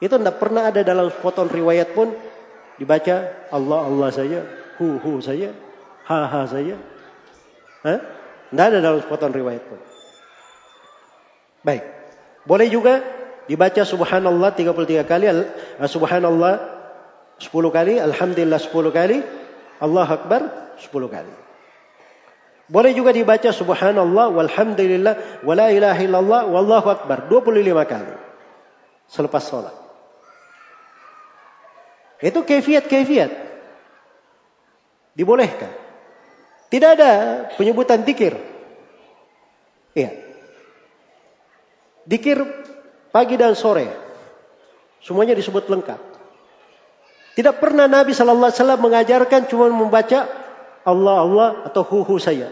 Itu 0.00 0.16
tidak 0.16 0.40
pernah 0.40 0.72
ada 0.72 0.80
dalam 0.82 1.12
potong 1.12 1.50
riwayat 1.50 1.92
pun 1.92 2.14
dibaca 2.80 3.48
Allah 3.52 3.80
Allah 3.84 4.08
saja, 4.14 4.40
hu 4.80 4.96
hu 4.98 5.20
saja, 5.20 5.52
ha 6.06 6.18
ha 6.26 6.40
saja. 6.46 6.76
Hah? 7.82 7.98
Tidak 8.48 8.64
ada 8.64 8.78
dalam 8.80 9.02
potong 9.04 9.34
riwayat 9.34 9.62
pun. 9.66 9.80
Baik. 11.66 11.84
Boleh 12.48 12.70
juga 12.72 13.04
dibaca 13.50 13.82
subhanallah 13.84 14.54
33 14.56 15.04
kali, 15.04 15.26
subhanallah 15.84 16.54
10 17.38 17.50
kali, 17.50 17.94
Alhamdulillah 18.00 18.60
10 18.60 18.72
kali, 18.94 19.18
Allah 19.82 20.08
Akbar 20.08 20.42
10 20.78 20.90
kali. 21.10 21.47
Boleh 22.68 22.92
juga 22.92 23.16
dibaca 23.16 23.48
subhanallah 23.48 24.28
walhamdulillah 24.28 25.40
wala 25.40 25.72
ilaha 25.72 26.00
illallah 26.04 26.42
wallahu 26.52 26.88
akbar 26.92 27.24
25 27.32 27.64
kali 27.88 28.14
selepas 29.08 29.42
sholat. 29.48 29.72
Itu 32.20 32.44
kefiat-kefiat. 32.44 33.32
Dibolehkan. 35.16 35.72
Tidak 36.68 36.90
ada 36.92 37.12
penyebutan 37.56 38.04
dikir. 38.04 38.36
Iya. 39.96 40.12
Dikir 42.04 42.44
pagi 43.08 43.40
dan 43.40 43.56
sore. 43.56 43.88
Semuanya 45.00 45.32
disebut 45.32 45.72
lengkap. 45.72 46.00
Tidak 47.38 47.54
pernah 47.62 47.86
Nabi 47.86 48.12
Shallallahu 48.12 48.50
Alaihi 48.50 48.82
mengajarkan 48.82 49.46
cuma 49.46 49.70
membaca 49.70 50.26
Allah 50.88 51.16
Allah 51.20 51.48
atau 51.68 51.84
hu 51.84 52.00
hu 52.08 52.16
saya. 52.16 52.48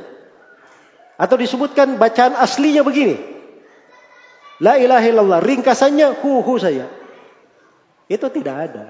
Atau 1.16 1.41
disebutkan 1.41 1.97
bacaan 1.97 2.37
aslinya 2.37 2.84
begini. 2.84 3.16
La 4.61 4.76
ilaha 4.76 5.07
illallah. 5.09 5.41
Ringkasannya 5.41 6.20
hu 6.20 6.45
hu 6.45 6.55
saya. 6.61 6.93
Itu 8.07 8.28
tidak 8.28 8.70
ada. 8.70 8.87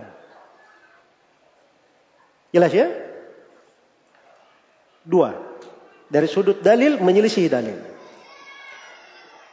Jelas 2.50 2.72
ya? 2.74 2.90
Dua. 5.06 5.30
Dari 6.10 6.26
sudut 6.26 6.62
dalil 6.62 6.98
menyelisih 6.98 7.46
dalil. 7.46 7.78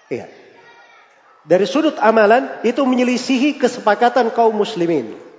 Iya. 0.09 0.29
Dari 1.43 1.65
sudut 1.67 1.99
amalan 1.99 2.63
itu 2.63 2.79
menyelisihi 2.85 3.59
kesepakatan 3.59 4.31
kaum 4.31 4.55
muslimin. 4.55 5.32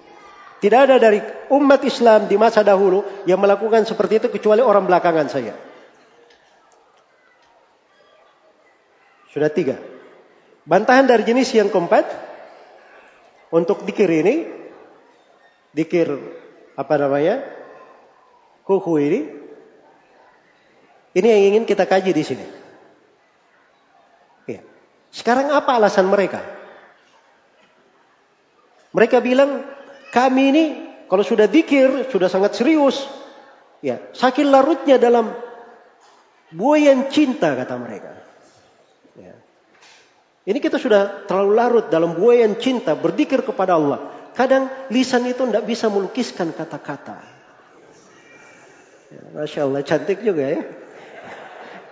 Tidak 0.63 0.81
ada 0.81 0.97
dari 0.97 1.21
umat 1.53 1.81
Islam 1.85 2.31
di 2.31 2.37
masa 2.41 2.65
dahulu 2.65 3.05
yang 3.29 3.43
melakukan 3.43 3.85
seperti 3.85 4.23
itu 4.23 4.29
kecuali 4.33 4.65
orang 4.65 4.87
belakangan 4.89 5.29
saya. 5.29 5.55
Sudah 9.35 9.51
tiga. 9.51 9.77
Bantahan 10.63 11.11
dari 11.11 11.27
jenis 11.27 11.51
yang 11.53 11.69
keempat. 11.69 12.07
Untuk 13.51 13.83
dikir 13.83 14.07
ini. 14.09 14.47
Dikir 15.75 16.07
apa 16.79 16.95
namanya? 16.97 17.43
Kuku 18.63 18.95
ini. 19.03 19.21
Ini 21.15 21.27
yang 21.27 21.43
ingin 21.51 21.65
kita 21.67 21.87
kaji 21.87 22.11
di 22.15 22.25
sini. 22.25 22.47
Ya. 24.47 24.63
Sekarang 25.11 25.51
apa 25.51 25.79
alasan 25.79 26.07
mereka? 26.07 26.43
Mereka 28.95 29.19
bilang 29.19 29.67
kami 30.15 30.43
ini 30.55 30.65
kalau 31.11 31.27
sudah 31.27 31.51
dikir, 31.51 32.07
sudah 32.07 32.31
sangat 32.31 32.55
serius. 32.55 33.03
Ya, 33.83 34.01
saking 34.15 34.49
larutnya 34.49 34.97
dalam 34.97 35.35
buayan 36.55 37.11
cinta 37.11 37.53
kata 37.53 37.75
mereka. 37.77 38.15
Ya. 39.19 39.35
Ini 40.49 40.59
kita 40.63 40.79
sudah 40.81 41.27
terlalu 41.29 41.53
larut 41.53 41.87
dalam 41.93 42.17
buayan 42.17 42.57
cinta, 42.57 42.97
berdikir 42.97 43.43
kepada 43.43 43.77
Allah. 43.77 44.09
Kadang 44.33 44.71
lisan 44.89 45.29
itu 45.29 45.45
tidak 45.45 45.67
bisa 45.69 45.91
melukiskan 45.93 46.55
kata-kata. 46.57 47.19
Ya, 49.13 49.23
Masya 49.37 49.61
Allah, 49.69 49.83
cantik 49.85 50.25
juga 50.25 50.49
ya. 50.49 50.63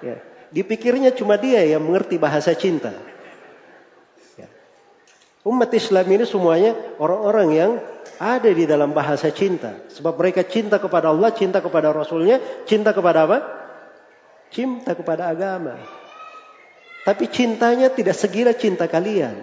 ya. 0.00 0.16
Dipikirnya 0.48 1.12
cuma 1.12 1.36
dia 1.36 1.60
yang 1.62 1.84
mengerti 1.84 2.16
bahasa 2.16 2.56
cinta. 2.56 3.11
Umat 5.42 5.74
Islam 5.74 6.06
ini 6.06 6.22
semuanya 6.22 6.78
orang-orang 7.02 7.48
yang 7.50 7.72
ada 8.22 8.46
di 8.46 8.62
dalam 8.62 8.94
bahasa 8.94 9.34
cinta. 9.34 9.82
Sebab 9.90 10.14
mereka 10.14 10.46
cinta 10.46 10.78
kepada 10.78 11.10
Allah, 11.10 11.34
cinta 11.34 11.58
kepada 11.58 11.90
Rasulnya, 11.90 12.38
cinta 12.62 12.94
kepada 12.94 13.26
apa? 13.26 13.38
Cinta 14.54 14.94
kepada 14.94 15.26
agama. 15.26 15.82
Tapi 17.02 17.26
cintanya 17.26 17.90
tidak 17.90 18.14
segila 18.14 18.54
cinta 18.54 18.86
kalian. 18.86 19.34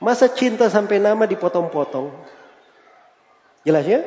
Masa 0.00 0.32
cinta 0.32 0.72
sampai 0.72 0.96
nama 0.96 1.28
dipotong-potong? 1.28 2.08
Jelas 3.68 3.84
ya? 3.84 4.00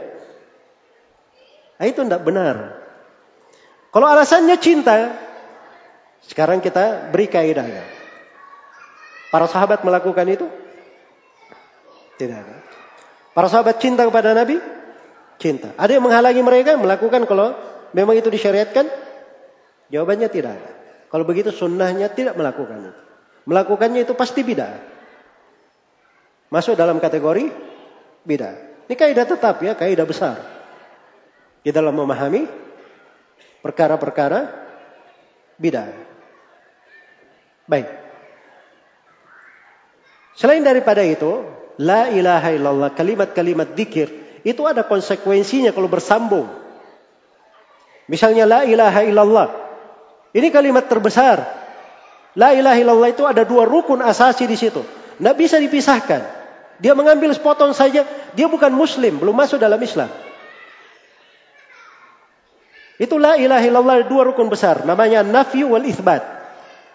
Nah, 1.77 1.85
itu 1.85 2.01
tidak 2.01 2.25
benar. 2.25 2.81
Kalau 3.93 4.09
alasannya 4.09 4.57
cinta, 4.57 5.13
sekarang 6.25 6.65
kita 6.65 7.13
beri 7.13 7.29
kaidahnya. 7.29 7.98
Para 9.29 9.45
sahabat 9.45 9.85
melakukan 9.85 10.25
itu? 10.25 10.49
Tidak. 12.17 12.43
Para 13.37 13.47
sahabat 13.47 13.77
cinta 13.77 14.03
kepada 14.03 14.33
Nabi? 14.33 14.57
Cinta. 15.39 15.71
Ada 15.77 15.97
yang 15.97 16.03
menghalangi 16.03 16.41
mereka 16.41 16.75
melakukan 16.75 17.23
kalau 17.29 17.53
memang 17.93 18.17
itu 18.17 18.27
disyariatkan? 18.27 18.89
Jawabannya 19.93 20.27
tidak 20.27 20.51
ada. 20.57 20.71
Kalau 21.09 21.25
begitu 21.25 21.49
sunnahnya 21.53 22.09
tidak 22.11 22.35
melakukan 22.37 22.91
itu. 22.91 23.01
Melakukannya 23.49 24.05
itu 24.05 24.13
pasti 24.13 24.45
bid'ah. 24.45 24.77
Masuk 26.53 26.77
dalam 26.77 27.01
kategori 27.01 27.49
bid'ah. 28.25 28.85
Ini 28.89 28.93
kaidah 28.97 29.25
tetap 29.25 29.61
ya, 29.61 29.73
kaidah 29.77 30.05
besar. 30.05 30.37
Di 31.61 31.69
dalam 31.69 31.93
memahami 31.93 32.45
perkara-perkara 33.61 34.49
bid'ah. 35.57 35.89
Baik. 37.69 38.08
Selain 40.39 40.63
daripada 40.63 41.03
itu, 41.03 41.43
la 41.83 42.07
ilaha 42.07 42.55
illallah, 42.55 42.95
kalimat-kalimat 42.95 43.75
dikir, 43.75 44.07
itu 44.47 44.63
ada 44.63 44.87
konsekuensinya 44.87 45.75
kalau 45.75 45.91
bersambung. 45.91 46.47
Misalnya 48.07 48.47
la 48.47 48.63
ilaha 48.63 49.03
illallah. 49.03 49.47
Ini 50.31 50.47
kalimat 50.47 50.87
terbesar. 50.87 51.43
La 52.39 52.55
ilaha 52.55 52.79
illallah 52.79 53.09
itu 53.11 53.27
ada 53.27 53.43
dua 53.43 53.67
rukun 53.67 53.99
asasi 53.99 54.47
di 54.47 54.55
situ. 54.55 54.79
Tidak 55.19 55.35
bisa 55.35 55.59
dipisahkan. 55.59 56.23
Dia 56.79 56.95
mengambil 56.95 57.35
sepotong 57.35 57.75
saja, 57.75 58.07
dia 58.31 58.47
bukan 58.47 58.71
muslim, 58.71 59.19
belum 59.19 59.35
masuk 59.35 59.59
dalam 59.59 59.83
Islam. 59.83 60.07
Itu 62.95 63.19
la 63.19 63.35
ilaha 63.35 63.63
illallah 63.67 63.97
dua 64.07 64.31
rukun 64.31 64.47
besar. 64.47 64.87
Namanya 64.87 65.19
nafi 65.19 65.67
wal 65.67 65.83
ithbat. 65.83 66.38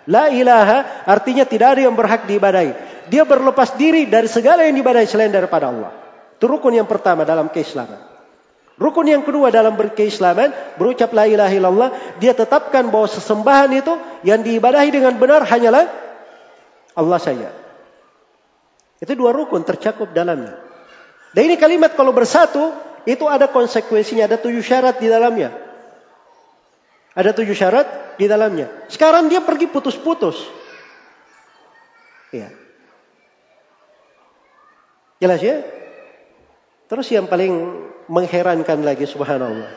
La 0.05 0.29
ilaha 0.29 1.05
artinya 1.09 1.49
tidak 1.49 1.79
ada 1.79 1.81
yang 1.89 1.97
berhak 1.97 2.29
diibadai. 2.29 2.77
Dia 3.09 3.25
berlepas 3.25 3.77
diri 3.77 4.09
dari 4.09 4.29
segala 4.29 4.65
yang 4.65 4.77
diibadai 4.77 5.09
selain 5.09 5.33
daripada 5.33 5.69
Allah. 5.73 5.93
Itu 6.37 6.45
rukun 6.49 6.77
yang 6.77 6.89
pertama 6.89 7.25
dalam 7.25 7.49
keislaman. 7.49 8.15
Rukun 8.75 9.07
yang 9.07 9.23
kedua 9.23 9.55
dalam 9.55 9.79
berkeislaman, 9.79 10.51
berucap 10.75 11.15
la 11.15 11.31
ilaha 11.31 11.55
illallah, 11.55 11.91
dia 12.19 12.35
tetapkan 12.35 12.91
bahwa 12.91 13.07
sesembahan 13.07 13.71
itu 13.71 13.95
yang 14.27 14.43
diibadahi 14.43 14.91
dengan 14.91 15.15
benar 15.15 15.47
hanyalah 15.47 15.87
Allah 16.99 17.21
saja. 17.23 17.55
Itu 18.99 19.15
dua 19.15 19.31
rukun 19.31 19.63
tercakup 19.63 20.11
dalamnya. 20.11 20.59
Dan 21.31 21.51
ini 21.51 21.57
kalimat 21.59 21.95
kalau 21.95 22.11
bersatu, 22.11 22.75
itu 23.07 23.27
ada 23.31 23.47
konsekuensinya, 23.47 24.27
ada 24.27 24.43
tujuh 24.43 24.63
syarat 24.63 24.99
di 24.99 25.07
dalamnya. 25.07 25.55
Ada 27.15 27.31
tujuh 27.31 27.55
syarat 27.55 28.19
di 28.19 28.27
dalamnya. 28.27 28.91
Sekarang 28.91 29.31
dia 29.31 29.39
pergi 29.39 29.71
putus-putus. 29.71 30.35
Ya. 32.35 32.51
Jelas 35.23 35.39
ya? 35.39 35.63
Terus 36.91 37.07
yang 37.15 37.31
paling 37.31 37.55
mengherankan 38.11 38.83
lagi 38.83 39.07
subhanallah. 39.07 39.71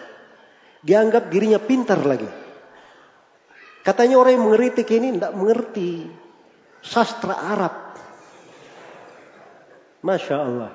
Dianggap 0.81 1.29
dirinya 1.29 1.61
pintar 1.61 2.01
lagi. 2.01 2.27
Katanya 3.85 4.19
orang 4.19 4.35
yang 4.35 4.45
mengeritik 4.51 4.89
ini 4.91 5.15
tidak 5.15 5.31
mengerti 5.37 6.09
sastra 6.83 7.37
Arab. 7.37 7.73
Masya 10.03 10.35
Allah. 10.35 10.71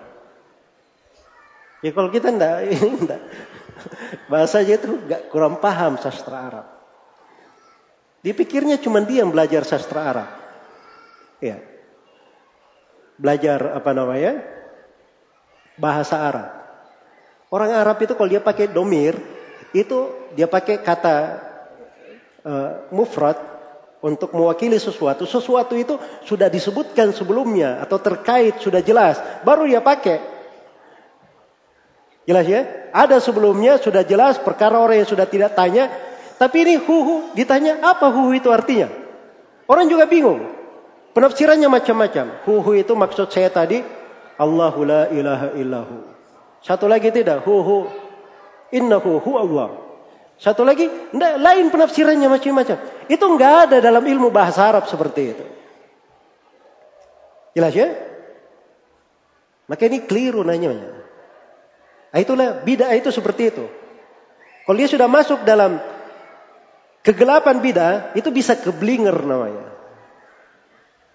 Ya 1.82 1.90
kalau 1.90 2.08
kita 2.08 2.30
ini 2.30 3.02
tidak. 3.02 3.20
Bahasanya 4.30 4.74
itu 4.80 4.88
gak 5.08 5.32
kurang 5.32 5.58
paham 5.58 5.98
sastra 5.98 6.38
Arab. 6.48 6.66
Dipikirnya 8.22 8.78
cuma 8.78 9.02
dia 9.02 9.26
yang 9.26 9.34
belajar 9.34 9.66
sastra 9.66 10.00
Arab. 10.06 10.30
Ya. 11.42 11.58
Belajar 13.18 13.74
apa 13.74 13.90
namanya? 13.90 14.42
Bahasa 15.74 16.22
Arab. 16.22 16.48
Orang 17.52 17.74
Arab 17.74 17.98
itu 18.00 18.14
kalau 18.16 18.30
dia 18.30 18.40
pakai 18.40 18.70
domir, 18.70 19.18
itu 19.76 20.08
dia 20.32 20.48
pakai 20.48 20.80
kata 20.80 21.16
uh, 22.46 22.70
mufrad 22.94 23.36
untuk 24.02 24.34
mewakili 24.34 24.76
sesuatu. 24.76 25.24
Sesuatu 25.24 25.78
itu 25.78 25.98
sudah 26.26 26.50
disebutkan 26.50 27.14
sebelumnya 27.14 27.82
atau 27.82 28.02
terkait 28.02 28.58
sudah 28.58 28.80
jelas, 28.80 29.20
baru 29.46 29.64
dia 29.68 29.84
pakai. 29.84 30.41
Jelas 32.22 32.46
ya? 32.46 32.90
Ada 32.94 33.18
sebelumnya 33.18 33.82
sudah 33.82 34.06
jelas 34.06 34.38
perkara 34.38 34.78
orang 34.78 35.02
yang 35.02 35.10
sudah 35.10 35.26
tidak 35.26 35.58
tanya. 35.58 35.90
Tapi 36.38 36.56
ini 36.66 36.74
huhu 36.78 37.34
ditanya 37.34 37.82
apa 37.82 38.10
huhu 38.10 38.34
itu 38.34 38.50
artinya? 38.50 38.90
Orang 39.66 39.90
juga 39.90 40.06
bingung. 40.06 40.42
Penafsirannya 41.12 41.68
macam-macam. 41.68 42.42
Huhu 42.46 42.70
itu 42.78 42.92
maksud 42.94 43.30
saya 43.30 43.50
tadi 43.50 43.82
Allahu 44.38 44.80
la 44.86 45.10
ilaha 45.10 45.54
illahu. 45.58 45.96
Satu 46.62 46.86
lagi 46.86 47.10
tidak 47.10 47.42
huhu 47.42 47.90
innahu 48.70 49.18
hu 49.18 49.32
Allah. 49.38 49.68
Satu 50.38 50.66
lagi 50.66 50.90
lain 51.14 51.66
penafsirannya 51.70 52.26
macam-macam. 52.26 52.76
Itu 53.06 53.24
enggak 53.28 53.70
ada 53.70 53.76
dalam 53.78 54.02
ilmu 54.02 54.30
bahasa 54.34 54.66
Arab 54.66 54.90
seperti 54.90 55.22
itu. 55.36 55.44
Jelas 57.52 57.74
ya? 57.76 57.92
Maka 59.68 59.86
ini 59.86 60.02
keliru 60.02 60.42
nanya. 60.42 60.72
Nah, 60.72 61.01
itulah 62.20 62.60
bid'ah 62.60 62.92
itu 62.92 63.08
seperti 63.08 63.48
itu. 63.48 63.64
Kalau 64.68 64.76
dia 64.76 64.88
sudah 64.90 65.08
masuk 65.08 65.48
dalam 65.48 65.80
kegelapan 67.00 67.64
bid'ah, 67.64 68.12
itu 68.12 68.28
bisa 68.28 68.52
keblinger 68.60 69.16
namanya. 69.24 69.72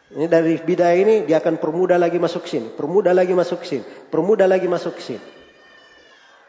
Ini 0.08 0.26
dari 0.26 0.58
bid'ah 0.58 0.96
ini 0.98 1.30
dia 1.30 1.38
akan 1.38 1.60
permudah 1.62 2.00
lagi 2.00 2.18
masuk 2.18 2.50
sini, 2.50 2.74
permudah 2.74 3.14
lagi 3.14 3.36
masuk 3.36 3.62
sini, 3.62 3.84
permudah 4.10 4.48
lagi 4.50 4.66
masuk 4.66 4.98
sini. 4.98 5.22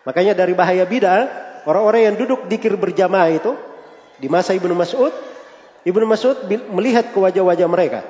Makanya 0.07 0.33
dari 0.33 0.57
bahaya 0.57 0.89
bid'ah, 0.89 1.23
orang-orang 1.69 2.09
yang 2.09 2.17
duduk 2.17 2.49
dikir 2.49 2.73
berjamaah 2.81 3.29
itu 3.29 3.53
di 4.17 4.31
masa 4.31 4.57
Ibnu 4.57 4.73
Mas'ud, 4.73 5.13
Ibnu 5.85 6.05
Mas'ud 6.09 6.49
melihat 6.73 7.13
ke 7.13 7.19
wajah-wajah 7.19 7.69
mereka. 7.69 8.01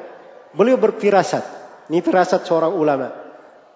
Beliau 0.55 0.79
berfirasat. 0.81 1.45
Ini 1.89 2.05
firasat 2.05 2.45
seorang 2.45 2.77
ulama. 2.77 3.13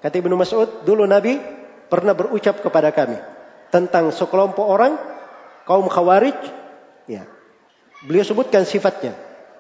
Kata 0.04 0.14
Ibnu 0.20 0.36
Mas'ud, 0.36 0.84
dulu 0.84 1.08
Nabi 1.08 1.61
pernah 1.92 2.16
berucap 2.16 2.64
kepada 2.64 2.88
kami 2.88 3.20
tentang 3.68 4.08
sekelompok 4.08 4.64
orang 4.64 4.96
kaum 5.68 5.92
khawarij 5.92 6.40
ya. 7.04 7.28
Beliau 8.08 8.24
sebutkan 8.24 8.64
sifatnya. 8.64 9.12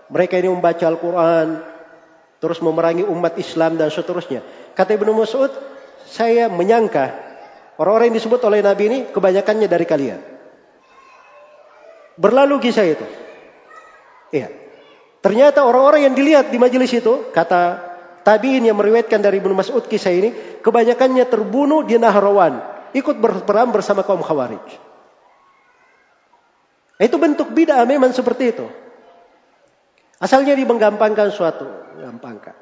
Mereka 0.08 0.40
ini 0.40 0.48
membaca 0.48 0.80
Al-Quran 0.88 1.60
terus 2.40 2.58
memerangi 2.64 3.04
umat 3.04 3.36
Islam 3.36 3.76
dan 3.76 3.92
seterusnya. 3.92 4.40
Kata 4.72 4.96
Ibnu 4.96 5.12
Mas'ud 5.12 5.52
saya 6.08 6.48
menyangka 6.48 7.12
orang-orang 7.76 8.10
yang 8.10 8.18
disebut 8.18 8.40
oleh 8.48 8.64
Nabi 8.64 8.82
ini 8.88 8.98
kebanyakannya 9.12 9.68
dari 9.68 9.84
kalian. 9.84 10.20
Berlalu 12.16 12.56
kisah 12.64 12.88
itu. 12.88 13.06
Iya. 14.32 14.48
Ternyata 15.20 15.68
orang-orang 15.68 16.08
yang 16.08 16.14
dilihat 16.16 16.48
di 16.50 16.58
majelis 16.58 16.90
itu 16.96 17.28
kata 17.30 17.91
Tabiin 18.22 18.62
yang 18.62 18.78
meriwayatkan 18.78 19.18
dari 19.18 19.42
Ibnu 19.42 19.54
Mas'ud 19.54 19.82
kisah 19.90 20.14
ini, 20.14 20.30
kebanyakannya 20.62 21.26
terbunuh 21.26 21.82
di 21.82 21.98
Nahrawan, 21.98 22.62
ikut 22.94 23.18
berperang 23.18 23.74
bersama 23.74 24.06
kaum 24.06 24.22
Khawarij. 24.22 24.62
Itu 27.02 27.18
bentuk 27.18 27.50
bid'ah 27.50 27.82
memang 27.82 28.14
seperti 28.14 28.54
itu. 28.54 28.66
Asalnya 30.22 30.54
dia 30.54 30.62
menggampangkan 30.62 31.34
suatu, 31.34 31.66
gampangkan. 31.98 32.54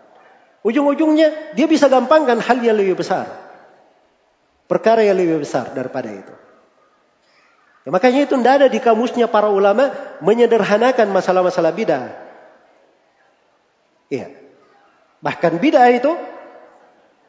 Ujung-ujungnya 0.65 1.53
dia 1.53 1.69
bisa 1.69 1.93
gampangkan 1.93 2.41
hal 2.41 2.57
yang 2.65 2.81
lebih 2.81 2.97
besar. 2.97 3.29
Perkara 4.65 5.05
yang 5.05 5.21
lebih 5.21 5.45
besar 5.45 5.77
daripada 5.77 6.09
itu. 6.09 6.33
Ya, 7.85 7.93
makanya 7.93 8.25
itu 8.25 8.33
tidak 8.33 8.55
ada 8.65 8.67
di 8.73 8.81
kamusnya 8.81 9.29
para 9.29 9.53
ulama 9.53 9.93
menyederhanakan 10.25 11.13
masalah-masalah 11.13 11.73
bid'ah. 11.77 12.09
Iya. 14.09 14.40
Bahkan 15.21 15.61
bid'ah 15.61 15.93
itu 15.93 16.13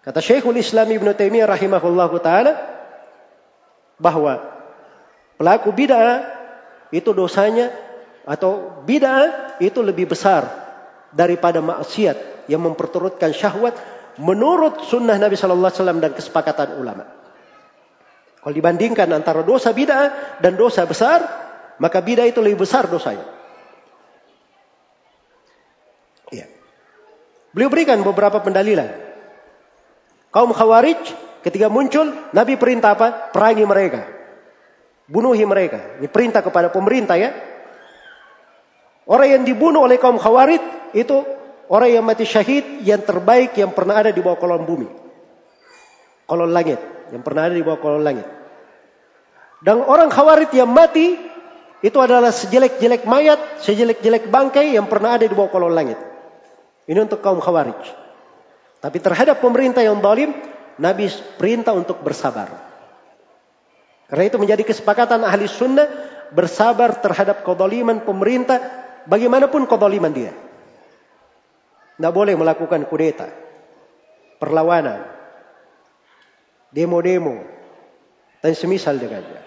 kata 0.01 0.23
Syekhul 0.23 0.57
Islam 0.57 0.87
Ibn 0.87 1.11
Taimiyah 1.11 1.47
rahimahullahu 1.47 2.15
taala 2.23 2.55
bahwa 3.99 4.39
pelaku 5.35 5.75
bid'ah 5.75 6.23
itu 6.95 7.11
dosanya 7.11 7.69
atau 8.23 8.83
bid'ah 8.87 9.59
itu 9.59 9.83
lebih 9.83 10.07
besar 10.07 10.47
daripada 11.11 11.59
maksiat 11.59 12.47
yang 12.47 12.63
memperturutkan 12.63 13.35
syahwat 13.35 13.75
menurut 14.19 14.87
sunnah 14.87 15.19
Nabi 15.19 15.35
Sallallahu 15.35 15.69
Alaihi 15.71 15.79
Wasallam 15.83 15.99
dan 15.99 16.11
kesepakatan 16.15 16.79
ulama. 16.79 17.05
Kalau 18.41 18.55
dibandingkan 18.55 19.11
antara 19.13 19.43
dosa 19.45 19.75
bid'ah 19.75 20.39
dan 20.41 20.57
dosa 20.57 20.87
besar, 20.87 21.21
maka 21.77 21.99
bid'ah 22.01 22.25
itu 22.25 22.39
lebih 22.41 22.63
besar 22.65 22.89
dosanya. 22.89 23.40
Beliau 27.51 27.69
berikan 27.71 27.99
beberapa 28.03 28.39
pendalilan. 28.39 28.87
Kaum 30.31 30.55
Khawarij 30.55 30.99
ketika 31.43 31.67
muncul, 31.67 32.11
Nabi 32.31 32.55
perintah 32.55 32.95
apa? 32.95 33.31
Perangi 33.35 33.67
mereka. 33.67 34.07
Bunuhi 35.11 35.43
mereka. 35.43 35.99
Ini 35.99 36.07
perintah 36.07 36.39
kepada 36.39 36.71
pemerintah 36.71 37.19
ya. 37.19 37.35
Orang 39.03 39.27
yang 39.27 39.43
dibunuh 39.43 39.83
oleh 39.83 39.99
kaum 39.99 40.15
Khawarij 40.15 40.95
itu 40.95 41.19
Orang 41.71 41.87
yang 41.87 42.03
mati 42.03 42.27
syahid 42.27 42.83
yang 42.83 42.99
terbaik 42.99 43.55
yang 43.55 43.71
pernah 43.71 44.03
ada 44.03 44.11
di 44.11 44.19
bawah 44.19 44.35
kolom 44.35 44.67
bumi. 44.67 44.91
Kolom 46.27 46.51
langit. 46.51 46.83
Yang 47.15 47.23
pernah 47.23 47.47
ada 47.47 47.55
di 47.55 47.63
bawah 47.63 47.79
kolom 47.79 48.03
langit. 48.03 48.27
Dan 49.63 49.79
orang 49.79 50.11
khawarid 50.11 50.51
yang 50.51 50.67
mati 50.67 51.15
itu 51.79 51.95
adalah 51.95 52.35
sejelek-jelek 52.35 53.07
mayat, 53.07 53.63
sejelek-jelek 53.63 54.27
bangkai 54.27 54.75
yang 54.75 54.91
pernah 54.91 55.15
ada 55.15 55.23
di 55.23 55.31
bawah 55.31 55.47
kolom 55.47 55.71
langit. 55.71 55.95
Ini 56.89 56.99
untuk 57.01 57.21
kaum 57.21 57.37
khawarij. 57.37 57.81
Tapi 58.81 58.97
terhadap 58.97 59.37
pemerintah 59.37 59.85
yang 59.85 60.01
zalim, 60.01 60.33
Nabi 60.81 61.05
perintah 61.37 61.77
untuk 61.77 62.01
bersabar. 62.01 62.49
Karena 64.09 64.23
itu 64.27 64.37
menjadi 64.41 64.65
kesepakatan 64.65 65.21
ahli 65.23 65.45
sunnah 65.45 65.87
bersabar 66.33 66.99
terhadap 66.99 67.45
kedoliman 67.47 68.01
pemerintah 68.03 68.59
bagaimanapun 69.05 69.69
kedoliman 69.69 70.11
dia. 70.11 70.33
Tidak 71.95 72.11
boleh 72.11 72.33
melakukan 72.33 72.89
kudeta, 72.89 73.29
perlawanan, 74.41 75.05
demo-demo, 76.73 77.45
dan 78.41 78.57
semisal 78.57 78.97
dengannya. 78.97 79.41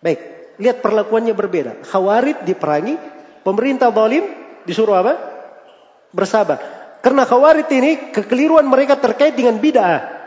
Baik, 0.00 0.20
lihat 0.56 0.80
perlakuannya 0.80 1.36
berbeda. 1.36 1.84
Khawarid 1.84 2.48
diperangi, 2.48 2.96
pemerintah 3.44 3.92
zalim 3.92 4.24
disuruh 4.64 4.96
apa? 4.96 5.29
Bersabar. 6.10 6.58
Karena 7.00 7.24
khawarid 7.24 7.68
ini 7.72 8.12
kekeliruan 8.12 8.68
mereka 8.68 9.00
terkait 9.00 9.32
dengan 9.32 9.56
bid'ah. 9.56 10.20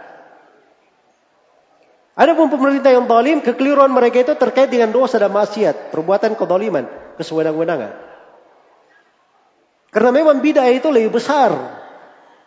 Ada 2.14 2.38
pun 2.38 2.50
pemerintah 2.50 2.94
yang 2.94 3.10
zalim, 3.10 3.42
kekeliruan 3.42 3.90
mereka 3.90 4.22
itu 4.22 4.34
terkait 4.38 4.70
dengan 4.70 4.94
dosa 4.94 5.18
dan 5.18 5.34
maksiat, 5.34 5.90
perbuatan 5.90 6.38
kedoliman, 6.38 6.86
kesewenang-wenangan. 7.18 7.92
Karena 9.94 10.10
memang 10.10 10.42
bid'ah 10.42 10.70
itu 10.74 10.90
lebih 10.90 11.18
besar 11.18 11.54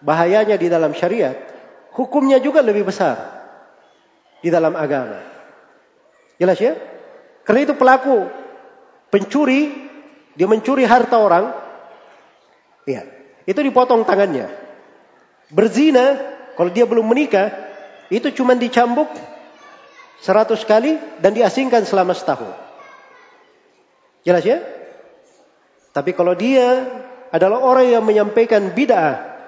bahayanya 0.02 0.58
di 0.58 0.66
dalam 0.66 0.94
syariat. 0.94 1.34
Hukumnya 1.94 2.42
juga 2.42 2.62
lebih 2.62 2.86
besar 2.86 3.16
di 4.42 4.50
dalam 4.50 4.74
agama. 4.74 5.22
Jelas 6.36 6.58
ya? 6.60 6.76
Karena 7.46 7.60
itu 7.62 7.74
pelaku 7.78 8.26
pencuri, 9.10 9.70
dia 10.34 10.46
mencuri 10.50 10.82
harta 10.84 11.16
orang, 11.16 11.54
ya, 12.84 13.15
itu 13.46 13.60
dipotong 13.62 14.02
tangannya. 14.02 14.50
Berzina, 15.54 16.18
kalau 16.58 16.74
dia 16.74 16.84
belum 16.84 17.06
menikah, 17.06 17.54
itu 18.10 18.34
cuma 18.34 18.58
dicambuk 18.58 19.06
seratus 20.18 20.66
kali 20.66 20.98
dan 21.22 21.32
diasingkan 21.32 21.86
selama 21.86 22.12
setahun. 22.12 22.50
Jelas 24.26 24.42
ya? 24.42 24.58
Tapi 25.94 26.10
kalau 26.12 26.34
dia 26.34 26.84
adalah 27.30 27.62
orang 27.62 27.86
yang 27.86 28.02
menyampaikan 28.02 28.74
bid'ah 28.74 29.38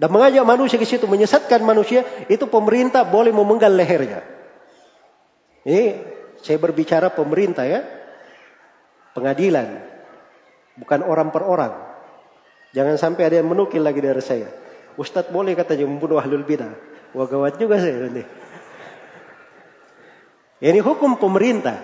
dan 0.00 0.08
mengajak 0.08 0.46
manusia 0.46 0.80
ke 0.80 0.88
situ 0.88 1.04
menyesatkan 1.04 1.60
manusia 1.60 2.06
itu 2.30 2.48
pemerintah 2.48 3.04
boleh 3.04 3.34
memenggal 3.34 3.68
lehernya. 3.74 4.24
Ini 5.66 5.84
saya 6.40 6.56
berbicara 6.56 7.12
pemerintah 7.12 7.68
ya. 7.68 7.84
Pengadilan. 9.12 9.84
Bukan 10.80 11.04
orang 11.04 11.28
per 11.34 11.44
orang. 11.44 11.89
Jangan 12.70 12.96
sampai 12.98 13.26
ada 13.26 13.36
yang 13.42 13.50
menukil 13.50 13.82
lagi 13.82 13.98
dari 13.98 14.22
saya. 14.22 14.48
Ustadz 14.94 15.34
boleh 15.34 15.58
katanya 15.58 15.90
membunuh 15.90 16.22
ahlul 16.22 16.46
bidah. 16.46 16.70
Wah 17.14 17.26
gawat 17.26 17.58
juga 17.58 17.82
saya 17.82 18.06
nanti. 18.06 18.22
Ini 20.60 20.78
hukum 20.84 21.18
pemerintah. 21.18 21.80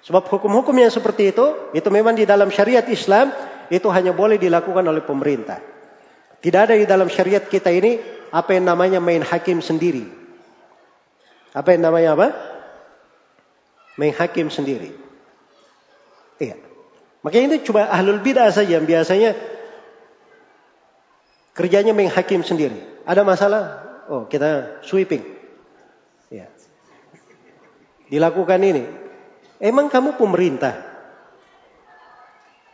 Sebab 0.00 0.26
hukum-hukum 0.26 0.72
yang 0.80 0.88
seperti 0.88 1.30
itu, 1.30 1.70
itu 1.76 1.88
memang 1.92 2.16
di 2.16 2.24
dalam 2.24 2.48
syariat 2.48 2.82
Islam, 2.88 3.30
itu 3.68 3.84
hanya 3.92 4.16
boleh 4.16 4.40
dilakukan 4.40 4.80
oleh 4.80 5.04
pemerintah. 5.04 5.60
Tidak 6.40 6.60
ada 6.60 6.72
di 6.72 6.88
dalam 6.88 7.12
syariat 7.12 7.44
kita 7.44 7.68
ini 7.68 8.00
apa 8.32 8.56
yang 8.56 8.64
namanya 8.64 8.96
main 8.98 9.20
hakim 9.20 9.60
sendiri. 9.60 10.08
Apa 11.52 11.76
yang 11.76 11.84
namanya 11.84 12.16
apa? 12.16 12.28
Main 14.00 14.16
hakim 14.16 14.48
sendiri. 14.48 14.96
Iya. 16.40 16.56
Makanya 17.20 17.60
itu 17.60 17.70
coba 17.70 17.92
ahlul 17.92 18.24
bidah 18.24 18.48
saja 18.48 18.80
yang 18.80 18.88
biasanya 18.88 19.36
kerjanya 21.60 21.92
main 21.92 22.08
hakim 22.08 22.40
sendiri. 22.40 23.04
Ada 23.04 23.20
masalah? 23.20 23.62
Oh, 24.08 24.24
kita 24.24 24.80
sweeping. 24.80 25.20
Iya. 26.32 26.48
Dilakukan 28.08 28.64
ini. 28.64 28.88
Emang 29.60 29.92
kamu 29.92 30.16
pemerintah? 30.16 30.88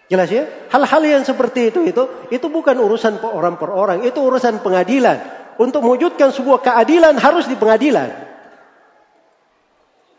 Jelas 0.07 0.30
ya? 0.30 0.47
Hal-hal 0.70 1.03
yang 1.03 1.26
seperti 1.26 1.74
itu 1.74 1.82
itu 1.82 2.30
itu 2.30 2.47
bukan 2.47 2.78
urusan 2.78 3.18
orang 3.26 3.59
per 3.59 3.74
orang, 3.74 4.07
itu 4.07 4.22
urusan 4.22 4.62
pengadilan. 4.62 5.18
Untuk 5.59 5.82
mewujudkan 5.82 6.30
sebuah 6.30 6.62
keadilan 6.62 7.18
harus 7.18 7.51
di 7.51 7.59
pengadilan. 7.59 8.12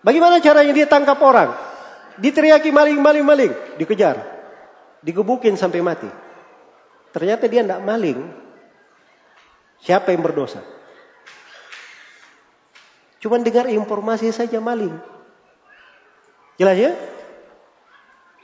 Bagaimana 0.03 0.43
caranya 0.43 0.73
dia 0.75 0.89
tangkap 0.91 1.21
orang? 1.23 1.55
Diteriaki 2.19 2.73
maling, 2.73 2.99
maling, 2.99 3.23
maling, 3.23 3.53
dikejar, 3.77 4.17
digebukin 5.05 5.55
sampai 5.55 5.79
mati. 5.85 6.09
Ternyata 7.13 7.45
dia 7.45 7.61
tidak 7.63 7.81
maling. 7.85 8.46
Siapa 9.83 10.13
yang 10.13 10.25
berdosa? 10.25 10.61
Cuma 13.17 13.41
dengar 13.41 13.65
informasi 13.69 14.29
saja 14.29 14.61
maling. 14.61 14.93
Jelas 16.57 16.77
ya? 16.77 16.91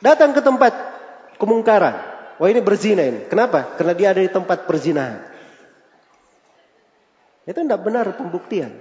Datang 0.01 0.35
ke 0.35 0.41
tempat 0.41 0.73
kemungkaran. 1.37 1.95
Wah 2.41 2.49
ini 2.49 2.59
berzina 2.59 3.05
ini. 3.05 3.29
Kenapa? 3.29 3.77
Karena 3.77 3.93
dia 3.93 4.07
ada 4.11 4.21
di 4.21 4.29
tempat 4.29 4.65
perzinahan. 4.65 5.21
Itu 7.45 7.59
tidak 7.61 7.81
benar 7.85 8.11
pembuktian. 8.17 8.71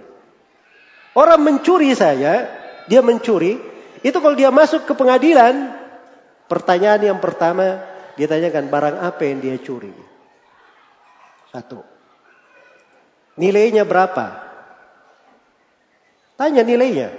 Orang 1.12 1.44
mencuri 1.44 1.92
saya, 1.92 2.48
dia 2.88 3.04
mencuri. 3.04 3.60
Itu 4.00 4.18
kalau 4.18 4.34
dia 4.34 4.48
masuk 4.48 4.88
ke 4.88 4.96
pengadilan, 4.96 5.76
pertanyaan 6.48 7.14
yang 7.14 7.18
pertama 7.20 7.84
dia 8.16 8.26
tanyakan 8.26 8.66
barang 8.72 8.96
apa 8.98 9.22
yang 9.28 9.38
dia 9.44 9.56
curi. 9.60 9.92
Satu. 11.52 11.91
Nilainya 13.36 13.88
berapa? 13.88 14.42
Tanya 16.36 16.60
nilainya. 16.66 17.14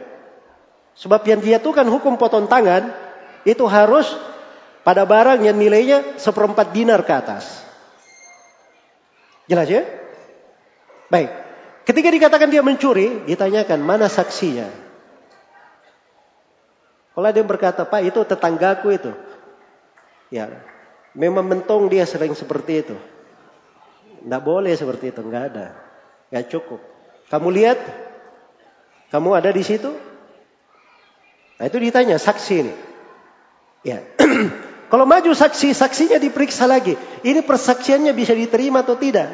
Sebab 0.93 1.25
yang 1.25 1.41
dijatuhkan 1.41 1.89
hukum 1.89 2.21
potong 2.21 2.45
tangan 2.45 2.93
itu 3.49 3.65
harus 3.65 4.05
pada 4.85 5.07
barang 5.07 5.41
yang 5.41 5.57
nilainya 5.57 6.19
seperempat 6.21 6.69
dinar 6.75 7.01
ke 7.01 7.13
atas. 7.15 7.63
Jelas 9.49 9.67
ya? 9.67 9.83
Baik. 11.09 11.31
Ketika 11.83 12.09
dikatakan 12.13 12.47
dia 12.47 12.63
mencuri, 12.63 13.27
ditanyakan 13.27 13.79
mana 13.83 14.07
saksinya. 14.07 14.71
Kalau 17.13 17.27
ada 17.27 17.37
yang 17.37 17.49
berkata, 17.49 17.85
Pak 17.85 18.01
itu 18.07 18.19
tetanggaku 18.23 18.87
itu. 18.95 19.11
Ya, 20.33 20.49
memang 21.13 21.45
mentong 21.45 21.91
dia 21.91 22.07
sering 22.09 22.33
seperti 22.33 22.87
itu. 22.87 22.95
Tidak 24.23 24.41
boleh 24.41 24.73
seperti 24.73 25.13
itu, 25.13 25.21
nggak 25.21 25.45
ada. 25.53 25.67
Nggak 26.33 26.49
cukup. 26.49 26.81
Kamu 27.29 27.53
lihat, 27.53 27.77
kamu 29.13 29.37
ada 29.37 29.53
di 29.53 29.61
situ, 29.61 29.93
Nah 31.63 31.71
itu 31.71 31.79
ditanya 31.79 32.19
saksi 32.19 32.53
ini. 32.59 32.73
Ya. 33.87 34.03
Kalau 34.91 35.07
maju 35.07 35.31
saksi, 35.31 35.71
saksinya 35.71 36.19
diperiksa 36.19 36.67
lagi. 36.67 36.99
Ini 37.23 37.39
persaksiannya 37.47 38.11
bisa 38.11 38.35
diterima 38.35 38.83
atau 38.83 38.99
tidak? 38.99 39.31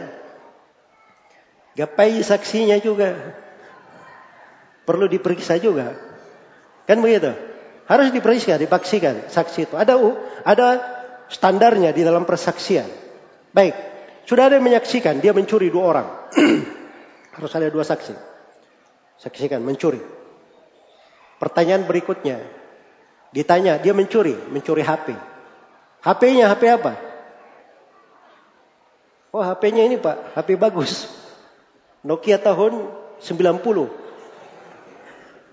Gapai 1.73 2.21
saksinya 2.21 2.77
juga. 2.77 3.33
Perlu 4.85 5.09
diperiksa 5.09 5.57
juga. 5.57 5.97
Kan 6.85 7.01
begitu? 7.01 7.33
Harus 7.89 8.13
diperiksa, 8.13 8.61
dipaksikan 8.61 9.25
saksi 9.25 9.65
itu. 9.65 9.73
Ada 9.73 9.97
ada 10.45 10.67
standarnya 11.33 11.97
di 11.97 12.05
dalam 12.05 12.29
persaksian. 12.29 12.85
Baik, 13.49 13.73
sudah 14.29 14.53
ada 14.53 14.61
yang 14.61 14.69
menyaksikan 14.69 15.17
dia 15.17 15.33
mencuri 15.33 15.73
dua 15.73 15.83
orang. 15.97 16.07
Harus 17.39 17.55
ada 17.55 17.71
dua 17.71 17.87
saksi. 17.87 18.11
Saksikan 19.15 19.63
mencuri. 19.63 20.03
Pertanyaan 21.39 21.87
berikutnya. 21.87 22.43
Ditanya, 23.31 23.79
dia 23.79 23.95
mencuri, 23.95 24.35
mencuri 24.51 24.83
HP. 24.83 25.15
HP-nya 26.03 26.51
HP 26.51 26.63
apa? 26.67 26.99
Oh, 29.31 29.39
HP-nya 29.39 29.87
ini 29.87 29.95
Pak, 29.95 30.35
HP 30.35 30.59
bagus. 30.59 31.07
Nokia 32.03 32.43
tahun 32.43 32.91
90. 33.23 33.87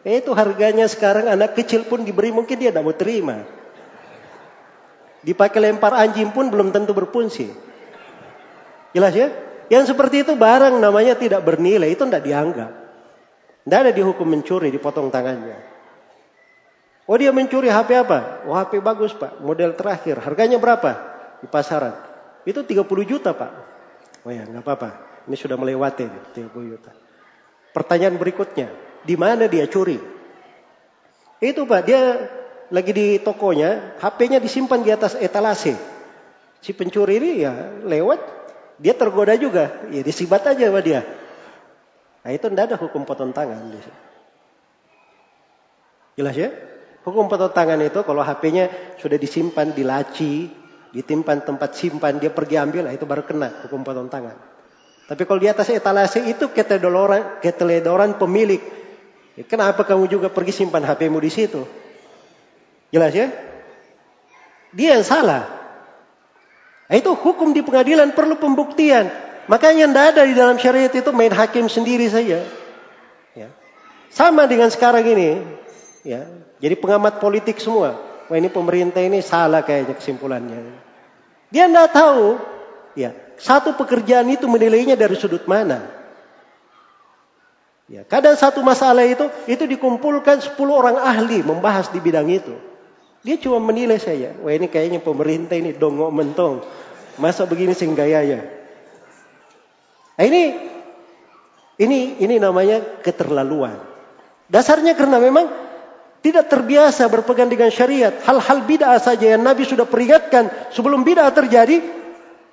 Eh, 0.06 0.22
itu 0.22 0.30
harganya 0.34 0.86
sekarang 0.90 1.30
anak 1.30 1.58
kecil 1.58 1.86
pun 1.86 2.02
diberi 2.02 2.34
mungkin 2.34 2.58
dia 2.58 2.70
tidak 2.74 2.82
mau 2.82 2.94
terima. 2.94 3.46
Dipakai 5.26 5.58
lempar 5.58 5.94
anjing 5.94 6.30
pun 6.30 6.50
belum 6.50 6.70
tentu 6.70 6.94
berfungsi. 6.94 7.50
Jelas 8.94 9.12
ya? 9.14 9.45
Yang 9.66 9.94
seperti 9.94 10.22
itu 10.22 10.38
barang 10.38 10.78
namanya 10.78 11.18
tidak 11.18 11.42
bernilai, 11.42 11.90
itu 11.90 12.06
tidak 12.06 12.22
dianggap. 12.22 12.70
Tidak 13.66 13.78
ada 13.82 13.90
dihukum 13.90 14.26
mencuri, 14.30 14.70
dipotong 14.70 15.10
tangannya. 15.10 15.58
Oh 17.06 17.18
dia 17.18 17.30
mencuri 17.34 17.70
HP 17.70 17.90
apa? 17.98 18.46
Oh 18.46 18.54
HP 18.54 18.78
bagus 18.82 19.14
pak, 19.14 19.42
model 19.42 19.74
terakhir. 19.74 20.22
Harganya 20.22 20.58
berapa? 20.58 21.16
di 21.40 21.46
pasaran. 21.48 21.94
Itu 22.46 22.62
30 22.64 22.86
juta 23.06 23.34
Pak. 23.34 23.52
Oh 24.26 24.32
ya 24.32 24.46
nggak 24.46 24.62
apa-apa. 24.62 24.90
Ini 25.26 25.36
sudah 25.36 25.58
melewati 25.58 26.06
30 26.06 26.50
juta. 26.70 26.92
Pertanyaan 27.74 28.16
berikutnya, 28.16 28.72
di 29.04 29.14
mana 29.18 29.50
dia 29.50 29.66
curi? 29.68 29.98
Itu 31.42 31.68
Pak, 31.68 31.80
dia 31.84 32.00
lagi 32.72 32.92
di 32.94 33.06
tokonya, 33.20 34.00
HP-nya 34.00 34.38
disimpan 34.40 34.80
di 34.80 34.90
atas 34.90 35.18
etalase. 35.18 35.76
Si 36.64 36.72
pencuri 36.72 37.20
ini 37.20 37.30
ya 37.44 37.52
lewat, 37.84 38.20
dia 38.76 38.92
tergoda 38.92 39.32
juga, 39.40 39.88
ya 39.88 40.04
disibat 40.04 40.44
aja 40.44 40.68
sama 40.68 40.84
dia. 40.84 41.00
Nah 42.26 42.30
itu 42.34 42.46
tidak 42.50 42.64
ada 42.74 42.76
hukum 42.76 43.08
potong 43.08 43.32
tangan. 43.32 43.72
Jelas 46.16 46.34
ya? 46.36 46.50
Hukum 47.06 47.30
potong 47.30 47.54
tangan 47.54 47.80
itu 47.80 48.02
kalau 48.04 48.20
HP-nya 48.20 48.96
sudah 49.00 49.16
disimpan 49.16 49.72
di 49.72 49.86
laci, 49.86 50.50
ditimpan 50.92 51.46
tempat 51.46 51.72
simpan, 51.72 52.20
dia 52.20 52.34
pergi 52.34 52.60
ambil, 52.60 52.90
nah 52.90 52.92
itu 52.92 53.08
baru 53.08 53.24
kena 53.24 53.64
hukum 53.64 53.86
potong 53.86 54.12
tangan. 54.12 54.36
Tapi 55.06 55.22
kalau 55.22 55.38
di 55.38 55.46
atas 55.46 55.70
etalase 55.70 56.18
itu 56.26 56.50
keteledoran, 56.50 57.38
keteledoran 57.38 58.18
pemilik. 58.18 58.58
Ya, 59.38 59.44
kenapa 59.46 59.86
kamu 59.86 60.10
juga 60.10 60.28
pergi 60.28 60.64
simpan 60.64 60.82
HP-mu 60.82 61.22
di 61.22 61.30
situ? 61.30 61.62
Jelas 62.90 63.14
ya? 63.14 63.30
Dia 64.74 64.98
yang 64.98 65.06
salah. 65.06 65.55
Nah, 66.86 66.94
itu 66.94 67.10
hukum 67.14 67.50
di 67.50 67.66
pengadilan 67.66 68.14
perlu 68.14 68.38
pembuktian. 68.38 69.10
Makanya 69.46 69.90
tidak 69.90 70.04
ada 70.14 70.22
di 70.26 70.34
dalam 70.34 70.56
syariat 70.58 70.90
itu 70.90 71.10
main 71.10 71.30
hakim 71.30 71.66
sendiri 71.70 72.06
saja. 72.10 72.46
Ya. 73.34 73.48
Sama 74.10 74.46
dengan 74.46 74.70
sekarang 74.70 75.06
ini. 75.06 75.42
Ya. 76.06 76.26
Jadi 76.62 76.74
pengamat 76.78 77.18
politik 77.18 77.58
semua. 77.58 77.98
Wah 78.26 78.36
ini 78.38 78.50
pemerintah 78.50 79.02
ini 79.02 79.22
salah 79.22 79.62
kayaknya 79.62 79.94
kesimpulannya. 79.98 80.82
Dia 81.50 81.70
tidak 81.70 81.90
tahu. 81.94 82.38
Ya. 82.98 83.14
Satu 83.38 83.74
pekerjaan 83.76 84.26
itu 84.32 84.46
menilainya 84.50 84.98
dari 84.98 85.14
sudut 85.14 85.44
mana. 85.44 85.96
Ya, 87.86 88.02
kadang 88.02 88.34
satu 88.34 88.66
masalah 88.66 89.06
itu 89.06 89.30
itu 89.46 89.62
dikumpulkan 89.62 90.42
10 90.42 90.58
orang 90.66 90.98
ahli 90.98 91.46
membahas 91.46 91.86
di 91.94 92.02
bidang 92.02 92.26
itu. 92.26 92.50
Dia 93.26 93.34
cuma 93.42 93.58
menilai 93.58 93.98
saya. 93.98 94.38
Wah 94.38 94.54
ini 94.54 94.70
kayaknya 94.70 95.02
pemerintah 95.02 95.58
ini 95.58 95.74
dongok 95.74 96.14
mentong. 96.14 96.62
Masa 97.18 97.42
begini 97.42 97.74
sih 97.74 97.90
gayanya. 97.90 98.46
Nah 100.14 100.24
ini 100.30 100.42
ini 101.82 102.22
ini 102.22 102.38
namanya 102.38 103.02
keterlaluan. 103.02 103.82
Dasarnya 104.46 104.94
karena 104.94 105.18
memang 105.18 105.50
tidak 106.22 106.46
terbiasa 106.46 107.10
berpegang 107.10 107.50
dengan 107.50 107.66
syariat. 107.66 108.14
Hal-hal 108.22 108.62
bid'ah 108.62 109.02
saja 109.02 109.34
yang 109.34 109.42
Nabi 109.42 109.66
sudah 109.66 109.90
peringatkan 109.90 110.70
sebelum 110.70 111.02
bid'ah 111.02 111.34
terjadi, 111.34 111.82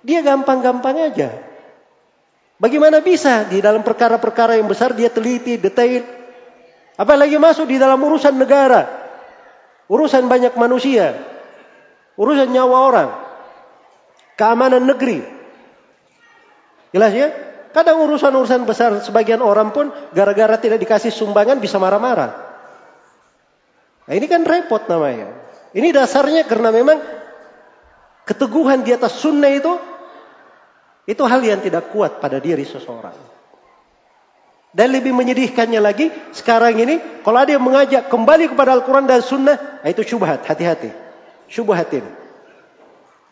dia 0.02 0.20
gampang-gampang 0.26 1.14
aja. 1.14 1.38
Bagaimana 2.58 2.98
bisa 3.06 3.46
di 3.46 3.62
dalam 3.62 3.86
perkara-perkara 3.86 4.58
yang 4.58 4.66
besar 4.66 4.98
dia 4.98 5.14
teliti, 5.14 5.62
detail. 5.62 6.02
Apalagi 6.98 7.38
masuk 7.38 7.70
di 7.70 7.78
dalam 7.78 8.02
urusan 8.02 8.34
negara. 8.34 9.03
Urusan 9.92 10.32
banyak 10.32 10.56
manusia. 10.56 11.18
Urusan 12.16 12.54
nyawa 12.54 12.78
orang. 12.88 13.10
Keamanan 14.40 14.84
negeri. 14.88 15.22
Jelas 16.94 17.12
ya? 17.14 17.28
Kadang 17.74 18.06
urusan-urusan 18.06 18.70
besar 18.70 19.02
sebagian 19.02 19.42
orang 19.42 19.74
pun 19.74 19.90
gara-gara 20.14 20.62
tidak 20.62 20.78
dikasih 20.78 21.10
sumbangan 21.10 21.58
bisa 21.58 21.82
marah-marah. 21.82 22.32
Nah 24.06 24.14
ini 24.14 24.30
kan 24.30 24.46
repot 24.46 24.86
namanya. 24.86 25.34
Ini 25.74 25.90
dasarnya 25.90 26.46
karena 26.46 26.70
memang 26.70 27.02
keteguhan 28.30 28.86
di 28.86 28.94
atas 28.94 29.18
sunnah 29.18 29.50
itu 29.50 29.74
itu 31.10 31.24
hal 31.26 31.42
yang 31.42 31.60
tidak 31.66 31.90
kuat 31.90 32.22
pada 32.22 32.38
diri 32.38 32.62
seseorang. 32.62 33.16
Dan 34.74 34.90
lebih 34.90 35.14
menyedihkannya 35.14 35.78
lagi, 35.78 36.10
sekarang 36.34 36.74
ini, 36.82 36.98
kalau 37.22 37.46
ada 37.46 37.54
yang 37.54 37.62
mengajak 37.62 38.10
kembali 38.10 38.50
kepada 38.50 38.74
Al-Quran 38.74 39.06
dan 39.06 39.22
Sunnah, 39.22 39.86
nah 39.86 39.90
itu 39.90 40.02
syubhat, 40.02 40.50
hati-hati. 40.50 40.90
Syubhat 41.46 41.94
ini. 41.94 42.10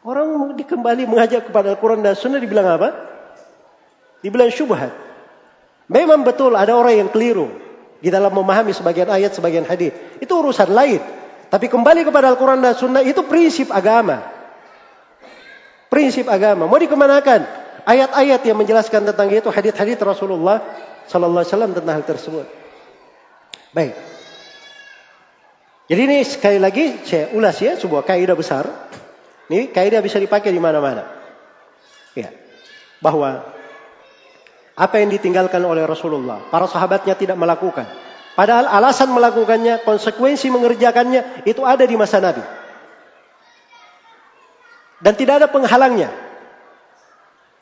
Orang 0.05 0.53
dikembali 0.53 1.09
mengajak 1.09 1.49
kepada 1.49 1.73
Al-Quran 1.73 2.05
dan 2.05 2.13
Sunnah 2.13 2.37
dibilang 2.37 2.77
apa? 2.77 2.93
Dibilang 4.21 4.53
syubhat. 4.53 4.93
Memang 5.89 6.21
betul 6.21 6.53
ada 6.53 6.77
orang 6.77 7.01
yang 7.01 7.09
keliru 7.09 7.49
di 7.97 8.13
dalam 8.13 8.29
memahami 8.29 8.69
sebagian 8.73 9.09
ayat, 9.09 9.33
sebagian 9.33 9.65
hadis. 9.65 9.97
Itu 10.21 10.45
urusan 10.45 10.69
lain. 10.69 11.01
Tapi 11.49 11.65
kembali 11.69 12.05
kepada 12.05 12.29
Al-Quran 12.33 12.61
dan 12.61 12.77
Sunnah 12.77 13.01
itu 13.01 13.25
prinsip 13.25 13.73
agama. 13.73 14.25
Prinsip 15.89 16.29
agama. 16.29 16.69
Mau 16.69 16.77
dikemanakan? 16.77 17.43
Ayat-ayat 17.81 18.45
yang 18.45 18.61
menjelaskan 18.61 19.09
tentang 19.09 19.25
itu 19.33 19.49
hadis-hadis 19.49 19.97
Rasulullah 19.97 20.61
Sallallahu 21.11 21.43
Alaihi 21.43 21.51
Wasallam 21.51 21.73
tentang 21.75 21.93
hal 21.99 22.05
tersebut. 22.07 22.47
Baik. 23.75 23.91
Jadi 25.91 26.01
ini 26.07 26.17
sekali 26.23 26.55
lagi 26.55 27.03
saya 27.03 27.35
ulas 27.35 27.59
ya 27.59 27.75
sebuah 27.75 28.07
kaidah 28.07 28.31
besar. 28.39 28.63
Ini 29.51 29.75
kaidah 29.75 29.99
bisa 29.99 30.23
dipakai 30.23 30.55
di 30.55 30.63
mana-mana. 30.63 31.03
Ya. 32.15 32.31
Bahwa 33.03 33.43
apa 34.79 34.95
yang 35.03 35.11
ditinggalkan 35.11 35.59
oleh 35.67 35.83
Rasulullah, 35.83 36.47
para 36.47 36.63
sahabatnya 36.71 37.19
tidak 37.19 37.35
melakukan. 37.35 37.83
Padahal 38.31 38.71
alasan 38.71 39.11
melakukannya, 39.11 39.83
konsekuensi 39.83 40.47
mengerjakannya 40.47 41.43
itu 41.43 41.67
ada 41.67 41.83
di 41.83 41.99
masa 41.99 42.23
Nabi. 42.23 42.39
Dan 45.03 45.19
tidak 45.19 45.43
ada 45.43 45.47
penghalangnya 45.51 46.30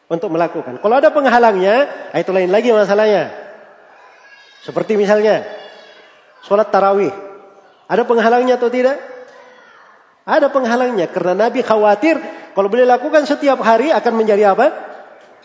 untuk 0.10 0.34
melakukan. 0.34 0.82
Kalau 0.82 0.96
ada 0.98 1.14
penghalangnya, 1.14 2.10
ah, 2.10 2.18
itu 2.18 2.34
lain 2.34 2.50
lagi 2.50 2.74
masalahnya. 2.74 3.30
Seperti 4.66 4.98
misalnya 4.98 5.46
sholat 6.44 6.74
tarawih. 6.74 7.14
Ada 7.86 8.04
penghalangnya 8.04 8.58
atau 8.58 8.68
tidak? 8.74 8.98
Ada 10.26 10.50
penghalangnya 10.50 11.10
karena 11.10 11.34
Nabi 11.34 11.66
khawatir 11.66 12.20
kalau 12.54 12.68
boleh 12.70 12.86
lakukan 12.86 13.26
setiap 13.26 13.62
hari 13.62 13.94
akan 13.94 14.14
menjadi 14.14 14.54
apa? 14.54 14.74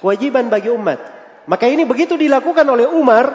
Kewajiban 0.01 0.49
bagi 0.49 0.73
umat. 0.73 0.99
Maka 1.45 1.69
ini 1.69 1.85
begitu 1.85 2.17
dilakukan 2.17 2.65
oleh 2.65 2.89
Umar, 2.89 3.33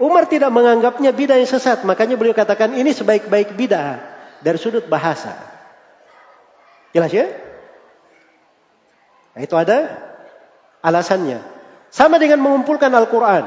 Umar 0.00 0.24
tidak 0.28 0.48
menganggapnya 0.48 1.12
bidah 1.12 1.36
yang 1.36 1.48
sesat. 1.48 1.84
Makanya 1.84 2.16
beliau 2.16 2.32
katakan 2.32 2.72
ini 2.72 2.92
sebaik-baik 2.96 3.52
bidah 3.52 4.00
dari 4.40 4.56
sudut 4.56 4.88
bahasa. 4.88 5.36
Jelas 6.90 7.12
ya? 7.12 7.28
Nah, 9.36 9.40
itu 9.44 9.54
ada 9.54 10.09
alasannya. 10.84 11.40
Sama 11.90 12.16
dengan 12.20 12.40
mengumpulkan 12.40 12.90
Al-Quran. 12.92 13.44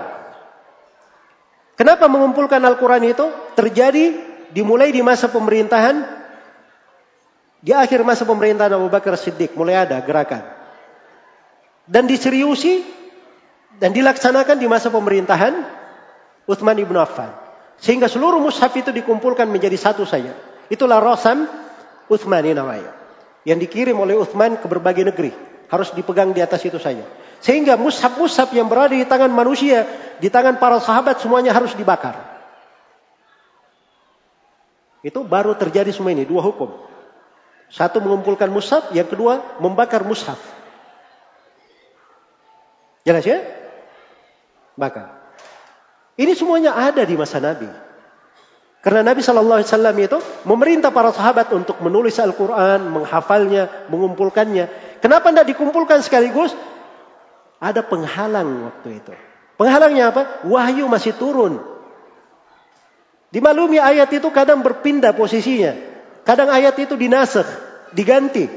Kenapa 1.74 2.06
mengumpulkan 2.06 2.62
Al-Quran 2.62 3.04
itu 3.10 3.26
terjadi 3.58 4.14
dimulai 4.54 4.94
di 4.94 5.02
masa 5.02 5.32
pemerintahan, 5.32 6.06
di 7.64 7.72
akhir 7.74 8.06
masa 8.06 8.28
pemerintahan 8.30 8.78
Abu 8.78 8.92
Bakar 8.94 9.18
Siddiq 9.18 9.58
mulai 9.58 9.82
ada 9.82 9.98
gerakan. 10.06 10.46
Dan 11.90 12.08
diseriusi 12.08 12.86
dan 13.82 13.92
dilaksanakan 13.92 14.56
di 14.62 14.68
masa 14.70 14.94
pemerintahan 14.94 15.66
Uthman 16.46 16.78
ibn 16.78 16.96
Affan. 17.00 17.34
Sehingga 17.82 18.08
seluruh 18.08 18.40
mushaf 18.40 18.72
itu 18.78 18.94
dikumpulkan 18.94 19.50
menjadi 19.50 19.76
satu 19.76 20.06
saja. 20.06 20.36
Itulah 20.70 21.02
Rosam 21.02 21.50
Uthman 22.08 22.46
ini 22.46 22.56
namanya. 22.56 22.92
Yang 23.44 23.68
dikirim 23.68 23.98
oleh 23.98 24.16
Uthman 24.16 24.56
ke 24.62 24.68
berbagai 24.70 25.10
negeri. 25.10 25.32
Harus 25.68 25.92
dipegang 25.92 26.32
di 26.32 26.40
atas 26.40 26.62
itu 26.64 26.78
saja. 26.78 27.04
Sehingga 27.44 27.76
mushaf-mushaf 27.76 28.56
yang 28.56 28.72
berada 28.72 28.96
di 28.96 29.04
tangan 29.04 29.28
manusia, 29.28 29.84
di 30.24 30.32
tangan 30.32 30.64
para 30.64 30.80
sahabat 30.80 31.20
semuanya 31.20 31.52
harus 31.52 31.76
dibakar. 31.76 32.16
Itu 35.04 35.28
baru 35.28 35.52
terjadi 35.60 35.92
semua 35.92 36.16
ini, 36.16 36.24
dua 36.24 36.40
hukum. 36.40 36.72
Satu 37.68 38.00
mengumpulkan 38.00 38.48
mushaf, 38.48 38.96
yang 38.96 39.12
kedua 39.12 39.60
membakar 39.60 40.08
mushaf. 40.08 40.40
Jelas 43.04 43.28
ya? 43.28 43.44
Bakar. 44.80 45.20
Ini 46.16 46.32
semuanya 46.40 46.80
ada 46.80 47.04
di 47.04 47.20
masa 47.20 47.44
Nabi. 47.44 47.68
Karena 48.84 49.00
Nabi 49.00 49.24
Wasallam 49.24 49.96
itu 49.96 50.20
memerintah 50.44 50.92
para 50.92 51.16
sahabat 51.16 51.52
untuk 51.56 51.80
menulis 51.80 52.20
Al-Quran, 52.20 52.92
menghafalnya, 52.92 53.88
mengumpulkannya. 53.88 54.68
Kenapa 55.00 55.32
tidak 55.32 55.48
dikumpulkan 55.56 56.04
sekaligus? 56.04 56.52
Ada 57.64 57.80
penghalang 57.88 58.68
waktu 58.68 59.00
itu. 59.00 59.14
Penghalangnya 59.56 60.12
apa? 60.12 60.44
Wahyu 60.44 60.92
masih 60.92 61.16
turun. 61.16 61.64
Dimaklumi 63.32 63.80
ayat 63.80 64.12
itu 64.12 64.28
kadang 64.36 64.60
berpindah 64.60 65.16
posisinya. 65.16 65.72
Kadang 66.28 66.52
ayat 66.52 66.76
itu 66.76 67.00
dinasakh, 67.00 67.48
diganti. 67.96 68.52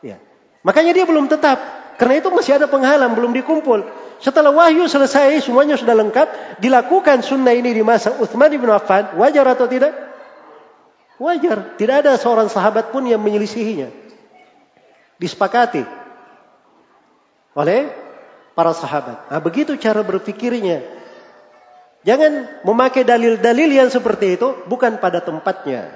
Ya. 0.00 0.16
Makanya 0.64 0.96
dia 0.96 1.04
belum 1.04 1.28
tetap. 1.28 1.60
Karena 2.00 2.24
itu 2.24 2.32
masih 2.32 2.56
ada 2.56 2.66
penghalang, 2.72 3.12
belum 3.12 3.36
dikumpul. 3.36 3.84
Setelah 4.16 4.48
wahyu 4.48 4.88
selesai, 4.88 5.44
semuanya 5.44 5.76
sudah 5.76 5.92
lengkap. 5.92 6.58
Dilakukan 6.64 7.20
sunnah 7.20 7.52
ini 7.52 7.76
di 7.76 7.84
masa 7.84 8.16
Uthman 8.16 8.48
bin 8.48 8.72
Affan. 8.72 9.12
Wajar 9.20 9.44
atau 9.44 9.68
tidak? 9.68 9.92
Wajar. 11.20 11.76
Tidak 11.76 11.96
ada 12.00 12.16
seorang 12.16 12.48
sahabat 12.48 12.88
pun 12.88 13.04
yang 13.04 13.20
menyelisihinya. 13.20 14.00
disepakati 15.22 15.86
oleh 17.54 18.01
para 18.52 18.72
sahabat. 18.76 19.28
Nah, 19.28 19.40
begitu 19.40 19.76
cara 19.80 20.04
berpikirnya. 20.04 20.84
Jangan 22.02 22.62
memakai 22.66 23.06
dalil-dalil 23.06 23.70
yang 23.70 23.88
seperti 23.88 24.34
itu 24.34 24.66
bukan 24.66 24.98
pada 24.98 25.22
tempatnya. 25.22 25.94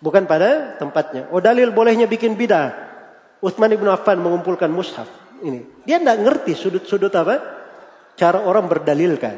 Bukan 0.00 0.24
pada 0.24 0.78
tempatnya. 0.78 1.28
Oh 1.34 1.42
dalil 1.42 1.74
bolehnya 1.74 2.06
bikin 2.06 2.38
bidah. 2.38 2.72
Utsman 3.42 3.74
ibn 3.74 3.90
Affan 3.90 4.22
mengumpulkan 4.22 4.70
mushaf. 4.70 5.10
Ini. 5.40 5.84
Dia 5.84 5.98
tidak 5.98 6.18
ngerti 6.22 6.52
sudut-sudut 6.54 7.12
apa? 7.16 7.40
Cara 8.14 8.44
orang 8.44 8.68
berdalilkan. 8.68 9.36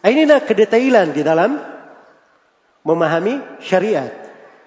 Nah, 0.00 0.08
inilah 0.08 0.40
kedetailan 0.42 1.12
di 1.12 1.20
dalam 1.20 1.60
memahami 2.86 3.60
syariat. 3.60 4.08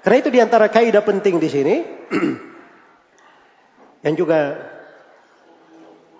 Karena 0.03 0.17
itu 0.19 0.29
di 0.29 0.39
antara 0.43 0.69
kaidah 0.69 1.01
penting 1.01 1.41
di 1.41 1.49
sini. 1.49 1.75
yang 4.05 4.15
juga 4.19 4.59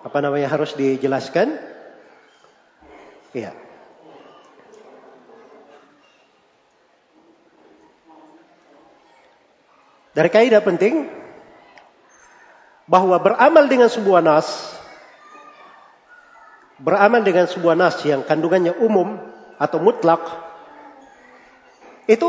apa 0.04 0.18
namanya 0.20 0.52
harus 0.52 0.76
dijelaskan. 0.76 1.56
Iya. 3.32 3.56
Dari 10.14 10.30
kaidah 10.30 10.62
penting 10.62 11.10
bahwa 12.86 13.18
beramal 13.18 13.66
dengan 13.66 13.90
sebuah 13.90 14.22
nas 14.22 14.46
beramal 16.78 17.24
dengan 17.24 17.48
sebuah 17.48 17.74
nas 17.74 17.98
yang 18.04 18.22
kandungannya 18.22 18.76
umum 18.78 19.18
atau 19.58 19.78
mutlak 19.80 20.20
itu 22.04 22.28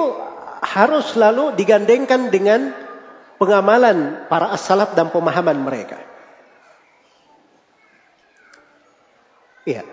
harus 0.63 1.13
selalu 1.13 1.53
digandengkan 1.59 2.31
dengan 2.31 2.71
pengamalan 3.35 4.25
para 4.31 4.55
as-salaf 4.55 4.95
dan 4.95 5.11
pemahaman 5.11 5.59
mereka. 5.59 6.04
Iya. 9.65 9.83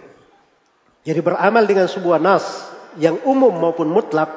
Jadi 1.02 1.20
beramal 1.24 1.64
dengan 1.66 1.90
sebuah 1.90 2.22
nas 2.22 2.44
yang 3.00 3.18
umum 3.26 3.50
maupun 3.50 3.90
mutlak 3.90 4.30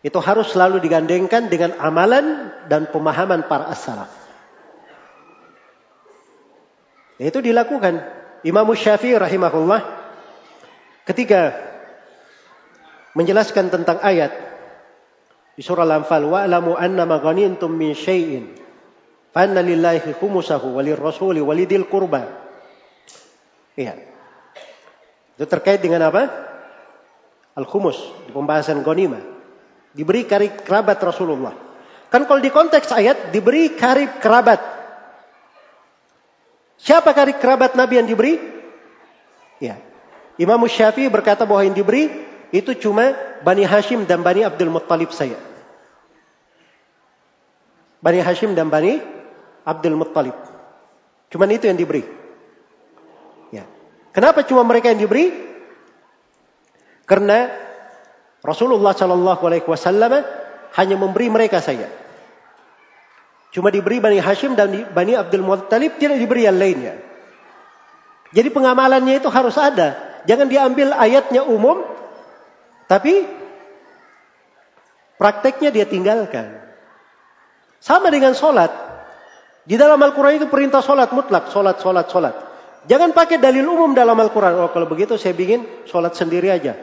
itu 0.00 0.16
harus 0.16 0.56
selalu 0.56 0.80
digandengkan 0.80 1.52
dengan 1.52 1.76
amalan 1.76 2.48
dan 2.72 2.88
pemahaman 2.88 3.44
para 3.44 3.68
as-salaf. 3.68 4.08
Itu 7.20 7.44
dilakukan 7.44 8.00
Imam 8.48 8.64
Syafi'i 8.72 9.12
rahimahullah 9.20 9.84
ketika 11.04 11.52
menjelaskan 13.12 13.68
tentang 13.68 14.00
ayat 14.00 14.32
di 15.52 15.60
surah 15.60 15.84
Al-Anfal 15.84 16.24
wa'lamu 16.24 16.80
anna 16.80 17.04
ma 17.04 17.20
ghanimtum 17.20 17.68
min 17.68 17.92
syai'in 17.92 18.56
fa 19.36 19.44
anna 19.44 19.60
lillahi 19.60 20.16
khumsahu 20.16 20.72
walir 20.80 20.96
rasuli 20.96 21.44
walidil 21.44 21.84
qurba. 21.84 22.49
Iya. 23.78 23.94
Itu 25.38 25.46
terkait 25.48 25.80
dengan 25.80 26.04
apa? 26.10 26.28
Al-khumus 27.56 27.96
di 28.26 28.30
pembahasan 28.34 28.84
ghanimah. 28.84 29.22
Diberi 29.90 30.22
karib 30.28 30.62
kerabat 30.62 31.00
Rasulullah. 31.02 31.56
Kan 32.10 32.26
kalau 32.26 32.42
di 32.42 32.50
konteks 32.50 32.90
ayat 32.90 33.30
diberi 33.34 33.74
karib 33.74 34.18
kerabat. 34.18 34.58
Siapa 36.80 37.12
karib 37.12 37.38
kerabat 37.38 37.74
Nabi 37.78 38.02
yang 38.02 38.08
diberi? 38.08 38.38
Ya. 39.60 39.78
Imam 40.40 40.60
Syafi'i 40.64 41.12
berkata 41.12 41.44
bahwa 41.44 41.62
yang 41.66 41.76
diberi 41.76 42.08
itu 42.50 42.74
cuma 42.76 43.12
Bani 43.44 43.62
Hashim 43.62 44.08
dan 44.08 44.24
Bani 44.24 44.42
Abdul 44.42 44.72
Muttalib 44.72 45.12
saya. 45.12 45.36
Bani 48.00 48.20
Hashim 48.24 48.56
dan 48.56 48.72
Bani 48.72 49.00
Abdul 49.64 49.96
Muttalib. 49.96 50.34
Cuma 51.30 51.46
itu 51.46 51.68
yang 51.68 51.76
diberi. 51.76 52.19
Kenapa 54.10 54.42
cuma 54.42 54.66
mereka 54.66 54.90
yang 54.90 55.00
diberi? 55.02 55.30
Karena 57.06 57.50
Rasulullah 58.42 58.94
Shallallahu 58.94 59.42
Alaihi 59.46 59.66
Wasallam 59.66 60.22
hanya 60.78 60.96
memberi 60.98 61.30
mereka 61.30 61.58
saja. 61.58 61.90
Cuma 63.50 63.74
diberi 63.74 63.98
Bani 63.98 64.22
Hashim 64.22 64.54
dan 64.54 64.70
Bani 64.94 65.18
Abdul 65.18 65.42
Muttalib 65.42 65.98
tidak 65.98 66.22
diberi 66.22 66.46
yang 66.46 66.58
lainnya. 66.58 66.94
Jadi 68.30 68.48
pengamalannya 68.54 69.18
itu 69.18 69.26
harus 69.26 69.58
ada. 69.58 70.22
Jangan 70.22 70.46
diambil 70.46 70.94
ayatnya 70.94 71.42
umum, 71.42 71.82
tapi 72.86 73.26
prakteknya 75.18 75.74
dia 75.74 75.86
tinggalkan. 75.90 76.62
Sama 77.82 78.12
dengan 78.14 78.38
sholat. 78.38 78.70
Di 79.66 79.74
dalam 79.74 79.98
Al-Quran 79.98 80.38
itu 80.38 80.46
perintah 80.46 80.84
sholat 80.84 81.10
mutlak. 81.10 81.50
Sholat, 81.50 81.82
sholat, 81.82 82.06
sholat. 82.06 82.34
Jangan 82.90 83.14
pakai 83.14 83.38
dalil 83.38 83.62
umum 83.70 83.94
dalam 83.94 84.18
Al-Quran. 84.18 84.66
Oh 84.66 84.74
kalau 84.74 84.90
begitu 84.90 85.14
saya 85.14 85.30
bikin 85.30 85.86
sholat 85.86 86.18
sendiri 86.18 86.50
aja. 86.50 86.74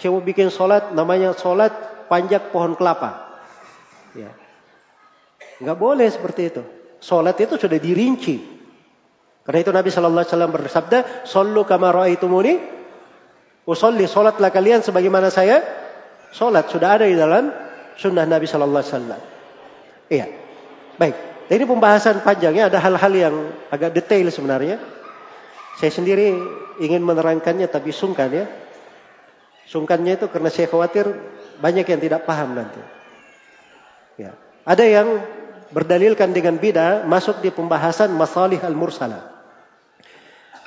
Saya 0.00 0.08
mau 0.08 0.24
bikin 0.24 0.48
sholat 0.48 0.96
namanya 0.96 1.36
sholat 1.36 1.68
panjat 2.08 2.48
pohon 2.48 2.72
kelapa. 2.72 3.28
Ya. 4.16 4.32
Nggak 5.60 5.76
boleh 5.76 6.08
seperti 6.08 6.48
itu. 6.48 6.62
Sholat 7.04 7.36
itu 7.36 7.60
sudah 7.60 7.76
dirinci. 7.76 8.40
Karena 9.44 9.58
itu 9.60 9.68
Nabi 9.68 9.88
Shallallahu 9.92 10.24
Alaihi 10.24 10.32
Wasallam 10.32 10.52
bersabda, 10.56 10.98
"Sallu 11.28 11.68
kama 11.68 11.92
ra'aitumuni." 11.92 12.80
Usolli 13.68 14.08
sholatlah 14.08 14.48
kalian 14.48 14.80
sebagaimana 14.80 15.28
saya 15.28 15.60
sholat 16.32 16.72
sudah 16.72 16.96
ada 16.96 17.04
di 17.04 17.20
dalam 17.20 17.52
sunnah 18.00 18.24
Nabi 18.24 18.48
Shallallahu 18.48 18.80
Alaihi 18.80 18.92
Wasallam. 18.96 19.20
Iya. 20.08 20.26
Baik, 20.96 21.16
ini 21.52 21.64
pembahasan 21.68 22.24
panjangnya 22.24 22.72
ada 22.72 22.80
hal-hal 22.80 23.12
yang 23.12 23.34
agak 23.68 23.92
detail 23.92 24.24
sebenarnya. 24.32 24.99
Saya 25.80 25.88
sendiri 25.88 26.36
ingin 26.76 27.00
menerangkannya 27.00 27.64
tapi 27.72 27.88
sungkan 27.90 28.28
ya. 28.28 28.46
Sungkannya 29.64 30.20
itu 30.20 30.28
karena 30.28 30.52
saya 30.52 30.68
khawatir 30.68 31.08
banyak 31.56 31.88
yang 31.88 32.00
tidak 32.00 32.28
paham 32.28 32.52
nanti. 32.52 32.82
Ya. 34.20 34.36
Ada 34.68 34.84
yang 34.84 35.08
berdalilkan 35.72 36.36
dengan 36.36 36.60
bida 36.60 37.08
masuk 37.08 37.40
di 37.40 37.48
pembahasan 37.48 38.12
masalih 38.12 38.60
al-mursalah. 38.60 39.32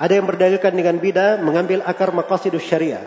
Ada 0.02 0.18
yang 0.18 0.26
berdalilkan 0.26 0.74
dengan 0.74 0.98
bida 0.98 1.38
mengambil 1.38 1.86
akar 1.86 2.10
maqasidus 2.10 2.66
syariah. 2.66 3.06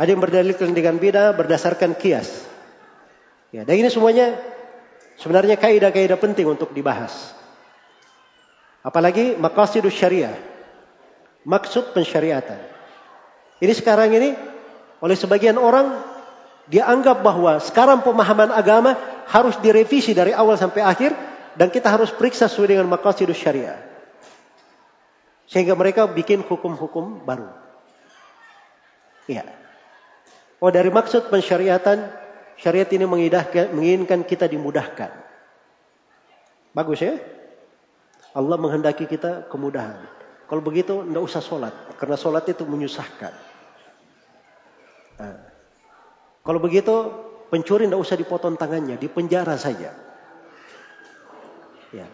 Ada 0.00 0.16
yang 0.16 0.22
berdalilkan 0.24 0.72
dengan 0.72 0.96
bida 0.96 1.36
berdasarkan 1.36 1.92
kias. 2.00 2.48
Ya, 3.52 3.68
dan 3.68 3.76
ini 3.76 3.92
semuanya 3.92 4.40
Sebenarnya 5.20 5.60
kaidah-kaidah 5.60 6.16
penting 6.16 6.48
untuk 6.48 6.72
dibahas. 6.72 7.12
Apalagi 8.80 9.36
maqasidus 9.36 9.92
syariah. 9.92 10.32
Maksud 11.44 11.96
pensyariatan. 11.96 12.60
Ini 13.60 13.72
sekarang 13.76 14.12
ini 14.12 14.36
oleh 15.00 15.16
sebagian 15.16 15.56
orang 15.56 16.00
dia 16.68 16.86
anggap 16.86 17.24
bahwa 17.24 17.58
sekarang 17.58 18.04
pemahaman 18.04 18.52
agama 18.52 18.94
harus 19.26 19.56
direvisi 19.58 20.12
dari 20.12 20.30
awal 20.30 20.54
sampai 20.60 20.84
akhir 20.84 21.10
dan 21.56 21.72
kita 21.72 21.90
harus 21.90 22.12
periksa 22.12 22.46
sesuai 22.46 22.76
dengan 22.76 22.86
maqasidus 22.88 23.40
syariah. 23.40 23.80
Sehingga 25.50 25.74
mereka 25.74 26.06
bikin 26.06 26.46
hukum-hukum 26.46 27.26
baru. 27.26 27.50
Iya. 29.26 29.48
Oh 30.62 30.70
dari 30.70 30.92
maksud 30.92 31.32
pensyariatan 31.32 32.20
Syariat 32.60 32.92
ini 32.92 33.08
menginginkan 33.08 34.20
kita 34.20 34.44
dimudahkan. 34.44 35.08
Bagus 36.76 37.00
ya? 37.00 37.16
Allah 38.36 38.60
menghendaki 38.60 39.08
kita 39.08 39.48
kemudahan. 39.48 40.19
Kalau 40.50 40.62
begitu, 40.66 41.06
tidak 41.06 41.22
usah 41.22 41.38
sholat. 41.38 41.94
Karena 41.94 42.18
sholat 42.18 42.42
itu 42.50 42.66
menyusahkan. 42.66 43.32
Nah. 45.22 45.38
Kalau 46.42 46.58
begitu, 46.58 46.94
pencuri 47.54 47.86
tidak 47.86 48.02
usah 48.02 48.18
dipotong 48.18 48.58
tangannya. 48.58 48.98
Di 48.98 49.06
penjara 49.06 49.54
saja. 49.54 49.94
Ya. 51.94 52.06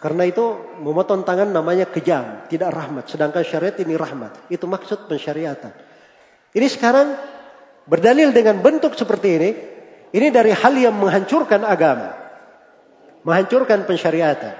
Karena 0.00 0.24
itu 0.24 0.44
memotong 0.80 1.28
tangan 1.28 1.52
namanya 1.52 1.84
kejam, 1.88 2.48
tidak 2.48 2.72
rahmat. 2.72 3.04
Sedangkan 3.08 3.44
syariat 3.44 3.76
ini 3.80 3.96
rahmat. 3.96 4.48
Itu 4.48 4.64
maksud 4.64 5.04
pensyariatan. 5.04 5.72
Ini 6.56 6.66
sekarang 6.68 7.16
berdalil 7.84 8.32
dengan 8.32 8.60
bentuk 8.64 8.96
seperti 8.96 9.28
ini, 9.28 9.50
ini 10.12 10.28
dari 10.28 10.52
hal 10.52 10.72
yang 10.76 10.96
menghancurkan 10.96 11.64
agama. 11.64 12.16
Menghancurkan 13.24 13.88
pensyariatan. 13.88 14.54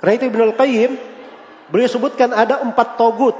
Karena 0.00 0.12
itu 0.16 0.24
Ibn 0.28 0.40
Al-Qayyim, 0.52 0.92
beliau 1.70 1.88
sebutkan 1.88 2.34
ada 2.34 2.60
empat 2.62 2.98
togut. 3.00 3.36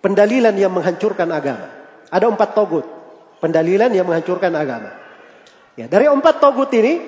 Pendalilan 0.00 0.56
yang 0.56 0.72
menghancurkan 0.72 1.28
agama. 1.28 1.68
Ada 2.08 2.30
empat 2.32 2.56
togut. 2.56 2.88
Pendalilan 3.44 3.92
yang 3.92 4.08
menghancurkan 4.08 4.54
agama. 4.56 4.96
Ya, 5.76 5.86
dari 5.86 6.08
empat 6.08 6.40
togut 6.40 6.72
ini, 6.72 7.04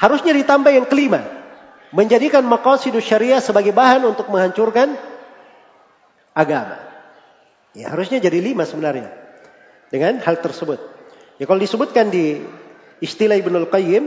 harusnya 0.00 0.32
ditambah 0.32 0.72
yang 0.72 0.86
kelima. 0.88 1.20
Menjadikan 1.92 2.46
maqasidus 2.46 3.04
syariah 3.04 3.44
sebagai 3.44 3.76
bahan 3.76 4.08
untuk 4.08 4.32
menghancurkan 4.32 4.96
agama. 6.32 6.80
Ya, 7.76 7.92
harusnya 7.92 8.22
jadi 8.24 8.40
lima 8.40 8.64
sebenarnya. 8.64 9.12
Dengan 9.92 10.22
hal 10.24 10.40
tersebut. 10.40 10.80
Ya, 11.36 11.44
kalau 11.44 11.60
disebutkan 11.60 12.08
di 12.08 12.40
istilah 13.04 13.36
Ibnul 13.36 13.68
Qayyim 13.68 14.04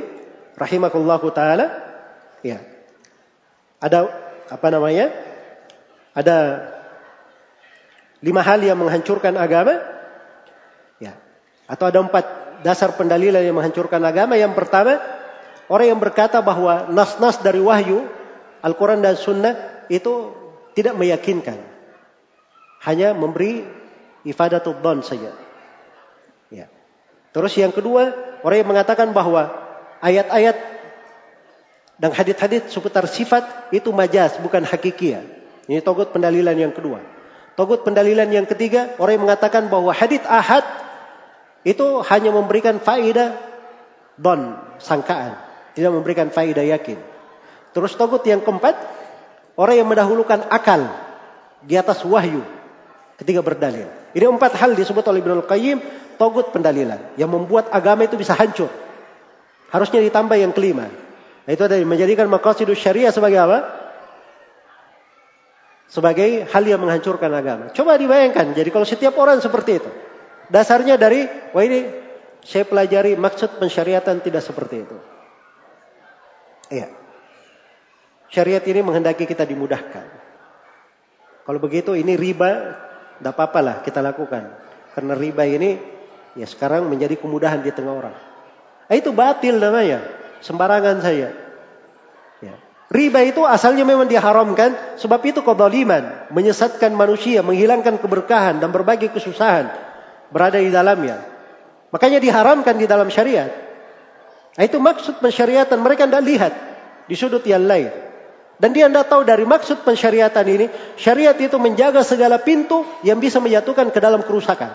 rahimahullahu 0.58 1.28
taala 1.36 1.84
Ya. 2.44 2.60
Ada 3.80 4.12
apa 4.52 4.68
namanya? 4.68 5.10
Ada 6.14 6.70
lima 8.24 8.42
hal 8.46 8.64
yang 8.64 8.80
menghancurkan 8.80 9.36
agama. 9.36 9.82
Ya. 11.02 11.18
Atau 11.68 11.90
ada 11.90 12.00
empat 12.00 12.26
dasar 12.64 12.96
pendalilan 12.96 13.44
yang 13.44 13.60
menghancurkan 13.60 14.00
agama. 14.06 14.40
Yang 14.40 14.56
pertama, 14.56 15.02
orang 15.68 15.94
yang 15.94 16.00
berkata 16.00 16.40
bahwa 16.40 16.88
nas-nas 16.90 17.44
dari 17.44 17.60
wahyu, 17.60 18.08
Al-Quran 18.64 19.04
dan 19.04 19.20
Sunnah 19.20 19.86
itu 19.92 20.32
tidak 20.78 20.96
meyakinkan. 20.96 21.60
Hanya 22.88 23.12
memberi 23.12 23.68
ifadatul 24.24 24.80
don 24.80 25.04
saja. 25.04 25.36
Ya. 26.48 26.72
Terus 27.36 27.54
yang 27.60 27.76
kedua, 27.76 28.16
orang 28.46 28.58
yang 28.64 28.70
mengatakan 28.72 29.12
bahwa 29.12 29.52
ayat-ayat 30.00 30.58
dan 32.00 32.12
hadit-hadit 32.12 32.72
seputar 32.72 33.08
sifat 33.08 33.72
itu 33.76 33.92
majas, 33.92 34.36
bukan 34.40 34.64
hakikiah. 34.64 35.43
Ini 35.68 35.80
togut 35.80 36.12
pendalilan 36.12 36.56
yang 36.56 36.74
kedua. 36.76 37.00
Togut 37.54 37.86
pendalilan 37.86 38.28
yang 38.34 38.50
ketiga, 38.50 38.98
orang 38.98 39.22
yang 39.22 39.24
mengatakan 39.30 39.70
bahwa 39.70 39.94
hadit 39.94 40.26
ahad 40.26 40.66
itu 41.64 42.04
hanya 42.10 42.34
memberikan 42.34 42.82
faedah 42.82 43.38
don, 44.20 44.58
sangkaan. 44.82 45.38
Tidak 45.74 45.90
memberikan 45.90 46.34
faedah 46.34 46.66
yakin. 46.66 47.00
Terus 47.74 47.96
togut 47.96 48.22
yang 48.28 48.42
keempat, 48.42 48.76
orang 49.58 49.76
yang 49.80 49.88
mendahulukan 49.90 50.50
akal 50.50 50.92
di 51.64 51.80
atas 51.80 52.04
wahyu 52.04 52.44
ketika 53.18 53.40
berdalil. 53.40 53.88
Ini 54.14 54.26
empat 54.30 54.60
hal 54.60 54.78
disebut 54.78 55.06
oleh 55.10 55.24
Ibnu 55.24 55.46
Qayyim 55.48 55.78
togut 56.22 56.54
pendalilan 56.54 57.18
yang 57.18 57.32
membuat 57.32 57.74
agama 57.74 58.06
itu 58.06 58.20
bisa 58.20 58.38
hancur. 58.38 58.70
Harusnya 59.74 60.06
ditambah 60.06 60.38
yang 60.38 60.54
kelima. 60.54 60.86
Nah, 61.44 61.52
itu 61.52 61.66
adalah 61.66 61.82
menjadikan 61.82 62.30
maqasidus 62.30 62.78
syariah 62.78 63.10
sebagai 63.10 63.42
apa? 63.42 63.83
Sebagai 65.88 66.50
hal 66.50 66.64
yang 66.66 66.82
menghancurkan 66.82 67.30
agama. 67.30 67.70
Coba 67.72 68.00
dibayangkan, 68.00 68.58
jadi 68.58 68.70
kalau 68.74 68.88
setiap 68.88 69.14
orang 69.20 69.44
seperti 69.44 69.84
itu. 69.84 69.92
Dasarnya 70.50 70.98
dari, 70.98 71.26
wah 71.54 71.64
ini 71.64 71.86
saya 72.44 72.66
pelajari 72.68 73.16
maksud 73.16 73.62
pensyariatan 73.62 74.20
tidak 74.26 74.44
seperti 74.44 74.76
itu. 74.84 74.98
Iya. 76.74 76.88
Syariat 78.34 78.64
ini 78.66 78.82
menghendaki 78.82 79.30
kita 79.30 79.46
dimudahkan. 79.46 80.06
Kalau 81.46 81.60
begitu 81.62 81.94
ini 81.94 82.18
riba, 82.18 82.52
tidak 83.20 83.34
apa-apa 83.38 83.60
lah 83.62 83.76
kita 83.86 84.02
lakukan. 84.02 84.50
Karena 84.98 85.14
riba 85.14 85.46
ini 85.46 85.94
Ya 86.34 86.50
sekarang 86.50 86.90
menjadi 86.90 87.14
kemudahan 87.14 87.62
di 87.62 87.70
tengah 87.70 87.94
orang. 87.94 88.16
Nah, 88.90 88.96
itu 88.98 89.14
batil 89.14 89.62
namanya. 89.62 90.02
Sembarangan 90.42 90.98
saya. 91.00 91.30
Riba 92.94 93.26
itu 93.26 93.42
asalnya 93.42 93.82
memang 93.90 94.06
diharamkan. 94.06 95.02
Sebab 95.02 95.18
itu 95.26 95.42
kedoliman. 95.42 96.30
Menyesatkan 96.30 96.94
manusia. 96.94 97.42
Menghilangkan 97.42 97.98
keberkahan 97.98 98.62
dan 98.62 98.70
berbagai 98.70 99.10
kesusahan. 99.10 99.74
Berada 100.30 100.62
di 100.62 100.70
dalamnya. 100.70 101.26
Makanya 101.90 102.22
diharamkan 102.22 102.78
di 102.78 102.86
dalam 102.86 103.10
syariat. 103.10 103.50
Nah, 104.54 104.62
itu 104.62 104.78
maksud 104.78 105.18
pensyariatan. 105.26 105.82
Mereka 105.82 106.06
tidak 106.06 106.22
lihat. 106.22 106.54
Di 107.10 107.18
sudut 107.18 107.42
yang 107.50 107.66
lain. 107.66 107.90
Dan 108.62 108.70
dia 108.78 108.86
tidak 108.86 109.10
tahu 109.10 109.26
dari 109.26 109.42
maksud 109.42 109.82
pensyariatan 109.82 110.46
ini. 110.46 110.70
Syariat 110.94 111.34
itu 111.42 111.58
menjaga 111.58 112.06
segala 112.06 112.38
pintu 112.38 112.86
yang 113.02 113.18
bisa 113.18 113.42
menyatukan 113.42 113.90
ke 113.90 113.98
dalam 113.98 114.22
kerusakan. 114.22 114.70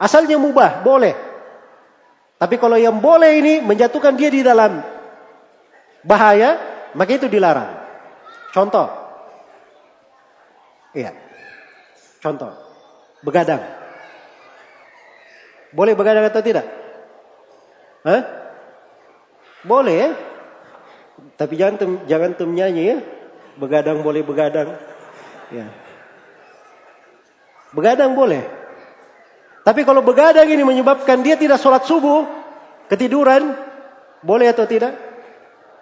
Asalnya 0.00 0.40
mubah, 0.40 0.80
boleh. 0.80 1.12
Tapi 2.40 2.56
kalau 2.56 2.80
yang 2.80 2.96
boleh 3.04 3.36
ini 3.36 3.54
menjatuhkan 3.60 4.16
dia 4.16 4.32
di 4.32 4.40
dalam 4.40 4.99
bahaya, 6.04 6.58
maka 6.96 7.16
itu 7.16 7.26
dilarang. 7.28 7.76
Contoh. 8.50 8.88
Iya. 10.96 11.14
Contoh. 12.20 12.50
Begadang. 13.22 13.62
Boleh 15.70 15.94
begadang 15.94 16.26
atau 16.26 16.42
tidak? 16.42 16.66
Hah? 18.02 18.22
Boleh 19.62 19.94
ya? 19.94 20.10
Tapi 21.36 21.54
jangan 21.54 21.76
tum, 21.76 21.90
jangan 22.08 22.32
nyanyi 22.48 22.82
ya. 22.90 22.96
Begadang 23.60 24.00
boleh 24.00 24.24
begadang. 24.24 24.72
Ya. 25.52 25.68
Begadang 27.70 28.16
boleh. 28.16 28.42
Tapi 29.60 29.84
kalau 29.84 30.00
begadang 30.00 30.48
ini 30.48 30.64
menyebabkan 30.64 31.20
dia 31.20 31.36
tidak 31.36 31.60
sholat 31.60 31.84
subuh, 31.84 32.24
ketiduran, 32.88 33.54
boleh 34.24 34.48
atau 34.48 34.64
tidak? 34.64 35.09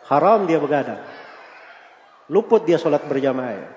Haram 0.08 0.48
dia 0.48 0.56
begadang. 0.56 1.04
Luput 2.32 2.64
dia 2.64 2.80
sholat 2.80 3.04
berjamaah. 3.04 3.68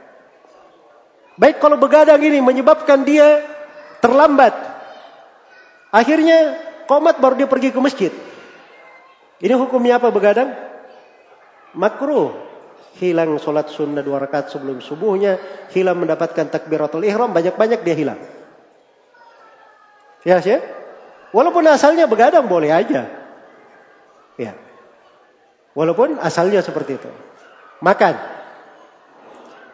Baik 1.36 1.60
kalau 1.60 1.76
begadang 1.76 2.20
ini 2.24 2.40
menyebabkan 2.40 3.04
dia 3.04 3.44
terlambat. 4.00 4.56
Akhirnya 5.92 6.56
komat 6.88 7.20
baru 7.20 7.36
dia 7.36 7.48
pergi 7.52 7.76
ke 7.76 7.80
masjid. 7.84 8.12
Ini 9.44 9.54
hukumnya 9.60 10.00
apa 10.00 10.08
begadang? 10.08 10.56
Makruh. 11.76 12.48
Hilang 12.92 13.40
sholat 13.40 13.72
sunnah 13.72 14.04
dua 14.04 14.20
rakaat 14.20 14.52
sebelum 14.52 14.84
subuhnya. 14.84 15.40
Hilang 15.72 16.00
mendapatkan 16.00 16.48
takbiratul 16.48 17.04
ihram. 17.08 17.32
Banyak-banyak 17.32 17.84
dia 17.84 17.96
hilang. 17.96 18.20
Ya, 20.28 20.40
sih. 20.44 20.60
Walaupun 21.32 21.64
asalnya 21.72 22.08
begadang 22.08 22.46
boleh 22.52 22.72
aja. 22.72 23.08
Ya. 24.36 24.54
Walaupun 25.72 26.20
asalnya 26.20 26.60
seperti 26.60 27.00
itu. 27.00 27.12
Makan. 27.80 28.16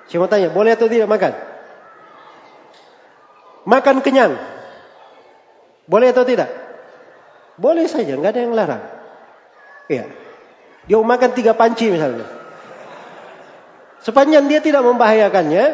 Saya 0.08 0.20
mau 0.24 0.30
tanya, 0.32 0.48
boleh 0.54 0.72
atau 0.78 0.88
tidak 0.88 1.10
makan? 1.10 1.34
Makan 3.68 3.96
kenyang. 4.00 4.40
Boleh 5.90 6.16
atau 6.16 6.24
tidak? 6.24 6.48
Boleh 7.60 7.90
saja, 7.90 8.16
nggak 8.16 8.32
ada 8.32 8.42
yang 8.44 8.54
larang. 8.56 8.84
Iya. 9.92 10.06
Dia 10.88 10.98
makan 11.04 11.32
tiga 11.36 11.52
panci 11.58 11.92
misalnya. 11.92 12.24
Sepanjang 14.00 14.48
dia 14.48 14.64
tidak 14.64 14.88
membahayakannya, 14.88 15.66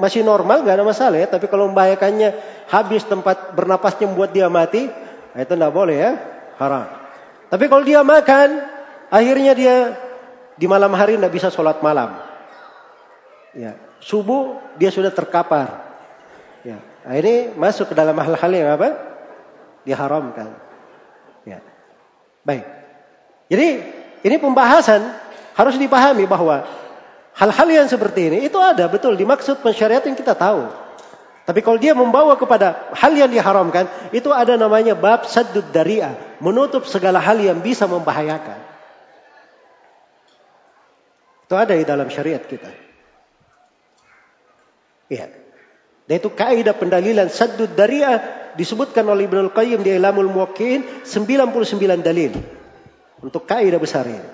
masih 0.00 0.24
normal 0.24 0.64
nggak 0.64 0.80
ada 0.80 0.86
masalah 0.86 1.18
ya. 1.20 1.28
Tapi 1.28 1.50
kalau 1.52 1.68
membahayakannya 1.68 2.32
habis 2.72 3.04
tempat 3.04 3.52
bernapasnya 3.52 4.08
membuat 4.08 4.32
dia 4.32 4.48
mati, 4.48 4.88
nah 5.36 5.40
itu 5.44 5.52
tidak 5.52 5.72
boleh 5.74 5.96
ya, 6.00 6.10
haram. 6.56 6.88
Tapi 7.52 7.64
kalau 7.68 7.84
dia 7.84 8.00
makan, 8.00 8.48
akhirnya 9.14 9.54
dia 9.54 9.76
di 10.58 10.66
malam 10.66 10.90
hari 10.98 11.14
tidak 11.14 11.30
bisa 11.30 11.48
sholat 11.54 11.78
malam. 11.78 12.18
Ya, 13.54 13.78
subuh 14.02 14.58
dia 14.74 14.90
sudah 14.90 15.14
terkapar. 15.14 15.94
Ya, 16.66 16.82
nah 17.06 17.14
ini 17.14 17.54
masuk 17.54 17.92
ke 17.92 17.94
dalam 17.94 18.18
hal-hal 18.18 18.50
yang 18.50 18.74
apa? 18.74 18.98
Diharamkan. 19.86 20.58
Ya, 21.46 21.62
baik. 22.42 22.66
Jadi 23.46 23.68
ini 24.26 24.36
pembahasan 24.42 25.06
harus 25.54 25.78
dipahami 25.78 26.26
bahwa 26.26 26.66
Hal-hal 27.34 27.66
yang 27.66 27.88
seperti 27.90 28.30
ini 28.30 28.38
itu 28.46 28.54
ada 28.62 28.86
betul 28.86 29.18
dimaksud 29.18 29.58
pensyariatan 29.58 30.14
kita 30.14 30.38
tahu. 30.38 30.70
Tapi 31.44 31.60
kalau 31.60 31.76
dia 31.76 31.92
membawa 31.92 32.38
kepada 32.38 32.88
hal 32.94 33.10
yang 33.12 33.28
diharamkan, 33.28 33.90
itu 34.14 34.30
ada 34.30 34.54
namanya 34.54 34.94
bab 34.94 35.26
saddud 35.26 35.66
dari'ah, 35.74 36.38
menutup 36.40 36.86
segala 36.86 37.18
hal 37.18 37.36
yang 37.42 37.58
bisa 37.60 37.90
membahayakan. 37.90 38.63
Itu 41.44 41.54
ada 41.54 41.76
di 41.76 41.84
dalam 41.84 42.08
syariat 42.08 42.40
kita. 42.40 42.72
Iya. 45.12 45.28
Dan 46.04 46.14
itu 46.20 46.32
kaidah 46.32 46.76
pendalilan 46.76 47.28
saddud 47.28 47.72
dari'ah 47.72 48.52
disebutkan 48.56 49.04
oleh 49.08 49.28
Ibnu 49.28 49.52
Qayyim 49.52 49.80
di 49.80 49.96
Ilamul 49.96 50.28
Muwakkin 50.28 51.04
99 51.04 52.04
dalil 52.04 52.32
untuk 53.20 53.44
kaidah 53.48 53.80
besar 53.80 54.04
ini. 54.08 54.24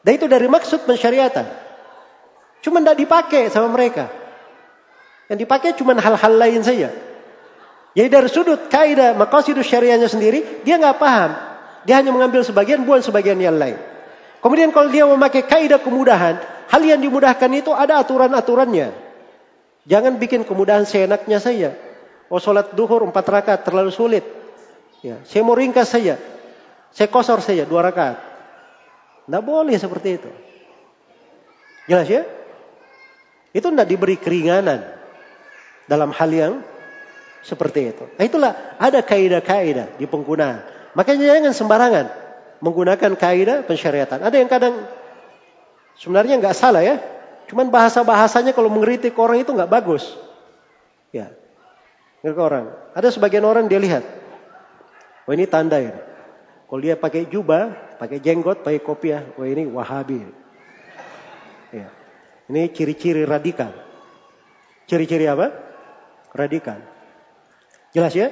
Dan 0.00 0.12
itu 0.16 0.26
dari 0.30 0.46
maksud 0.46 0.86
pensyariatan. 0.86 1.46
Cuma 2.62 2.80
tidak 2.80 2.96
dipakai 2.98 3.50
sama 3.50 3.68
mereka. 3.70 4.08
Yang 5.30 5.46
dipakai 5.46 5.70
cuma 5.78 5.94
hal-hal 5.98 6.34
lain 6.34 6.62
saja. 6.62 6.90
Jadi 7.90 8.08
dari 8.08 8.28
sudut 8.30 8.70
kaidah 8.70 9.18
maqasidus 9.18 9.66
syariahnya 9.66 10.06
sendiri, 10.06 10.62
dia 10.62 10.78
nggak 10.78 10.98
paham. 10.98 11.30
Dia 11.86 11.98
hanya 11.98 12.14
mengambil 12.14 12.46
sebagian, 12.46 12.86
buang 12.86 13.02
sebagian 13.02 13.38
yang 13.40 13.58
lain. 13.58 13.89
Kemudian 14.40 14.72
kalau 14.72 14.88
dia 14.88 15.04
memakai 15.04 15.44
kaidah 15.44 15.80
kemudahan, 15.80 16.40
hal 16.68 16.82
yang 16.82 17.00
dimudahkan 17.00 17.50
itu 17.52 17.76
ada 17.76 18.00
aturan-aturannya. 18.00 18.92
Jangan 19.84 20.16
bikin 20.16 20.48
kemudahan 20.48 20.88
seenaknya 20.88 21.40
saja. 21.40 21.76
Oh 22.32 22.40
sholat 22.40 22.72
duhur 22.72 23.04
empat 23.04 23.26
rakaat 23.26 23.60
terlalu 23.66 23.92
sulit. 23.92 24.24
Ya, 25.00 25.20
saya 25.24 25.42
mau 25.44 25.56
ringkas 25.56 25.92
saja. 25.92 26.20
Saya 26.92 27.08
kosor 27.08 27.40
saja 27.44 27.64
dua 27.64 27.84
rakaat. 27.84 28.20
Tidak 29.26 29.42
boleh 29.44 29.76
seperti 29.76 30.08
itu. 30.20 30.30
Jelas 31.90 32.06
ya? 32.06 32.22
Itu 33.50 33.72
tidak 33.72 33.88
diberi 33.90 34.14
keringanan 34.14 34.84
dalam 35.90 36.14
hal 36.14 36.30
yang 36.30 36.54
seperti 37.42 37.90
itu. 37.90 38.04
Nah 38.14 38.24
itulah 38.24 38.52
ada 38.78 39.02
kaidah-kaidah 39.02 39.98
di 39.98 40.06
penggunaan. 40.06 40.62
Makanya 40.94 41.34
jangan 41.34 41.54
sembarangan. 41.56 42.06
Menggunakan 42.60 43.12
kaidah 43.16 43.64
pensyariatan. 43.64 44.20
Ada 44.20 44.36
yang 44.36 44.48
kadang 44.48 44.84
sebenarnya 45.96 46.40
nggak 46.40 46.56
salah 46.56 46.84
ya, 46.84 47.00
cuman 47.48 47.72
bahasa 47.72 48.04
bahasanya 48.04 48.52
kalau 48.52 48.68
mengkritik 48.68 49.16
orang 49.16 49.42
itu 49.42 49.50
nggak 49.52 49.68
bagus. 49.68 50.04
Ya, 51.10 51.32
ngeritik 52.22 52.40
orang. 52.40 52.70
Ada 52.94 53.10
sebagian 53.10 53.42
orang 53.42 53.66
dia 53.66 53.80
lihat, 53.80 54.04
oh 55.26 55.32
ini 55.34 55.48
tanda 55.48 55.80
ya. 55.80 55.96
Kalau 56.70 56.80
dia 56.86 56.94
pakai 56.94 57.26
jubah, 57.26 57.98
pakai 57.98 58.22
jenggot, 58.22 58.62
pakai 58.62 58.78
kopiah, 58.78 59.26
oh 59.34 59.42
ini 59.42 59.66
Wahabi. 59.66 60.22
Ya. 61.74 61.90
Ini 62.46 62.70
ciri-ciri 62.70 63.26
radikal. 63.26 63.74
Ciri-ciri 64.86 65.26
apa? 65.26 65.50
Radikal. 66.30 66.78
Jelas 67.90 68.14
ya? 68.14 68.30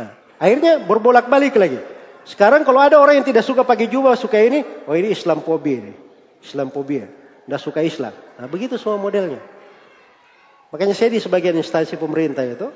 Nah, 0.00 0.16
akhirnya 0.40 0.80
berbolak-balik 0.84 1.56
lagi. 1.60 1.80
Sekarang 2.26 2.66
kalau 2.66 2.82
ada 2.82 2.98
orang 2.98 3.22
yang 3.22 3.26
tidak 3.26 3.46
suka 3.46 3.62
pakai 3.62 3.86
jubah, 3.86 4.18
suka 4.18 4.42
ini, 4.42 4.66
oh 4.90 4.98
ini 4.98 5.14
Islam 5.14 5.46
Islam 5.46 5.62
ini. 5.62 5.94
Islamophobia. 6.42 7.06
Tidak 7.46 7.60
suka 7.62 7.86
Islam. 7.86 8.10
Nah 8.42 8.50
begitu 8.50 8.74
semua 8.74 8.98
modelnya. 8.98 9.38
Makanya 10.74 10.98
saya 10.98 11.14
di 11.14 11.22
sebagian 11.22 11.54
instansi 11.54 11.94
pemerintah 11.94 12.42
itu, 12.42 12.74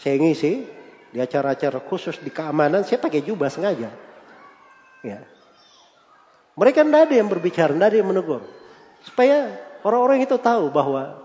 saya 0.00 0.16
ngisi 0.16 0.64
di 1.12 1.18
acara-acara 1.20 1.84
khusus 1.84 2.16
di 2.24 2.32
keamanan, 2.32 2.80
saya 2.88 2.96
pakai 2.96 3.20
jubah 3.20 3.52
sengaja. 3.52 3.92
Ya. 5.04 5.28
Mereka 6.56 6.80
tidak 6.80 7.12
ada 7.12 7.14
yang 7.20 7.28
berbicara, 7.28 7.76
tidak 7.76 7.88
ada 7.92 7.98
yang 8.00 8.08
menegur. 8.08 8.42
Supaya 9.04 9.60
orang-orang 9.84 10.24
itu 10.24 10.40
tahu 10.40 10.72
bahwa 10.72 11.20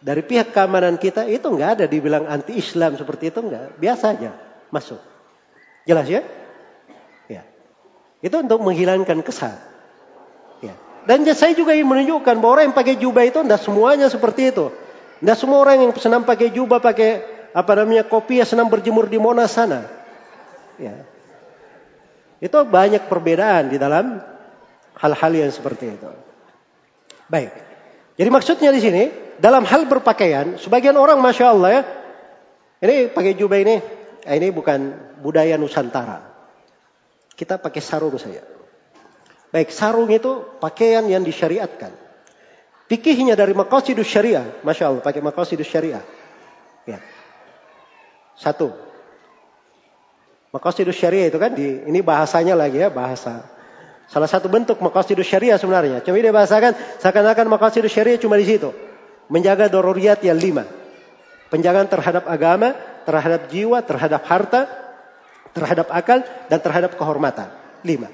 dari 0.00 0.24
pihak 0.24 0.56
keamanan 0.56 0.96
kita 0.96 1.28
itu 1.28 1.44
nggak 1.44 1.70
ada 1.76 1.84
dibilang 1.84 2.24
anti 2.24 2.56
Islam 2.56 2.96
seperti 2.96 3.28
itu 3.28 3.44
nggak, 3.44 3.76
biasa 3.76 4.16
aja 4.16 4.32
masuk. 4.72 5.00
Jelas 5.84 6.08
ya? 6.08 6.24
Ya. 6.24 6.39
Itu 8.20 8.36
untuk 8.44 8.60
menghilangkan 8.60 9.24
kesan. 9.24 9.56
Ya. 10.60 10.76
Dan 11.08 11.24
saya 11.32 11.56
juga 11.56 11.72
ingin 11.72 11.88
menunjukkan 11.88 12.36
bahwa 12.36 12.60
orang 12.60 12.64
yang 12.72 12.76
pakai 12.76 12.94
jubah 13.00 13.24
itu 13.24 13.40
tidak 13.40 13.60
semuanya 13.64 14.06
seperti 14.12 14.52
itu. 14.52 14.68
Tidak 15.20 15.36
semua 15.36 15.64
orang 15.64 15.88
yang 15.88 15.92
senang 15.96 16.24
pakai 16.28 16.52
jubah, 16.52 16.80
pakai 16.80 17.24
apa 17.50 17.72
namanya 17.76 18.06
kopi 18.06 18.38
ya 18.40 18.46
senang 18.46 18.68
berjemur 18.68 19.08
di 19.08 19.16
Monas 19.16 19.56
sana. 19.56 19.88
Ya. 20.76 21.04
Itu 22.40 22.56
banyak 22.64 23.08
perbedaan 23.08 23.72
di 23.72 23.76
dalam 23.76 24.20
hal-hal 24.96 25.32
yang 25.32 25.52
seperti 25.52 25.96
itu. 25.96 26.08
Baik. 27.28 27.52
Jadi 28.20 28.28
maksudnya 28.28 28.70
di 28.72 28.80
sini 28.84 29.02
dalam 29.40 29.64
hal 29.64 29.88
berpakaian, 29.88 30.60
sebagian 30.60 30.96
orang 31.00 31.20
masya 31.24 31.56
Allah 31.56 31.70
ya, 31.72 31.82
ini 32.84 33.08
pakai 33.08 33.32
jubah 33.32 33.60
ini, 33.60 33.80
eh, 34.24 34.34
ini 34.36 34.48
bukan 34.52 34.92
budaya 35.20 35.56
Nusantara. 35.56 36.29
Kita 37.40 37.56
pakai 37.56 37.80
sarung 37.80 38.20
saja. 38.20 38.44
Baik, 39.48 39.72
sarung 39.72 40.12
itu 40.12 40.44
pakaian 40.60 41.00
yang 41.08 41.24
disyariatkan. 41.24 41.88
Pikihnya 42.84 43.32
dari 43.32 43.56
maqasidus 43.56 44.04
syariah. 44.04 44.60
Masya 44.60 44.92
Allah, 44.92 45.00
pakai 45.00 45.24
maqasidus 45.24 45.64
syariah. 45.64 46.04
Ya. 46.84 47.00
Satu. 48.36 48.76
Maqasidus 50.52 51.00
syariah 51.00 51.32
itu 51.32 51.40
kan, 51.40 51.56
di, 51.56 51.80
ini 51.88 52.04
bahasanya 52.04 52.52
lagi 52.52 52.84
ya, 52.84 52.92
bahasa. 52.92 53.48
Salah 54.12 54.28
satu 54.28 54.52
bentuk 54.52 54.76
maqasidus 54.84 55.24
syariah 55.24 55.56
sebenarnya. 55.56 56.04
Cuma 56.04 56.20
dia 56.20 56.36
bahasakan, 56.36 56.76
seakan-akan 57.00 57.48
maqasidus 57.48 57.88
syariah 57.88 58.20
cuma 58.20 58.36
di 58.36 58.44
situ 58.44 58.68
menjaga 59.30 59.70
dororiyat 59.70 60.20
yang 60.26 60.36
lima. 60.36 60.66
Penjagaan 61.48 61.86
terhadap 61.86 62.26
agama, 62.26 62.74
terhadap 63.06 63.48
jiwa, 63.48 63.80
terhadap 63.86 64.22
harta, 64.26 64.66
terhadap 65.52 65.90
akal, 65.90 66.22
dan 66.48 66.58
terhadap 66.58 66.94
kehormatan. 66.94 67.50
Lima. 67.82 68.08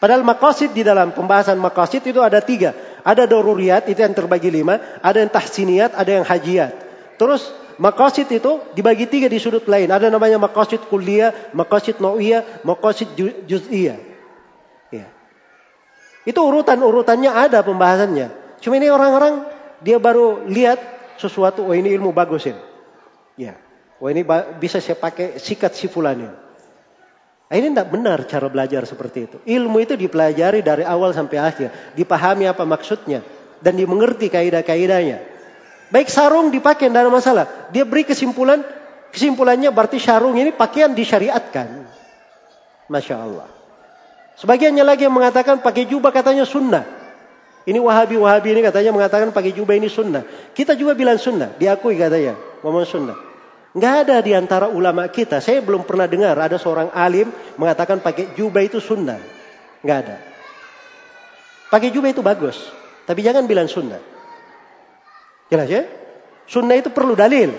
Padahal 0.00 0.24
maqasid 0.24 0.72
di 0.72 0.80
dalam 0.80 1.12
pembahasan 1.12 1.60
maqasid 1.60 2.00
itu 2.08 2.24
ada 2.24 2.40
tiga. 2.40 2.72
Ada 3.04 3.28
doruriyat, 3.28 3.84
itu 3.92 4.00
yang 4.00 4.16
terbagi 4.16 4.48
lima. 4.48 4.80
Ada 5.04 5.20
yang 5.20 5.30
tahsiniyat, 5.32 5.92
ada 5.92 6.10
yang 6.20 6.24
hajiat. 6.24 6.72
Terus 7.20 7.52
maqasid 7.76 8.32
itu 8.32 8.64
dibagi 8.72 9.04
tiga 9.04 9.28
di 9.28 9.36
sudut 9.36 9.68
lain. 9.68 9.92
Ada 9.92 10.08
namanya 10.08 10.40
maqasid 10.40 10.88
kuliah, 10.88 11.36
maqasid 11.52 12.00
nau'iyah, 12.00 12.64
maqasid 12.64 13.12
juz'iyah. 13.44 14.00
Ya. 14.88 15.06
Itu 16.24 16.48
urutan-urutannya 16.48 17.28
ada 17.28 17.60
pembahasannya. 17.60 18.56
Cuma 18.64 18.80
ini 18.80 18.88
orang-orang 18.88 19.44
dia 19.84 20.00
baru 20.00 20.48
lihat 20.48 20.80
sesuatu, 21.20 21.68
oh 21.68 21.76
ini 21.76 21.92
ilmu 21.92 22.16
bagus 22.16 22.48
ini. 22.48 22.60
Ya. 23.36 23.60
Oh 24.00 24.08
ini 24.08 24.24
bisa 24.56 24.80
saya 24.80 24.96
pakai 24.96 25.36
sikat 25.36 25.76
si 25.76 25.92
ini. 27.58 27.74
Tidak 27.74 27.88
benar 27.90 28.22
cara 28.30 28.46
belajar 28.46 28.86
seperti 28.86 29.18
itu. 29.26 29.36
Ilmu 29.42 29.82
itu 29.82 29.98
dipelajari 29.98 30.62
dari 30.62 30.86
awal 30.86 31.10
sampai 31.10 31.38
akhir. 31.42 31.68
Dipahami 31.98 32.46
apa 32.46 32.62
maksudnya. 32.62 33.26
Dan 33.58 33.76
dimengerti 33.76 34.30
kaidah-kaidahnya. 34.30 35.18
Baik 35.90 36.06
sarung 36.06 36.54
dipakai, 36.54 36.86
tidak 36.86 37.02
ada 37.02 37.12
masalah. 37.12 37.44
Dia 37.74 37.82
beri 37.82 38.06
kesimpulan, 38.06 38.62
kesimpulannya 39.10 39.74
berarti 39.74 39.98
sarung 39.98 40.38
ini 40.38 40.54
pakaian 40.54 40.94
disyariatkan. 40.94 41.90
Masya 42.86 43.16
Allah. 43.18 43.48
Sebagiannya 44.38 44.86
lagi 44.86 45.04
yang 45.04 45.12
mengatakan 45.12 45.60
pakai 45.60 45.84
jubah 45.90 46.14
katanya 46.14 46.46
sunnah. 46.46 46.86
Ini 47.68 47.76
wahabi-wahabi 47.76 48.56
ini 48.56 48.60
katanya 48.64 48.90
mengatakan 48.96 49.30
pakai 49.36 49.52
jubah 49.52 49.76
ini 49.76 49.92
sunnah. 49.92 50.24
Kita 50.56 50.72
juga 50.72 50.96
bilang 50.96 51.20
sunnah, 51.20 51.52
diakui 51.60 51.94
katanya, 52.00 52.34
ngomong 52.64 52.88
sunnah. 52.88 53.29
Nggak 53.70 53.94
ada 54.06 54.16
di 54.18 54.32
antara 54.34 54.66
ulama 54.66 55.06
kita, 55.06 55.38
saya 55.38 55.62
belum 55.62 55.86
pernah 55.86 56.10
dengar 56.10 56.34
ada 56.34 56.58
seorang 56.58 56.90
alim 56.90 57.30
mengatakan 57.54 58.02
pakai 58.02 58.34
jubah 58.34 58.66
itu 58.66 58.82
sunnah. 58.82 59.18
Nggak 59.86 59.98
ada. 60.06 60.16
Pakai 61.70 61.94
jubah 61.94 62.10
itu 62.10 62.18
bagus, 62.18 62.58
tapi 63.06 63.22
jangan 63.22 63.46
bilang 63.46 63.70
sunnah. 63.70 64.02
Jelas 65.46 65.70
ya? 65.70 65.86
Sunnah 66.50 66.74
itu 66.74 66.90
perlu 66.90 67.14
dalil. 67.14 67.54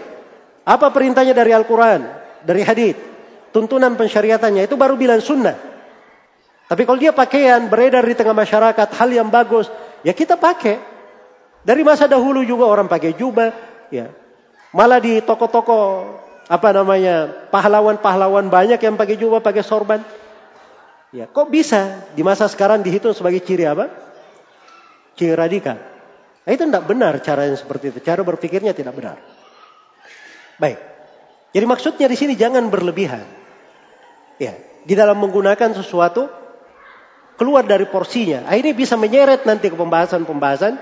Apa 0.68 0.92
perintahnya 0.92 1.32
dari 1.32 1.56
Al-Quran, 1.56 2.04
dari 2.44 2.62
hadith, 2.62 3.00
tuntunan 3.56 3.96
pensyariatannya 3.96 4.68
itu 4.68 4.76
baru 4.76 5.00
bilang 5.00 5.24
sunnah. 5.24 5.56
Tapi 6.68 6.84
kalau 6.84 7.00
dia 7.00 7.16
pakaian 7.16 7.72
beredar 7.72 8.04
di 8.04 8.16
tengah 8.16 8.36
masyarakat 8.36 8.88
hal 8.96 9.10
yang 9.12 9.32
bagus, 9.32 9.72
Ya 10.02 10.14
kita 10.18 10.38
pakai. 10.38 10.82
Dari 11.62 11.86
masa 11.86 12.10
dahulu 12.10 12.42
juga 12.42 12.66
orang 12.66 12.90
pakai 12.90 13.14
jubah, 13.14 13.54
ya. 13.94 14.10
Malah 14.72 15.04
di 15.04 15.20
toko-toko 15.20 16.08
apa 16.48 16.70
namanya 16.76 17.48
pahlawan-pahlawan 17.52 18.48
banyak 18.48 18.80
yang 18.80 18.96
pakai 18.96 19.16
jubah, 19.20 19.44
pakai 19.44 19.64
sorban. 19.64 20.04
Ya, 21.12 21.28
kok 21.28 21.52
bisa 21.52 22.08
di 22.16 22.24
masa 22.24 22.48
sekarang 22.48 22.80
dihitung 22.80 23.12
sebagai 23.12 23.44
ciri 23.44 23.68
apa? 23.68 23.92
Ciri 25.20 25.36
radikal. 25.36 25.76
Nah, 26.48 26.52
itu 26.56 26.64
tidak 26.64 26.88
benar 26.88 27.20
cara 27.20 27.52
yang 27.52 27.60
seperti 27.60 27.92
itu. 27.92 28.00
Cara 28.00 28.24
berpikirnya 28.24 28.72
tidak 28.72 28.96
benar. 28.96 29.20
Baik. 30.56 30.80
Jadi 31.52 31.66
maksudnya 31.68 32.08
di 32.08 32.16
sini 32.16 32.34
jangan 32.40 32.72
berlebihan. 32.72 33.28
Ya, 34.40 34.56
di 34.88 34.94
dalam 34.96 35.20
menggunakan 35.20 35.76
sesuatu 35.76 36.32
keluar 37.36 37.68
dari 37.68 37.90
porsinya. 37.92 38.48
Ah, 38.48 38.56
ini 38.56 38.72
bisa 38.72 38.96
menyeret 38.96 39.44
nanti 39.44 39.68
ke 39.68 39.76
pembahasan-pembahasan 39.76 40.80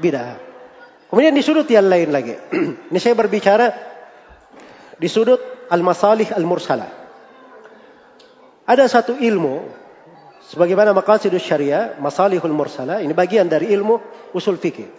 bidah. 0.00 0.45
Kemudian 1.06 1.34
di 1.34 1.42
sudut 1.42 1.66
yang 1.70 1.86
lain 1.86 2.10
lagi. 2.10 2.34
ini 2.90 2.98
saya 2.98 3.14
berbicara 3.14 3.70
di 4.98 5.06
sudut 5.06 5.38
al-masalih 5.70 6.34
al-mursalah. 6.34 6.90
Ada 8.66 8.90
satu 8.90 9.14
ilmu 9.14 9.62
sebagaimana 10.50 10.90
maqasidus 10.90 11.42
syariah, 11.42 11.94
masalihul 12.02 12.50
mursalah, 12.50 12.98
ini 12.98 13.14
bagian 13.14 13.46
dari 13.46 13.70
ilmu 13.70 14.02
usul 14.34 14.58
fikih. 14.58 14.90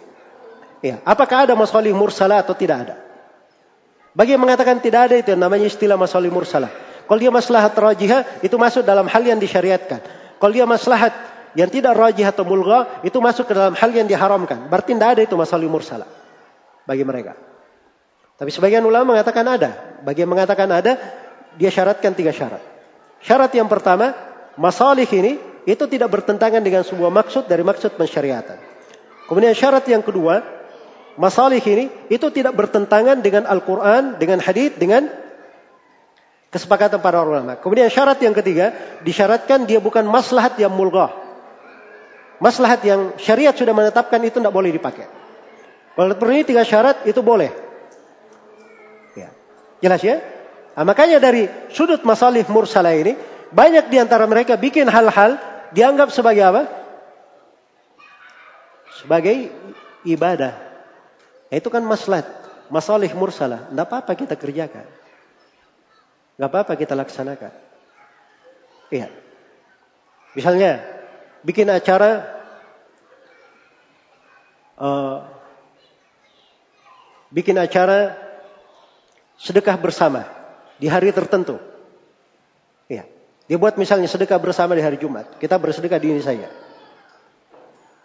Ya, 0.80 1.02
apakah 1.04 1.44
ada 1.44 1.58
masalih 1.58 1.92
mursalah 1.92 2.40
atau 2.40 2.56
tidak 2.56 2.88
ada? 2.88 2.96
Bagi 4.16 4.34
yang 4.34 4.42
mengatakan 4.42 4.80
tidak 4.80 5.10
ada 5.10 5.14
itu 5.20 5.34
yang 5.34 5.42
namanya 5.42 5.68
istilah 5.68 6.00
masalih 6.00 6.32
mursalah. 6.32 6.70
Kalau 7.04 7.20
dia 7.20 7.32
maslahat 7.32 7.72
rajihah 7.72 8.44
itu 8.44 8.56
masuk 8.56 8.84
dalam 8.84 9.08
hal 9.08 9.22
yang 9.24 9.40
disyariatkan. 9.40 10.00
Kalau 10.38 10.52
dia 10.52 10.64
maslahat 10.64 11.12
yang 11.58 11.66
tidak 11.74 11.98
rajih 11.98 12.22
atau 12.22 12.46
mulgha 12.46 13.02
itu 13.02 13.18
masuk 13.18 13.50
ke 13.50 13.52
dalam 13.58 13.74
hal 13.74 13.90
yang 13.90 14.06
diharamkan. 14.06 14.70
Berarti 14.70 14.94
tidak 14.94 15.18
ada 15.18 15.22
itu 15.26 15.34
masalah 15.34 15.66
mursala 15.66 16.06
bagi 16.86 17.02
mereka. 17.02 17.34
Tapi 18.38 18.54
sebagian 18.54 18.86
ulama 18.86 19.18
mengatakan 19.18 19.42
ada. 19.42 19.98
Bagi 20.06 20.22
yang 20.22 20.30
mengatakan 20.30 20.70
ada, 20.70 20.94
dia 21.58 21.74
syaratkan 21.74 22.14
tiga 22.14 22.30
syarat. 22.30 22.62
Syarat 23.18 23.50
yang 23.58 23.66
pertama, 23.66 24.14
masalih 24.54 25.10
ini 25.10 25.42
itu 25.66 25.82
tidak 25.90 26.14
bertentangan 26.14 26.62
dengan 26.62 26.86
sebuah 26.86 27.10
maksud 27.10 27.50
dari 27.50 27.66
maksud 27.66 27.98
pensyariatan. 27.98 28.62
Kemudian 29.26 29.58
syarat 29.58 29.82
yang 29.90 30.06
kedua, 30.06 30.46
masalih 31.18 31.58
ini 31.58 31.90
itu 32.06 32.30
tidak 32.30 32.54
bertentangan 32.54 33.18
dengan 33.18 33.50
Al-Quran, 33.50 34.22
dengan 34.22 34.38
hadith, 34.38 34.78
dengan 34.78 35.10
Kesepakatan 36.48 37.04
para 37.04 37.20
ulama. 37.20 37.60
Kemudian 37.60 37.92
syarat 37.92 38.16
yang 38.24 38.32
ketiga, 38.32 38.72
disyaratkan 39.04 39.68
dia 39.68 39.84
bukan 39.84 40.08
maslahat 40.08 40.56
yang 40.56 40.72
mulghah. 40.72 41.27
Maslahat 42.38 42.86
yang 42.86 43.18
syariat 43.18 43.54
sudah 43.54 43.74
menetapkan 43.74 44.22
itu 44.22 44.38
tidak 44.38 44.54
boleh 44.54 44.70
dipakai. 44.70 45.06
Kalau 45.98 46.14
ini 46.30 46.46
tiga 46.46 46.62
syarat 46.62 47.02
itu 47.10 47.18
boleh. 47.18 47.50
Ya. 49.18 49.34
Jelas 49.82 49.98
ya? 49.98 50.22
Nah, 50.78 50.86
makanya 50.86 51.18
dari 51.18 51.50
sudut 51.74 52.06
masalih 52.06 52.46
mursalah 52.46 52.94
ini, 52.94 53.18
Banyak 53.48 53.88
di 53.88 53.96
antara 53.96 54.28
mereka 54.28 54.60
bikin 54.60 54.84
hal-hal 54.88 55.40
dianggap 55.72 56.12
sebagai 56.12 56.44
apa? 56.44 56.62
Sebagai 59.00 59.48
ibadah. 60.04 60.52
Itu 61.48 61.72
kan 61.72 61.80
maslahat, 61.80 62.28
masalih 62.68 63.08
mursalah. 63.16 63.72
Tidak 63.72 63.86
apa-apa 63.88 64.12
kita 64.12 64.36
kerjakan. 64.36 64.84
Tidak 66.36 66.48
apa-apa 66.48 66.76
kita 66.76 66.92
laksanakan. 66.92 67.52
Iya. 68.92 69.08
Misalnya, 70.36 70.84
bikin 71.48 71.72
acara 71.72 72.28
uh, 74.76 75.24
bikin 77.32 77.56
acara 77.56 78.12
sedekah 79.40 79.80
bersama 79.80 80.28
di 80.76 80.92
hari 80.92 81.08
tertentu. 81.08 81.56
Iya. 82.92 83.08
Dia 83.48 83.56
buat 83.56 83.80
misalnya 83.80 84.12
sedekah 84.12 84.36
bersama 84.36 84.76
di 84.76 84.84
hari 84.84 85.00
Jumat. 85.00 85.40
Kita 85.40 85.56
bersedekah 85.56 85.96
di 85.96 86.12
ini 86.12 86.20
saja. 86.20 86.52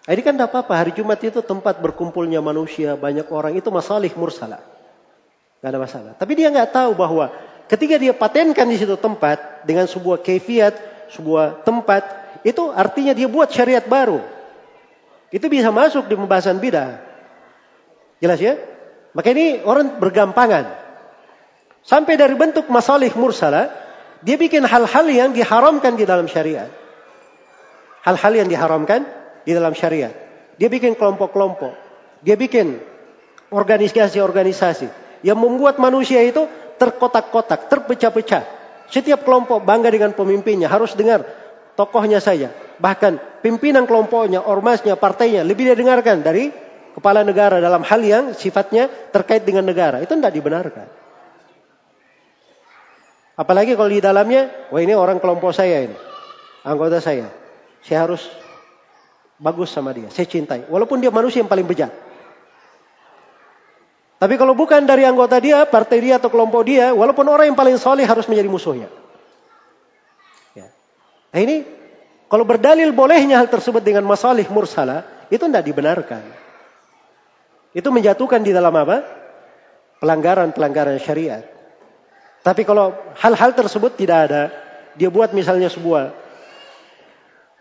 Nah, 0.03 0.11
ini 0.11 0.21
kan 0.23 0.35
tidak 0.39 0.51
apa-apa. 0.51 0.79
Hari 0.79 0.91
Jumat 0.95 1.19
itu 1.19 1.43
tempat 1.43 1.79
berkumpulnya 1.83 2.39
manusia, 2.39 2.95
banyak 2.95 3.27
orang. 3.27 3.55
Itu 3.59 3.71
masalah 3.71 4.03
mursalah. 4.15 4.63
Gak 5.63 5.67
ada 5.71 5.79
masalah. 5.79 6.11
Tapi 6.15 6.31
dia 6.35 6.51
nggak 6.51 6.75
tahu 6.75 6.91
bahwa 6.95 7.31
ketika 7.71 7.95
dia 7.95 8.11
patenkan 8.11 8.67
di 8.67 8.75
situ 8.75 8.99
tempat 8.99 9.63
dengan 9.63 9.87
sebuah 9.87 10.19
kefiat, 10.19 10.75
sebuah 11.15 11.63
tempat, 11.63 12.22
itu 12.43 12.69
artinya 12.75 13.15
dia 13.15 13.31
buat 13.31 13.47
syariat 13.49 13.83
baru. 13.83 14.19
Itu 15.33 15.49
bisa 15.49 15.73
masuk 15.73 16.11
di 16.11 16.15
pembahasan 16.19 16.59
bidah. 16.59 16.99
Jelas 18.19 18.39
ya? 18.39 18.59
Maka 19.15 19.33
ini 19.33 19.63
orang 19.63 19.97
bergampangan. 19.97 20.69
Sampai 21.83 22.15
dari 22.15 22.35
bentuk 22.35 22.69
masalih 22.69 23.11
mursalah, 23.15 23.71
dia 24.23 24.39
bikin 24.39 24.63
hal-hal 24.63 25.05
yang 25.09 25.29
diharamkan 25.35 25.99
di 25.99 26.07
dalam 26.07 26.27
syariat. 26.27 26.71
Hal-hal 28.03 28.43
yang 28.43 28.47
diharamkan 28.51 29.07
di 29.43 29.51
dalam 29.51 29.75
syariat. 29.75 30.11
Dia 30.59 30.69
bikin 30.71 30.95
kelompok-kelompok. 30.95 31.73
Dia 32.23 32.39
bikin 32.39 32.79
organisasi-organisasi 33.51 34.87
yang 35.23 35.39
membuat 35.39 35.79
manusia 35.79 36.23
itu 36.23 36.47
terkotak-kotak, 36.79 37.67
terpecah-pecah. 37.71 38.43
Setiap 38.91 39.23
kelompok 39.23 39.63
bangga 39.63 39.89
dengan 39.89 40.11
pemimpinnya, 40.11 40.67
harus 40.67 40.93
dengar 40.93 41.23
tokohnya 41.73 42.23
saja. 42.23 42.53
Bahkan 42.79 43.43
pimpinan 43.45 43.85
kelompoknya, 43.85 44.41
ormasnya, 44.41 44.97
partainya 44.97 45.45
lebih 45.45 45.69
dia 45.69 45.77
dengarkan 45.77 46.25
dari 46.25 46.49
kepala 46.93 47.25
negara 47.25 47.57
dalam 47.57 47.81
hal 47.81 48.01
yang 48.01 48.23
sifatnya 48.37 48.89
terkait 49.11 49.45
dengan 49.45 49.65
negara. 49.65 50.01
Itu 50.01 50.13
tidak 50.17 50.33
dibenarkan. 50.33 50.87
Apalagi 53.33 53.73
kalau 53.73 53.89
di 53.89 53.97
dalamnya, 53.97 54.69
wah 54.69 54.81
ini 54.81 54.93
orang 54.93 55.17
kelompok 55.17 55.57
saya 55.57 55.89
ini. 55.89 55.97
Anggota 56.61 57.01
saya. 57.01 57.33
Saya 57.81 58.05
harus 58.05 58.21
bagus 59.41 59.73
sama 59.73 59.89
dia. 59.91 60.07
Saya 60.13 60.29
cintai. 60.29 60.69
Walaupun 60.69 61.01
dia 61.01 61.09
manusia 61.09 61.41
yang 61.41 61.49
paling 61.49 61.65
bejat. 61.65 61.89
Tapi 64.21 64.39
kalau 64.39 64.55
bukan 64.55 64.87
dari 64.87 65.03
anggota 65.03 65.35
dia, 65.41 65.67
partai 65.67 65.99
dia 65.99 66.15
atau 66.15 66.31
kelompok 66.31 66.63
dia, 66.63 66.95
walaupun 66.95 67.27
orang 67.27 67.51
yang 67.51 67.59
paling 67.59 67.75
soleh 67.75 68.07
harus 68.07 68.23
menjadi 68.31 68.47
musuhnya. 68.47 68.87
Nah 71.33 71.39
ini, 71.41 71.65
kalau 72.29 72.45
berdalil 72.45 72.93
bolehnya 72.93 73.41
hal 73.41 73.49
tersebut 73.49 73.81
dengan 73.81 74.05
masalih 74.05 74.45
mursalah, 74.53 75.25
itu 75.33 75.41
tidak 75.41 75.65
dibenarkan. 75.65 76.21
Itu 77.73 77.89
menjatuhkan 77.89 78.45
di 78.45 78.53
dalam 78.53 78.73
apa? 78.77 79.01
Pelanggaran-pelanggaran 79.97 81.01
syariat. 81.01 81.41
Tapi 82.45 82.61
kalau 82.67 82.93
hal-hal 83.17 83.57
tersebut 83.57 83.97
tidak 83.97 84.29
ada, 84.29 84.43
dia 84.93 85.09
buat 85.09 85.33
misalnya 85.33 85.73
sebuah 85.73 86.13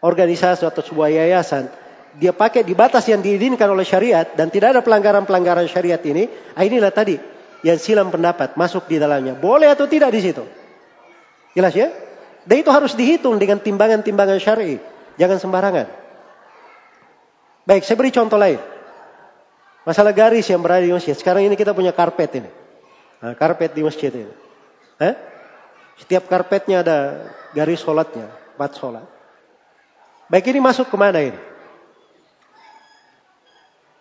organisasi 0.04 0.68
atau 0.68 0.82
sebuah 0.84 1.08
yayasan, 1.08 1.70
dia 2.18 2.34
pakai 2.34 2.66
di 2.66 2.76
batas 2.76 3.08
yang 3.08 3.24
diizinkan 3.24 3.70
oleh 3.72 3.86
syariat 3.86 4.26
dan 4.36 4.52
tidak 4.52 4.76
ada 4.76 4.80
pelanggaran-pelanggaran 4.84 5.64
syariat 5.70 6.02
ini, 6.02 6.28
ah, 6.52 6.66
inilah 6.66 6.92
tadi 6.92 7.16
yang 7.62 7.78
silam 7.78 8.10
pendapat 8.10 8.58
masuk 8.58 8.90
di 8.90 8.98
dalamnya. 8.98 9.38
Boleh 9.38 9.70
atau 9.70 9.86
tidak 9.86 10.10
di 10.12 10.20
situ? 10.20 10.44
Jelas 11.54 11.72
ya? 11.72 11.88
Dan 12.42 12.56
itu 12.58 12.70
harus 12.74 12.98
dihitung 12.98 13.38
dengan 13.38 13.62
timbangan-timbangan 13.62 14.38
syar'i. 14.42 14.82
Jangan 15.20 15.38
sembarangan. 15.38 15.86
Baik, 17.62 17.86
saya 17.86 17.94
beri 17.94 18.10
contoh 18.10 18.38
lain. 18.40 18.58
Masalah 19.86 20.10
garis 20.14 20.46
yang 20.50 20.62
berada 20.62 20.82
di 20.82 20.94
masjid. 20.94 21.14
Sekarang 21.14 21.46
ini 21.46 21.54
kita 21.54 21.74
punya 21.74 21.94
karpet 21.94 22.42
ini. 22.42 22.50
Nah, 23.22 23.34
karpet 23.38 23.74
di 23.74 23.82
masjid 23.86 24.10
ini. 24.10 24.34
Eh? 24.98 25.14
Setiap 26.02 26.26
karpetnya 26.26 26.82
ada 26.82 26.96
garis 27.54 27.78
sholatnya, 27.78 28.26
empat 28.58 28.78
sholat. 28.78 29.06
Baik 30.26 30.50
ini 30.50 30.58
masuk 30.58 30.90
ke 30.90 30.96
mana 30.98 31.22
ini? 31.22 31.38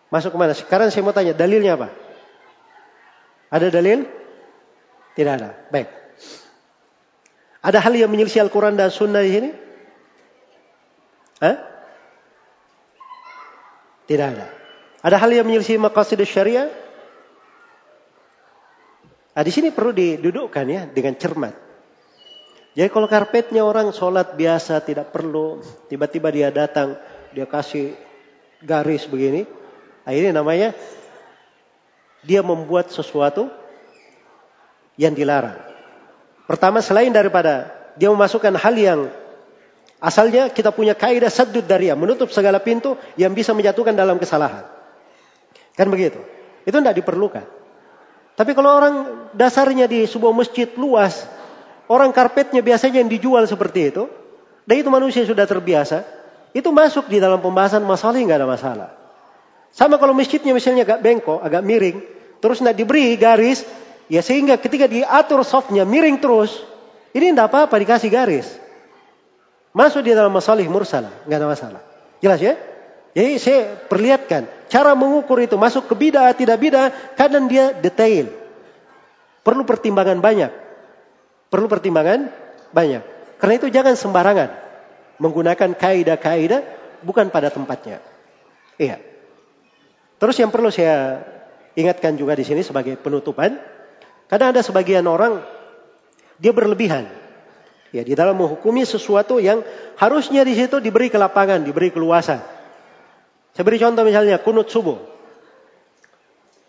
Masuk 0.09 0.34
ke 0.34 0.38
mana? 0.41 0.57
Sekarang 0.57 0.89
saya 0.89 1.05
mau 1.05 1.13
tanya, 1.13 1.38
dalilnya 1.38 1.77
apa? 1.77 1.93
Ada 3.53 3.69
dalil? 3.69 4.07
Tidak 5.13 5.34
ada. 5.38 5.53
Baik. 5.69 6.01
Ada 7.61 7.77
hal 7.77 7.93
yang 7.93 8.09
menyelisih 8.09 8.41
Al-Quran 8.41 8.73
dan 8.73 8.89
Sunnah 8.89 9.21
di 9.21 9.31
sini? 9.38 9.49
Hah? 11.41 11.57
Tidak 14.09 14.27
ada. 14.33 14.49
Ada 15.01 15.17
hal 15.21 15.29
yang 15.33 15.45
menyelisih 15.45 15.77
maqasid 15.77 16.17
syariah? 16.25 16.69
Nah, 19.31 19.43
di 19.45 19.51
sini 19.53 19.71
perlu 19.71 19.93
didudukkan 19.93 20.65
ya 20.67 20.81
dengan 20.89 21.15
cermat. 21.15 21.55
Jadi 22.71 22.88
kalau 22.88 23.07
karpetnya 23.07 23.63
orang 23.63 23.91
sholat 23.91 24.35
biasa 24.35 24.79
tidak 24.83 25.11
perlu, 25.11 25.59
tiba-tiba 25.91 26.31
dia 26.31 26.49
datang, 26.51 26.95
dia 27.35 27.43
kasih 27.43 27.95
garis 28.63 29.03
begini, 29.11 29.43
nah 30.07 30.13
ini 30.15 30.31
namanya 30.31 30.71
dia 32.23 32.39
membuat 32.39 32.88
sesuatu 32.93 33.51
yang 34.95 35.11
dilarang. 35.11 35.70
Pertama 36.45 36.81
selain 36.84 37.13
daripada 37.13 37.69
dia 37.95 38.09
memasukkan 38.09 38.55
hal 38.57 38.76
yang 38.76 38.99
asalnya 40.01 40.49
kita 40.49 40.73
punya 40.73 40.97
kaidah 40.97 41.30
saddud 41.30 41.63
daria, 41.63 41.93
menutup 41.93 42.34
segala 42.34 42.57
pintu 42.59 42.97
yang 43.15 43.31
bisa 43.35 43.53
menjatuhkan 43.53 43.93
dalam 43.93 44.18
kesalahan. 44.18 44.65
Kan 45.77 45.88
begitu. 45.88 46.19
Itu 46.65 46.77
tidak 46.77 46.97
diperlukan. 47.01 47.45
Tapi 48.35 48.51
kalau 48.57 48.72
orang 48.73 48.95
dasarnya 49.38 49.85
di 49.85 50.07
sebuah 50.07 50.34
masjid 50.34 50.68
luas, 50.73 51.27
orang 51.91 52.09
karpetnya 52.15 52.63
biasanya 52.63 53.03
yang 53.03 53.11
dijual 53.11 53.43
seperti 53.45 53.93
itu, 53.93 54.09
dan 54.65 54.76
itu 54.80 54.89
manusia 54.89 55.22
sudah 55.27 55.45
terbiasa, 55.45 56.03
itu 56.55 56.69
masuk 56.72 57.07
di 57.07 57.19
dalam 57.19 57.39
pembahasan 57.39 57.84
masalah 57.84 58.18
nggak 58.18 58.39
ada 58.39 58.49
masalah. 58.49 58.89
Sama 59.72 59.95
kalau 59.95 60.11
masjidnya 60.11 60.51
misalnya 60.51 60.84
agak 60.84 60.99
bengkok, 60.99 61.39
agak 61.39 61.63
miring, 61.63 62.03
terus 62.43 62.59
tidak 62.59 62.76
diberi 62.76 63.15
garis, 63.15 63.63
ya 64.11 64.19
sehingga 64.19 64.59
ketika 64.59 64.91
diatur 64.91 65.47
softnya 65.47 65.88
miring 65.88 66.19
terus, 66.19 66.51
ini 67.15 67.31
tidak 67.31 67.47
apa-apa 67.47 67.79
dikasih 67.79 68.11
garis. 68.11 68.47
Masuk 69.71 70.03
di 70.03 70.11
dalam 70.11 70.35
masalah 70.35 70.67
mursalah, 70.67 71.15
nggak 71.23 71.39
ada 71.39 71.47
masalah. 71.47 71.81
Jelas 72.19 72.43
ya? 72.43 72.59
Jadi 73.15 73.39
saya 73.39 73.59
perlihatkan 73.88 74.47
cara 74.67 74.91
mengukur 74.95 75.39
itu 75.39 75.55
masuk 75.55 75.88
ke 75.88 75.95
bidah 75.95 76.35
tidak 76.35 76.59
bidah, 76.59 76.91
kadang 77.15 77.47
dia 77.47 77.71
detail. 77.71 78.27
Perlu 79.47 79.63
pertimbangan 79.63 80.19
banyak. 80.19 80.51
Perlu 81.47 81.71
pertimbangan 81.71 82.31
banyak. 82.75 83.03
Karena 83.39 83.53
itu 83.57 83.67
jangan 83.73 83.95
sembarangan 83.97 84.49
menggunakan 85.17 85.75
kaidah-kaidah 85.75 86.61
bukan 87.01 87.33
pada 87.33 87.49
tempatnya. 87.49 87.99
Iya. 88.77 89.01
Terus 90.21 90.38
yang 90.38 90.53
perlu 90.53 90.69
saya 90.69 91.25
ingatkan 91.73 92.13
juga 92.15 92.38
di 92.38 92.45
sini 92.45 92.61
sebagai 92.61 92.95
penutupan, 93.01 93.57
kadang 94.31 94.55
ada 94.55 94.63
sebagian 94.63 95.03
orang 95.11 95.43
dia 96.39 96.55
berlebihan. 96.55 97.05
Ya, 97.91 98.07
di 98.07 98.15
dalam 98.15 98.39
menghukumi 98.39 98.87
sesuatu 98.87 99.43
yang 99.43 99.67
harusnya 99.99 100.47
di 100.47 100.55
situ 100.55 100.79
diberi 100.79 101.11
kelapangan, 101.11 101.67
diberi 101.67 101.91
keluasan. 101.91 102.39
Saya 103.51 103.63
beri 103.67 103.83
contoh 103.83 104.07
misalnya 104.07 104.39
kunut 104.39 104.71
subuh. 104.71 104.95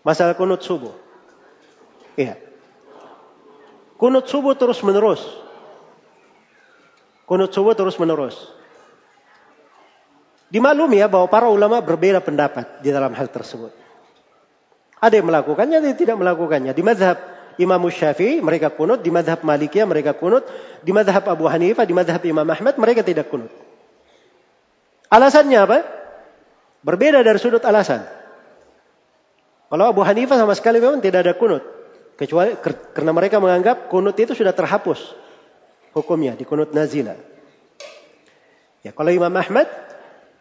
Masalah 0.03 0.35
kunut 0.35 0.67
subuh. 0.67 0.91
Iya. 2.19 2.43
Kunut 3.95 4.27
subuh 4.27 4.59
terus 4.59 4.83
menerus. 4.83 5.23
Kunut 7.23 7.55
subuh 7.55 7.79
terus 7.79 7.95
menerus. 8.03 8.35
Dimaklumi 10.53 11.01
ya 11.01 11.09
bahwa 11.09 11.31
para 11.31 11.49
ulama 11.49 11.81
berbeda 11.81 12.21
pendapat 12.21 12.83
di 12.85 12.93
dalam 12.93 13.15
hal 13.17 13.31
tersebut. 13.31 13.73
Ada 15.01 15.23
yang 15.23 15.31
melakukannya, 15.33 15.81
ada 15.81 15.89
yang 15.89 15.97
tidak 15.97 16.19
melakukannya. 16.19 16.75
Di 16.77 16.83
madhab 16.85 17.32
Imam 17.61 17.83
Syafi'i 17.89 18.41
mereka 18.41 18.73
kunut, 18.73 19.05
di 19.05 19.11
madhab 19.13 19.45
Malikiyah 19.45 19.85
mereka 19.85 20.17
kunut, 20.17 20.47
di 20.81 20.91
madhab 20.95 21.25
Abu 21.29 21.45
Hanifah, 21.49 21.85
di 21.85 21.95
madhab 21.97 22.23
Imam 22.25 22.47
Ahmad 22.47 22.75
mereka 22.81 23.05
tidak 23.05 23.29
kunut. 23.29 23.53
Alasannya 25.13 25.59
apa? 25.61 25.79
Berbeda 26.83 27.21
dari 27.21 27.37
sudut 27.37 27.61
alasan. 27.63 28.03
Kalau 29.69 29.85
Abu 29.89 30.01
Hanifah 30.05 30.37
sama 30.37 30.57
sekali 30.57 30.81
memang 30.81 31.05
tidak 31.05 31.29
ada 31.29 31.35
kunut. 31.37 31.65
Kecuali 32.17 32.57
karena 32.93 33.13
mereka 33.13 33.41
menganggap 33.41 33.89
kunut 33.89 34.17
itu 34.21 34.37
sudah 34.37 34.53
terhapus. 34.53 35.01
hukumnya 35.93 36.33
di 36.33 36.49
kunut 36.49 36.73
nazilah. 36.73 37.21
Ya, 38.81 38.91
kalau 38.97 39.13
Imam 39.13 39.31
Ahmad, 39.37 39.69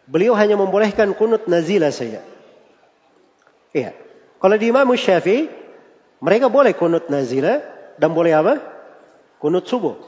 beliau 0.08 0.32
hanya 0.32 0.56
membolehkan 0.56 1.12
kunut 1.12 1.44
nazilah 1.44 1.92
saja. 1.92 2.24
Iya. 3.76 3.92
Kalau 4.42 4.56
di 4.56 4.72
Imam 4.72 4.88
Syafi'i, 4.96 5.46
mereka 6.22 6.46
boleh 6.46 6.70
kunut 6.78 7.10
nazilah 7.10 7.58
dan 7.98 8.14
boleh 8.14 8.30
apa? 8.30 8.62
Kunut 9.42 9.66
subuh. 9.66 9.98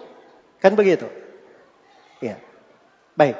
Kan 0.62 0.78
begitu? 0.78 1.10
Iya. 2.22 2.38
Baik. 3.18 3.34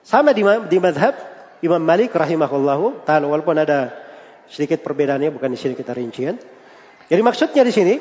Sama 0.00 0.32
di, 0.32 0.40
di 0.72 0.78
madhab 0.80 1.12
Imam 1.60 1.82
Malik 1.84 2.16
rahimahullahu 2.16 3.04
ta'ala 3.04 3.28
walaupun 3.28 3.60
ada 3.60 3.92
sedikit 4.48 4.80
perbedaannya 4.80 5.28
bukan 5.28 5.52
di 5.52 5.58
sini 5.60 5.76
kita 5.76 5.92
rincian. 5.92 6.40
Jadi 7.06 7.20
maksudnya 7.20 7.62
di 7.62 7.72
sini 7.74 7.94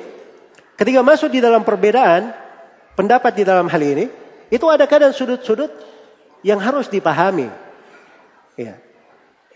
ketika 0.79 1.03
masuk 1.03 1.35
di 1.35 1.43
dalam 1.43 1.67
perbedaan 1.67 2.31
pendapat 2.95 3.35
di 3.35 3.43
dalam 3.43 3.67
hal 3.67 3.81
ini 3.83 4.07
itu 4.47 4.65
ada 4.71 4.87
kadang 4.87 5.11
sudut-sudut 5.11 5.75
yang 6.45 6.63
harus 6.63 6.87
dipahami. 6.87 7.51
Ya. 8.55 8.79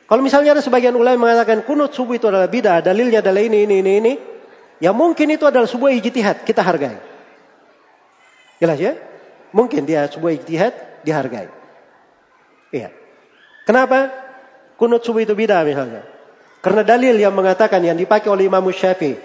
Kalau 0.10 0.26
misalnya 0.26 0.58
ada 0.58 0.64
sebagian 0.66 0.98
ulama 0.98 1.30
mengatakan 1.30 1.64
kunut 1.64 1.94
subuh 1.94 2.18
itu 2.18 2.26
adalah 2.28 2.50
bidah, 2.50 2.82
dalilnya 2.82 3.22
adalah 3.22 3.46
ini, 3.46 3.70
ini, 3.70 3.76
ini, 3.86 3.92
ini, 4.02 4.14
ya 4.80 4.92
mungkin 4.96 5.28
itu 5.32 5.46
adalah 5.46 5.68
sebuah 5.68 5.92
ijtihad, 6.00 6.44
kita 6.48 6.64
hargai. 6.64 6.98
Jelas 8.60 8.80
ya? 8.80 8.96
Mungkin 9.56 9.88
dia 9.88 10.08
sebuah 10.08 10.36
ijtihad, 10.40 11.04
dihargai. 11.08 11.48
Iya. 12.76 12.92
Kenapa? 13.64 14.12
Kunut 14.76 15.04
subuh 15.04 15.24
itu 15.24 15.36
bidah 15.36 15.64
misalnya. 15.64 16.04
Karena 16.60 16.84
dalil 16.84 17.16
yang 17.16 17.32
mengatakan 17.32 17.80
yang 17.80 17.96
dipakai 17.96 18.28
oleh 18.28 18.48
Imam 18.48 18.64
Syafi'i 18.68 19.16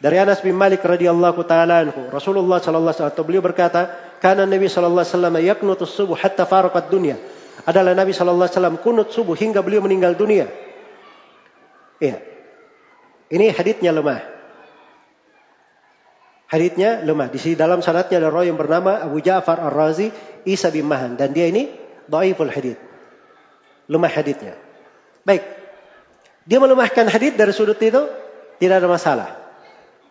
dari 0.00 0.16
Anas 0.16 0.40
bin 0.40 0.56
Malik 0.56 0.80
radhiyallahu 0.80 1.44
taala 1.44 1.84
anhu, 1.84 2.08
Rasulullah 2.08 2.56
sallallahu 2.56 2.96
alaihi 2.96 3.04
wasallam 3.04 3.28
beliau 3.28 3.42
berkata, 3.44 3.92
"Kana 4.24 4.48
Nabi 4.48 4.72
sallallahu 4.72 5.04
alaihi 5.04 5.12
wasallam 5.12 5.36
yaqnutu 5.44 5.84
subuh 5.84 6.16
hatta 6.16 6.48
faraqat 6.48 6.88
dunya." 6.88 7.20
adalah 7.66 7.92
Nabi 7.92 8.12
Shallallahu 8.14 8.46
Alaihi 8.46 8.56
Wasallam 8.56 8.78
kunut 8.80 9.08
subuh 9.12 9.36
hingga 9.36 9.60
beliau 9.60 9.84
meninggal 9.84 10.16
dunia. 10.16 10.48
Iya. 12.00 12.22
Ini 13.30 13.52
haditnya 13.52 13.92
lemah. 13.92 14.39
Haditnya 16.50 16.98
lemah. 17.06 17.30
Di 17.30 17.38
sini 17.38 17.54
dalam 17.54 17.78
sanadnya 17.78 18.18
ada 18.18 18.26
roh 18.26 18.42
yang 18.42 18.58
bernama 18.58 18.98
Abu 19.06 19.22
Ja'far 19.22 19.62
Ar-Razi 19.62 20.10
Isa 20.42 20.74
bin 20.74 20.90
Mahan 20.90 21.14
dan 21.14 21.30
dia 21.30 21.46
ini 21.46 21.70
dhaiful 22.10 22.50
hadit. 22.50 22.74
Lemah 23.86 24.10
haditnya. 24.10 24.58
Baik. 25.22 25.46
Dia 26.50 26.58
melemahkan 26.58 27.06
hadit 27.06 27.38
dari 27.38 27.54
sudut 27.54 27.78
itu 27.78 28.02
tidak 28.58 28.82
ada 28.82 28.88
masalah. 28.90 29.28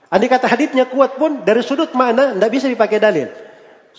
Andai 0.08 0.32
kata 0.32 0.48
haditnya 0.48 0.88
kuat 0.88 1.20
pun 1.20 1.44
dari 1.44 1.60
sudut 1.60 1.92
mana 1.92 2.32
tidak 2.32 2.52
bisa 2.56 2.72
dipakai 2.72 3.04
dalil. 3.04 3.28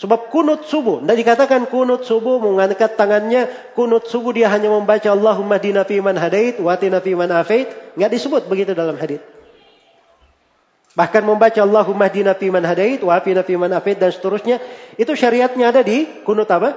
Sebab 0.00 0.32
kunut 0.32 0.64
subuh. 0.64 1.04
Tidak 1.04 1.16
dikatakan 1.20 1.68
kunut 1.68 2.08
subuh 2.08 2.40
mengangkat 2.40 2.96
tangannya. 2.96 3.52
Kunut 3.76 4.08
subuh 4.08 4.32
dia 4.32 4.48
hanya 4.48 4.72
membaca 4.72 5.12
Allahumma 5.12 5.60
dina 5.60 5.84
fi 5.84 6.00
man 6.00 6.16
hadait. 6.16 6.56
Watina 6.56 7.04
fi 7.04 7.12
man 7.12 7.28
afait. 7.36 7.68
Tidak 7.68 8.08
disebut 8.08 8.48
begitu 8.48 8.72
dalam 8.72 8.96
hadith. 8.96 9.20
Bahkan 10.90 11.22
membaca 11.22 11.60
Allahumma 11.62 12.10
dina 12.10 12.34
fi 12.34 12.50
man 12.50 12.66
hadait. 12.66 12.98
Wafina 12.98 13.46
fi 13.46 13.54
man 13.54 13.70
afait. 13.70 13.98
Dan 13.98 14.10
seterusnya. 14.10 14.58
Itu 14.98 15.14
syariatnya 15.14 15.70
ada 15.70 15.80
di 15.86 16.06
kunut 16.26 16.50
apa? 16.50 16.74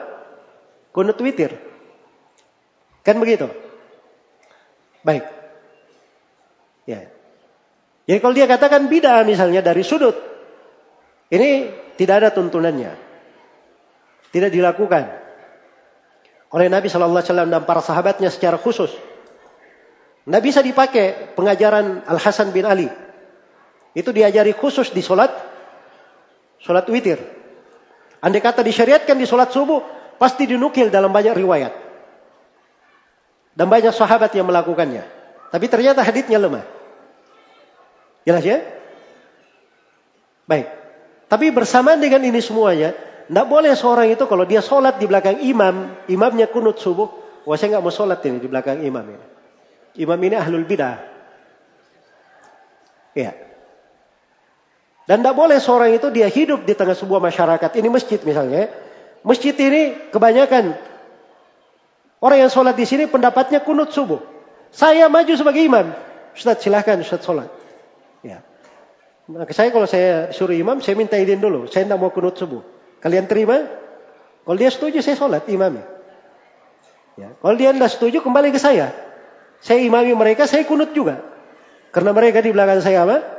Kunut 0.94 1.18
witir. 1.18 1.58
Kan 3.02 3.18
begitu? 3.18 3.50
Baik. 5.02 5.26
Ya. 6.86 7.10
Jadi 8.04 8.20
kalau 8.20 8.36
dia 8.36 8.48
katakan 8.48 8.88
bida 8.92 9.24
misalnya 9.26 9.64
dari 9.64 9.82
sudut. 9.82 10.16
Ini 11.34 11.74
tidak 11.98 12.16
ada 12.24 12.30
tuntunannya. 12.30 12.94
Tidak 14.30 14.50
dilakukan 14.50 15.24
oleh 16.54 16.70
Nabi 16.70 16.86
Wasallam 16.86 17.50
dan 17.50 17.66
para 17.66 17.82
sahabatnya 17.82 18.30
secara 18.30 18.62
khusus. 18.62 18.94
Tidak 20.24 20.42
bisa 20.46 20.62
dipakai 20.62 21.34
pengajaran 21.34 22.06
Al 22.06 22.22
Hasan 22.22 22.54
bin 22.54 22.64
Ali. 22.70 22.88
Itu 23.94 24.10
diajari 24.10 24.58
khusus 24.58 24.90
di 24.90 25.06
solat, 25.06 25.30
solat 26.58 26.90
witir. 26.90 27.22
Andai 28.20 28.42
kata 28.42 28.66
disyariatkan 28.66 29.14
di 29.14 29.30
solat 29.30 29.54
subuh, 29.54 29.86
pasti 30.18 30.50
dinukil 30.50 30.90
dalam 30.90 31.14
banyak 31.14 31.38
riwayat. 31.38 31.74
Dan 33.54 33.70
banyak 33.70 33.94
sahabat 33.94 34.34
yang 34.34 34.50
melakukannya. 34.50 35.06
Tapi 35.54 35.66
ternyata 35.70 36.02
haditnya 36.02 36.42
lemah. 36.42 36.66
Jelas 38.26 38.42
ya? 38.42 38.66
Baik. 40.50 40.68
Tapi 41.30 41.54
bersamaan 41.54 42.02
dengan 42.02 42.26
ini 42.26 42.42
semuanya, 42.42 42.98
tidak 43.30 43.46
boleh 43.46 43.74
seorang 43.78 44.10
itu 44.10 44.26
kalau 44.26 44.50
dia 44.50 44.66
sholat 44.66 44.98
di 44.98 45.06
belakang 45.06 45.38
imam, 45.46 45.94
imamnya 46.10 46.50
kunut 46.50 46.82
subuh, 46.82 47.14
wah 47.46 47.58
saya 47.58 47.78
nggak 47.78 47.84
mau 47.86 47.94
sholat 47.94 48.26
ini 48.26 48.42
di 48.42 48.50
belakang 48.50 48.82
imam 48.82 49.06
ini. 49.06 49.26
Imam 50.02 50.18
ini 50.18 50.34
ahlul 50.34 50.66
bidah. 50.66 50.98
Iya. 53.14 53.53
Dan 55.04 55.20
tidak 55.20 55.36
boleh 55.36 55.60
seorang 55.60 55.92
itu 55.92 56.08
dia 56.16 56.32
hidup 56.32 56.64
di 56.64 56.74
tengah 56.76 56.96
sebuah 56.96 57.20
masyarakat. 57.20 57.70
Ini 57.76 57.88
masjid 57.92 58.20
misalnya. 58.24 58.72
Masjid 59.24 59.56
ini 59.56 60.12
kebanyakan 60.12 60.76
orang 62.20 62.38
yang 62.44 62.52
sholat 62.52 62.76
di 62.76 62.88
sini 62.88 63.08
pendapatnya 63.08 63.64
kunut 63.64 63.92
subuh. 63.92 64.20
Saya 64.72 65.08
maju 65.12 65.34
sebagai 65.36 65.64
imam. 65.64 65.92
Ustaz 66.36 66.64
silahkan 66.64 67.00
Ustaz 67.00 67.24
sholat. 67.24 67.48
Ya. 68.24 68.44
Maka 69.28 69.56
saya 69.56 69.72
kalau 69.72 69.88
saya 69.88 70.36
suruh 70.36 70.56
imam, 70.56 70.84
saya 70.84 71.00
minta 71.00 71.16
izin 71.16 71.40
dulu. 71.40 71.68
Saya 71.72 71.88
tidak 71.88 72.00
mau 72.00 72.12
kunut 72.12 72.36
subuh. 72.36 72.64
Kalian 73.00 73.28
terima? 73.28 73.64
Kalau 74.44 74.58
dia 74.60 74.72
setuju, 74.72 75.00
saya 75.00 75.16
sholat 75.16 75.48
imam. 75.48 75.80
Ya. 77.16 77.32
Kalau 77.40 77.56
dia 77.56 77.72
tidak 77.72 77.92
setuju, 77.92 78.20
kembali 78.20 78.52
ke 78.52 78.60
saya. 78.60 78.92
Saya 79.64 79.80
imami 79.80 80.12
mereka, 80.12 80.44
saya 80.44 80.68
kunut 80.68 80.92
juga. 80.92 81.24
Karena 81.96 82.12
mereka 82.12 82.44
di 82.44 82.52
belakang 82.52 82.84
saya 82.84 83.08
apa? 83.08 83.33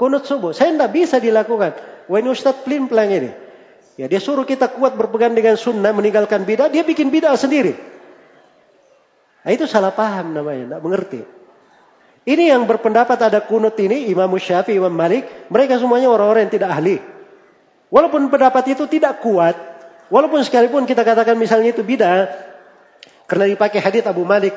Kunut 0.00 0.24
subuh. 0.24 0.56
Saya 0.56 0.72
tidak 0.72 0.96
bisa 0.96 1.20
dilakukan. 1.20 1.76
Wah 2.08 2.18
ini 2.24 2.32
Ustaz 2.32 2.56
pelin 2.64 2.88
pelang 2.88 3.12
ini. 3.12 3.28
Ya, 4.00 4.08
dia 4.08 4.16
suruh 4.16 4.48
kita 4.48 4.72
kuat 4.72 4.96
berpegang 4.96 5.36
dengan 5.36 5.60
sunnah, 5.60 5.92
meninggalkan 5.92 6.48
bidah, 6.48 6.72
dia 6.72 6.80
bikin 6.80 7.12
bidah 7.12 7.36
sendiri. 7.36 7.76
Nah, 9.44 9.50
itu 9.52 9.68
salah 9.68 9.92
paham 9.92 10.32
namanya, 10.32 10.72
tidak 10.72 10.80
mengerti. 10.80 11.20
Ini 12.24 12.56
yang 12.56 12.64
berpendapat 12.64 13.28
ada 13.28 13.44
kunut 13.44 13.76
ini, 13.76 14.08
Imam 14.08 14.32
Syafi'i, 14.40 14.80
Imam 14.80 14.92
Malik, 14.92 15.52
mereka 15.52 15.76
semuanya 15.76 16.08
orang-orang 16.08 16.48
yang 16.48 16.54
tidak 16.56 16.70
ahli. 16.72 16.96
Walaupun 17.92 18.32
pendapat 18.32 18.72
itu 18.72 18.88
tidak 18.88 19.20
kuat, 19.20 19.56
walaupun 20.08 20.40
sekalipun 20.48 20.88
kita 20.88 21.04
katakan 21.04 21.36
misalnya 21.36 21.76
itu 21.76 21.84
bid'ah, 21.84 22.28
karena 23.28 23.52
dipakai 23.52 23.84
hadis 23.84 24.08
Abu 24.08 24.24
Malik 24.24 24.56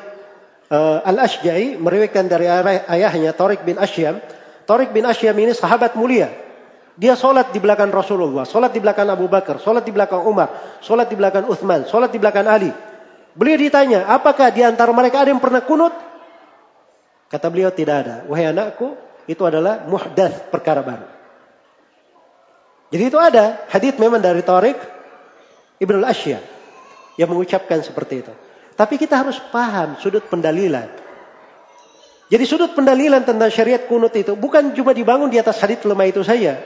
uh, 0.72 1.04
Al-Ashja'i, 1.04 1.76
meriwayatkan 1.76 2.32
dari 2.32 2.48
ayahnya 2.88 3.36
Tariq 3.36 3.68
bin 3.68 3.76
Ashyam. 3.76 4.24
Tariq 4.64 4.96
bin 4.96 5.04
Ashyam 5.04 5.36
ini 5.38 5.52
sahabat 5.52 5.96
mulia. 6.00 6.32
Dia 6.94 7.18
sholat 7.18 7.50
di 7.50 7.58
belakang 7.58 7.90
Rasulullah, 7.90 8.46
sholat 8.46 8.70
di 8.70 8.78
belakang 8.78 9.10
Abu 9.10 9.26
Bakar, 9.26 9.58
sholat 9.58 9.82
di 9.82 9.90
belakang 9.90 10.30
Umar, 10.30 10.78
sholat 10.86 11.10
di 11.10 11.18
belakang 11.18 11.50
Uthman, 11.50 11.90
sholat 11.90 12.14
di 12.14 12.22
belakang 12.22 12.46
Ali. 12.46 12.70
Beliau 13.34 13.58
ditanya, 13.58 14.06
apakah 14.14 14.54
di 14.54 14.62
antara 14.62 14.94
mereka 14.94 15.26
ada 15.26 15.34
yang 15.34 15.42
pernah 15.42 15.66
kunut? 15.66 15.90
Kata 17.34 17.50
beliau 17.50 17.74
tidak 17.74 18.06
ada. 18.06 18.16
Wahai 18.30 18.54
anakku, 18.54 18.94
itu 19.26 19.42
adalah 19.42 19.90
muhdath 19.90 20.54
perkara 20.54 20.86
baru. 20.86 21.10
Jadi 22.94 23.04
itu 23.10 23.18
ada 23.18 23.66
hadith 23.74 23.98
memang 23.98 24.22
dari 24.22 24.46
Tariq 24.46 24.78
Ibnu 25.82 26.06
Asya 26.06 26.38
yang 27.18 27.34
mengucapkan 27.34 27.82
seperti 27.82 28.22
itu. 28.22 28.34
Tapi 28.78 29.02
kita 29.02 29.18
harus 29.18 29.42
paham 29.50 29.98
sudut 29.98 30.30
pendalilan. 30.30 31.03
Jadi 32.32 32.44
sudut 32.48 32.72
pendalilan 32.72 33.28
tentang 33.28 33.52
syariat 33.52 33.84
kunut 33.84 34.16
itu 34.16 34.34
bukan 34.40 34.72
cuma 34.72 34.96
dibangun 34.96 35.28
di 35.28 35.38
atas 35.38 35.60
hadith 35.60 35.84
lemah 35.84 36.08
itu 36.08 36.24
saja. 36.24 36.60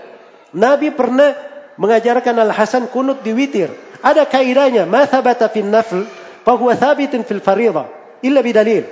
Nabi 0.54 0.94
pernah 0.94 1.34
mengajarkan 1.78 2.36
Al-Hasan 2.46 2.90
kunut 2.94 3.26
di 3.26 3.34
witir. 3.34 3.70
Ada 4.02 4.30
kaidahnya, 4.30 4.86
ma 4.86 5.10
fil 5.10 5.70
nafl, 5.70 6.06
fahuwa 6.46 6.78
fil 6.78 7.42
faridah, 7.42 7.86
illa 8.22 8.40
bidalil. 8.46 8.86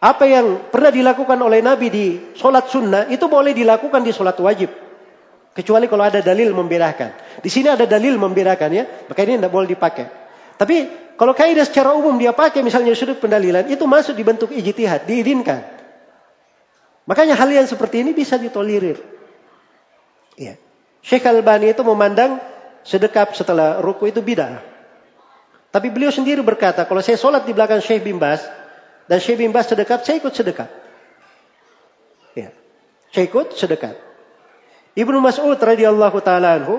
Apa 0.00 0.24
yang 0.24 0.72
pernah 0.72 0.88
dilakukan 0.88 1.36
oleh 1.36 1.60
Nabi 1.60 1.92
di 1.92 2.06
sholat 2.32 2.72
sunnah 2.72 3.04
itu 3.12 3.28
boleh 3.28 3.52
dilakukan 3.52 4.00
di 4.00 4.16
sholat 4.16 4.40
wajib. 4.40 4.72
Kecuali 5.52 5.90
kalau 5.92 6.08
ada 6.08 6.24
dalil 6.24 6.56
membedakan. 6.56 7.42
Di 7.44 7.52
sini 7.52 7.68
ada 7.68 7.84
dalil 7.84 8.16
membedakan 8.16 8.70
ya, 8.72 8.84
maka 9.04 9.20
ini 9.28 9.36
tidak 9.36 9.52
boleh 9.52 9.68
dipakai. 9.68 10.19
Tapi 10.60 10.92
kalau 11.16 11.32
kaidah 11.32 11.64
secara 11.64 11.96
umum 11.96 12.20
dia 12.20 12.36
pakai 12.36 12.60
misalnya 12.60 12.92
sudut 12.92 13.16
pendalilan 13.16 13.64
itu 13.72 13.80
masuk 13.88 14.12
di 14.12 14.20
bentuk 14.20 14.52
ijtihad, 14.52 15.08
diizinkan. 15.08 15.64
Makanya 17.08 17.32
hal 17.32 17.48
yang 17.48 17.64
seperti 17.64 18.04
ini 18.04 18.12
bisa 18.12 18.36
ditolerir. 18.36 19.00
Ya. 20.36 20.60
Syekh 21.00 21.24
Al-Bani 21.24 21.72
itu 21.72 21.80
memandang 21.80 22.36
sedekap 22.84 23.32
setelah 23.32 23.80
ruku 23.80 24.12
itu 24.12 24.20
bidah. 24.20 24.60
Tapi 25.72 25.88
beliau 25.88 26.12
sendiri 26.12 26.44
berkata, 26.44 26.84
kalau 26.84 27.00
saya 27.00 27.16
sholat 27.16 27.48
di 27.48 27.56
belakang 27.56 27.80
Syekh 27.80 28.04
Bimbas, 28.04 28.44
dan 29.08 29.18
Syekh 29.18 29.42
bin 29.42 29.50
Bas 29.50 29.66
sedekat, 29.66 30.06
saya 30.06 30.22
ikut 30.22 30.30
sedekat. 30.30 30.70
Ya. 32.38 32.54
Saya 33.10 33.26
ikut 33.26 33.58
sedekat. 33.58 33.98
Ibnu 34.94 35.18
Mas'ud 35.18 35.58
radhiyallahu 35.58 36.18
taala 36.22 36.62
anhu 36.62 36.78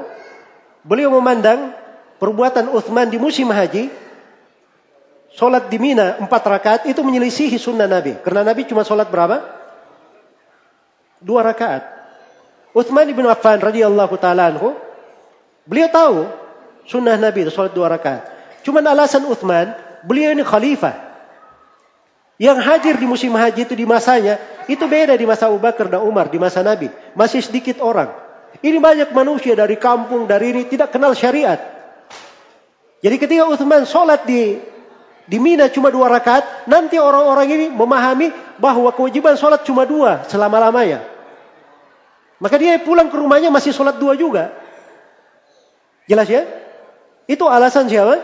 Beliau 0.81 1.13
memandang 1.13 1.77
perbuatan 2.21 2.69
Uthman 2.69 3.09
di 3.09 3.17
musim 3.17 3.49
haji, 3.49 3.89
sholat 5.33 5.73
di 5.73 5.81
Mina 5.81 6.21
empat 6.21 6.43
rakaat 6.45 6.81
itu 6.85 7.01
menyelisihi 7.01 7.57
sunnah 7.57 7.89
Nabi. 7.89 8.21
Karena 8.21 8.45
Nabi 8.45 8.69
cuma 8.69 8.85
sholat 8.85 9.09
berapa? 9.09 9.41
Dua 11.17 11.41
rakaat. 11.41 11.81
Uthman 12.77 13.09
ibn 13.09 13.25
Affan 13.25 13.57
radhiyallahu 13.57 14.15
taala 14.21 14.53
anhu, 14.53 14.77
beliau 15.65 15.89
tahu 15.89 16.17
sunnah 16.85 17.17
Nabi 17.17 17.49
itu 17.49 17.51
sholat 17.51 17.73
dua 17.73 17.89
rakaat. 17.89 18.29
Cuman 18.61 18.85
alasan 18.85 19.25
Uthman, 19.25 19.73
beliau 20.05 20.29
ini 20.37 20.45
khalifah. 20.45 21.09
Yang 22.37 22.57
hadir 22.65 22.95
di 22.97 23.05
musim 23.05 23.33
haji 23.33 23.69
itu 23.69 23.73
di 23.77 23.85
masanya, 23.85 24.37
itu 24.65 24.81
beda 24.85 25.13
di 25.13 25.25
masa 25.29 25.49
Abu 25.49 25.61
Bakar 25.61 25.89
dan 25.89 26.01
Umar, 26.01 26.29
di 26.29 26.41
masa 26.41 26.65
Nabi. 26.65 26.89
Masih 27.13 27.41
sedikit 27.41 27.81
orang. 27.81 28.13
Ini 28.65 28.81
banyak 28.81 29.09
manusia 29.13 29.53
dari 29.53 29.77
kampung, 29.77 30.25
dari 30.25 30.49
ini, 30.49 30.65
tidak 30.65 30.89
kenal 30.89 31.13
syariat. 31.13 31.70
Jadi 33.01 33.15
ketika 33.17 33.49
Uthman 33.49 33.83
sholat 33.89 34.25
di 34.29 34.61
di 35.25 35.37
Mina 35.37 35.69
cuma 35.73 35.89
dua 35.89 36.09
rakaat, 36.09 36.69
nanti 36.69 37.01
orang-orang 37.01 37.47
ini 37.49 37.65
memahami 37.73 38.29
bahwa 38.61 38.89
kewajiban 38.93 39.37
sholat 39.37 39.65
cuma 39.65 39.85
dua 39.85 40.25
selama-lamanya. 40.29 41.05
Maka 42.41 42.57
dia 42.57 42.81
pulang 42.81 43.09
ke 43.09 43.17
rumahnya 43.17 43.53
masih 43.53 43.73
sholat 43.73 44.01
dua 44.01 44.17
juga. 44.17 44.53
Jelas 46.09 46.25
ya? 46.25 46.45
Itu 47.29 47.45
alasan 47.45 47.85
siapa? 47.85 48.21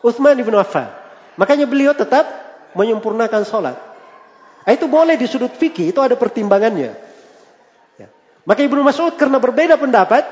Uthman 0.00 0.36
ibn 0.40 0.56
Affan. 0.56 0.88
Makanya 1.36 1.68
beliau 1.68 1.92
tetap 1.92 2.24
menyempurnakan 2.72 3.44
sholat. 3.44 3.76
Nah, 4.66 4.72
itu 4.74 4.90
boleh 4.90 5.14
di 5.14 5.30
sudut 5.30 5.52
fikih, 5.54 5.94
itu 5.94 6.00
ada 6.02 6.18
pertimbangannya. 6.18 6.90
Ya. 8.00 8.08
Maka 8.42 8.66
Ibnu 8.66 8.82
Mas'ud 8.82 9.14
karena 9.14 9.38
berbeda 9.38 9.78
pendapat, 9.78 10.26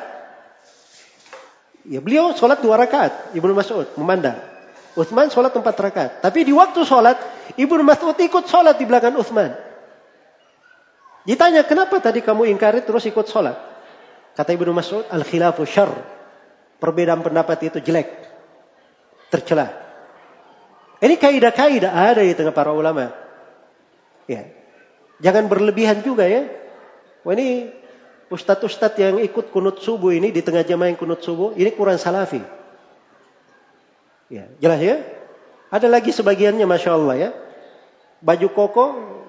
ya 1.89 2.01
beliau 2.01 2.32
sholat 2.36 2.61
dua 2.61 2.81
rakaat. 2.81 3.36
Ibnu 3.36 3.52
Mas'ud 3.52 3.89
memandang. 4.01 4.36
Uthman 4.94 5.28
sholat 5.28 5.51
empat 5.51 5.77
rakaat. 5.77 6.11
Tapi 6.23 6.47
di 6.47 6.52
waktu 6.55 6.86
sholat, 6.86 7.19
Ibnu 7.59 7.82
Mas'ud 7.82 8.15
ikut 8.15 8.44
sholat 8.47 8.78
di 8.78 8.86
belakang 8.86 9.19
Uthman. 9.19 9.52
Ditanya, 11.24 11.65
kenapa 11.65 11.98
tadi 11.98 12.20
kamu 12.20 12.47
ingkari 12.52 12.85
terus 12.85 13.02
ikut 13.09 13.27
sholat? 13.27 13.56
Kata 14.36 14.51
Ibnu 14.55 14.70
Mas'ud, 14.70 15.09
al-khilafu 15.09 15.66
syar. 15.66 15.90
Perbedaan 16.78 17.24
pendapat 17.24 17.70
itu 17.70 17.78
jelek. 17.81 18.12
Tercelah. 19.32 19.73
Ini 21.01 21.15
kaidah-kaidah 21.19 21.90
ada 21.90 22.23
di 22.23 22.35
tengah 22.36 22.55
para 22.55 22.70
ulama. 22.70 23.11
Ya. 24.31 24.47
Jangan 25.19 25.48
berlebihan 25.48 26.05
juga 26.05 26.28
ya. 26.28 26.48
Wah 27.24 27.32
ini 27.35 27.73
ustadz-ustadz 28.35 28.98
yang 28.98 29.23
ikut 29.23 29.55
kunut 29.55 29.78
subuh 29.78 30.11
ini 30.11 30.35
di 30.35 30.43
tengah 30.43 30.66
jamaah 30.66 30.90
yang 30.90 30.98
kunut 30.98 31.23
subuh, 31.23 31.55
ini 31.55 31.70
kurang 31.70 32.02
salafi. 32.02 32.43
Ya, 34.27 34.51
jelas 34.59 34.81
ya? 34.82 34.97
Ada 35.70 35.86
lagi 35.86 36.11
sebagiannya 36.11 36.66
Masya 36.66 36.90
Allah 36.90 37.15
ya. 37.15 37.31
Baju 38.19 38.48
koko, 38.51 38.85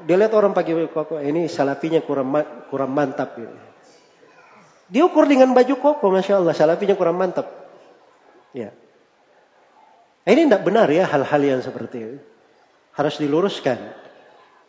dia 0.09 0.17
lihat 0.17 0.33
orang 0.33 0.57
pakai 0.57 0.73
baju 0.73 0.89
koko, 0.89 1.15
ini 1.21 1.45
salafinya 1.45 2.01
kurang 2.01 2.33
kurang 2.73 2.89
mantap. 2.89 3.37
Ya. 3.37 3.53
Diukur 4.89 5.29
dengan 5.29 5.53
baju 5.53 5.75
koko, 5.77 6.09
Masya 6.09 6.41
Allah, 6.41 6.57
salafinya 6.57 6.97
kurang 6.97 7.21
mantap. 7.21 7.45
Ya. 8.55 8.73
Ini 10.25 10.49
tidak 10.49 10.65
benar 10.65 10.89
ya 10.89 11.05
hal-hal 11.05 11.41
yang 11.45 11.61
seperti 11.61 11.97
itu. 12.01 12.17
Harus 12.97 13.21
diluruskan. 13.21 13.77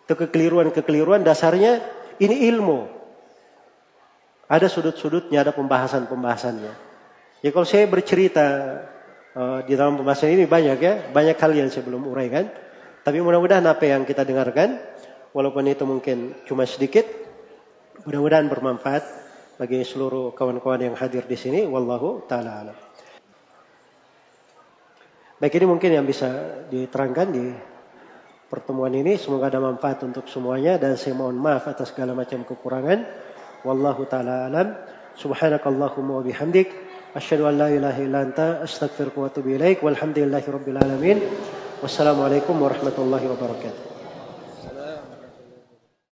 Itu 0.04 0.12
kekeliruan-kekeliruan 0.18 1.24
dasarnya 1.24 1.80
ini 2.20 2.44
ilmu. 2.52 2.95
Ada 4.47 4.70
sudut-sudutnya, 4.70 5.43
ada 5.43 5.51
pembahasan-pembahasannya. 5.51 6.73
Ya 7.43 7.51
kalau 7.51 7.66
saya 7.66 7.90
bercerita 7.90 8.47
uh, 9.35 9.60
di 9.66 9.74
dalam 9.74 9.98
pembahasan 9.98 10.32
ini 10.32 10.47
banyak 10.47 10.78
ya, 10.78 10.94
banyak 11.10 11.36
hal 11.36 11.52
yang 11.55 11.68
saya 11.68 11.82
belum 11.82 12.06
uraikan. 12.06 12.47
Tapi 13.02 13.18
mudah-mudahan 13.23 13.66
apa 13.66 13.86
yang 13.86 14.02
kita 14.06 14.27
dengarkan, 14.27 14.82
walaupun 15.35 15.66
itu 15.66 15.82
mungkin 15.86 16.35
cuma 16.47 16.66
sedikit, 16.66 17.06
mudah-mudahan 18.06 18.47
bermanfaat 18.51 19.05
bagi 19.56 19.82
seluruh 19.82 20.35
kawan-kawan 20.35 20.90
yang 20.90 20.94
hadir 20.98 21.27
di 21.27 21.39
sini. 21.39 21.66
Wallahu 21.66 22.27
taala 22.27 22.66
alam. 22.66 22.77
Baik 25.36 25.60
ini 25.60 25.66
mungkin 25.68 25.90
yang 25.93 26.09
bisa 26.09 26.28
diterangkan 26.73 27.28
di 27.28 27.44
pertemuan 28.48 28.94
ini. 28.97 29.20
Semoga 29.20 29.52
ada 29.52 29.60
manfaat 29.60 30.01
untuk 30.06 30.32
semuanya 30.32 30.81
dan 30.81 30.97
saya 30.97 31.12
mohon 31.12 31.36
maaf 31.36 31.68
atas 31.68 31.93
segala 31.93 32.16
macam 32.16 32.40
kekurangan. 32.47 33.05
Wallahu 33.66 34.06
taala 34.06 34.47
alam. 34.47 34.78
Subhanakallahumma 35.18 36.20
wa 36.20 36.22
bihamdik 36.22 36.70
asyhadu 37.18 37.51
an 37.51 37.59
la 37.59 37.68
ilaha 37.74 37.98
illa 37.98 38.22
anta 38.22 38.62
astaghfiruka 38.62 39.18
wa 39.18 39.26
atubu 39.26 39.59
ilaik. 39.59 39.82
Walhamdulillahirabbil 39.82 40.78
alamin. 40.78 41.18
Wassalamualaikum 41.82 42.55
warahmatullahi 42.62 43.26
wabarakatuh. 43.26 43.95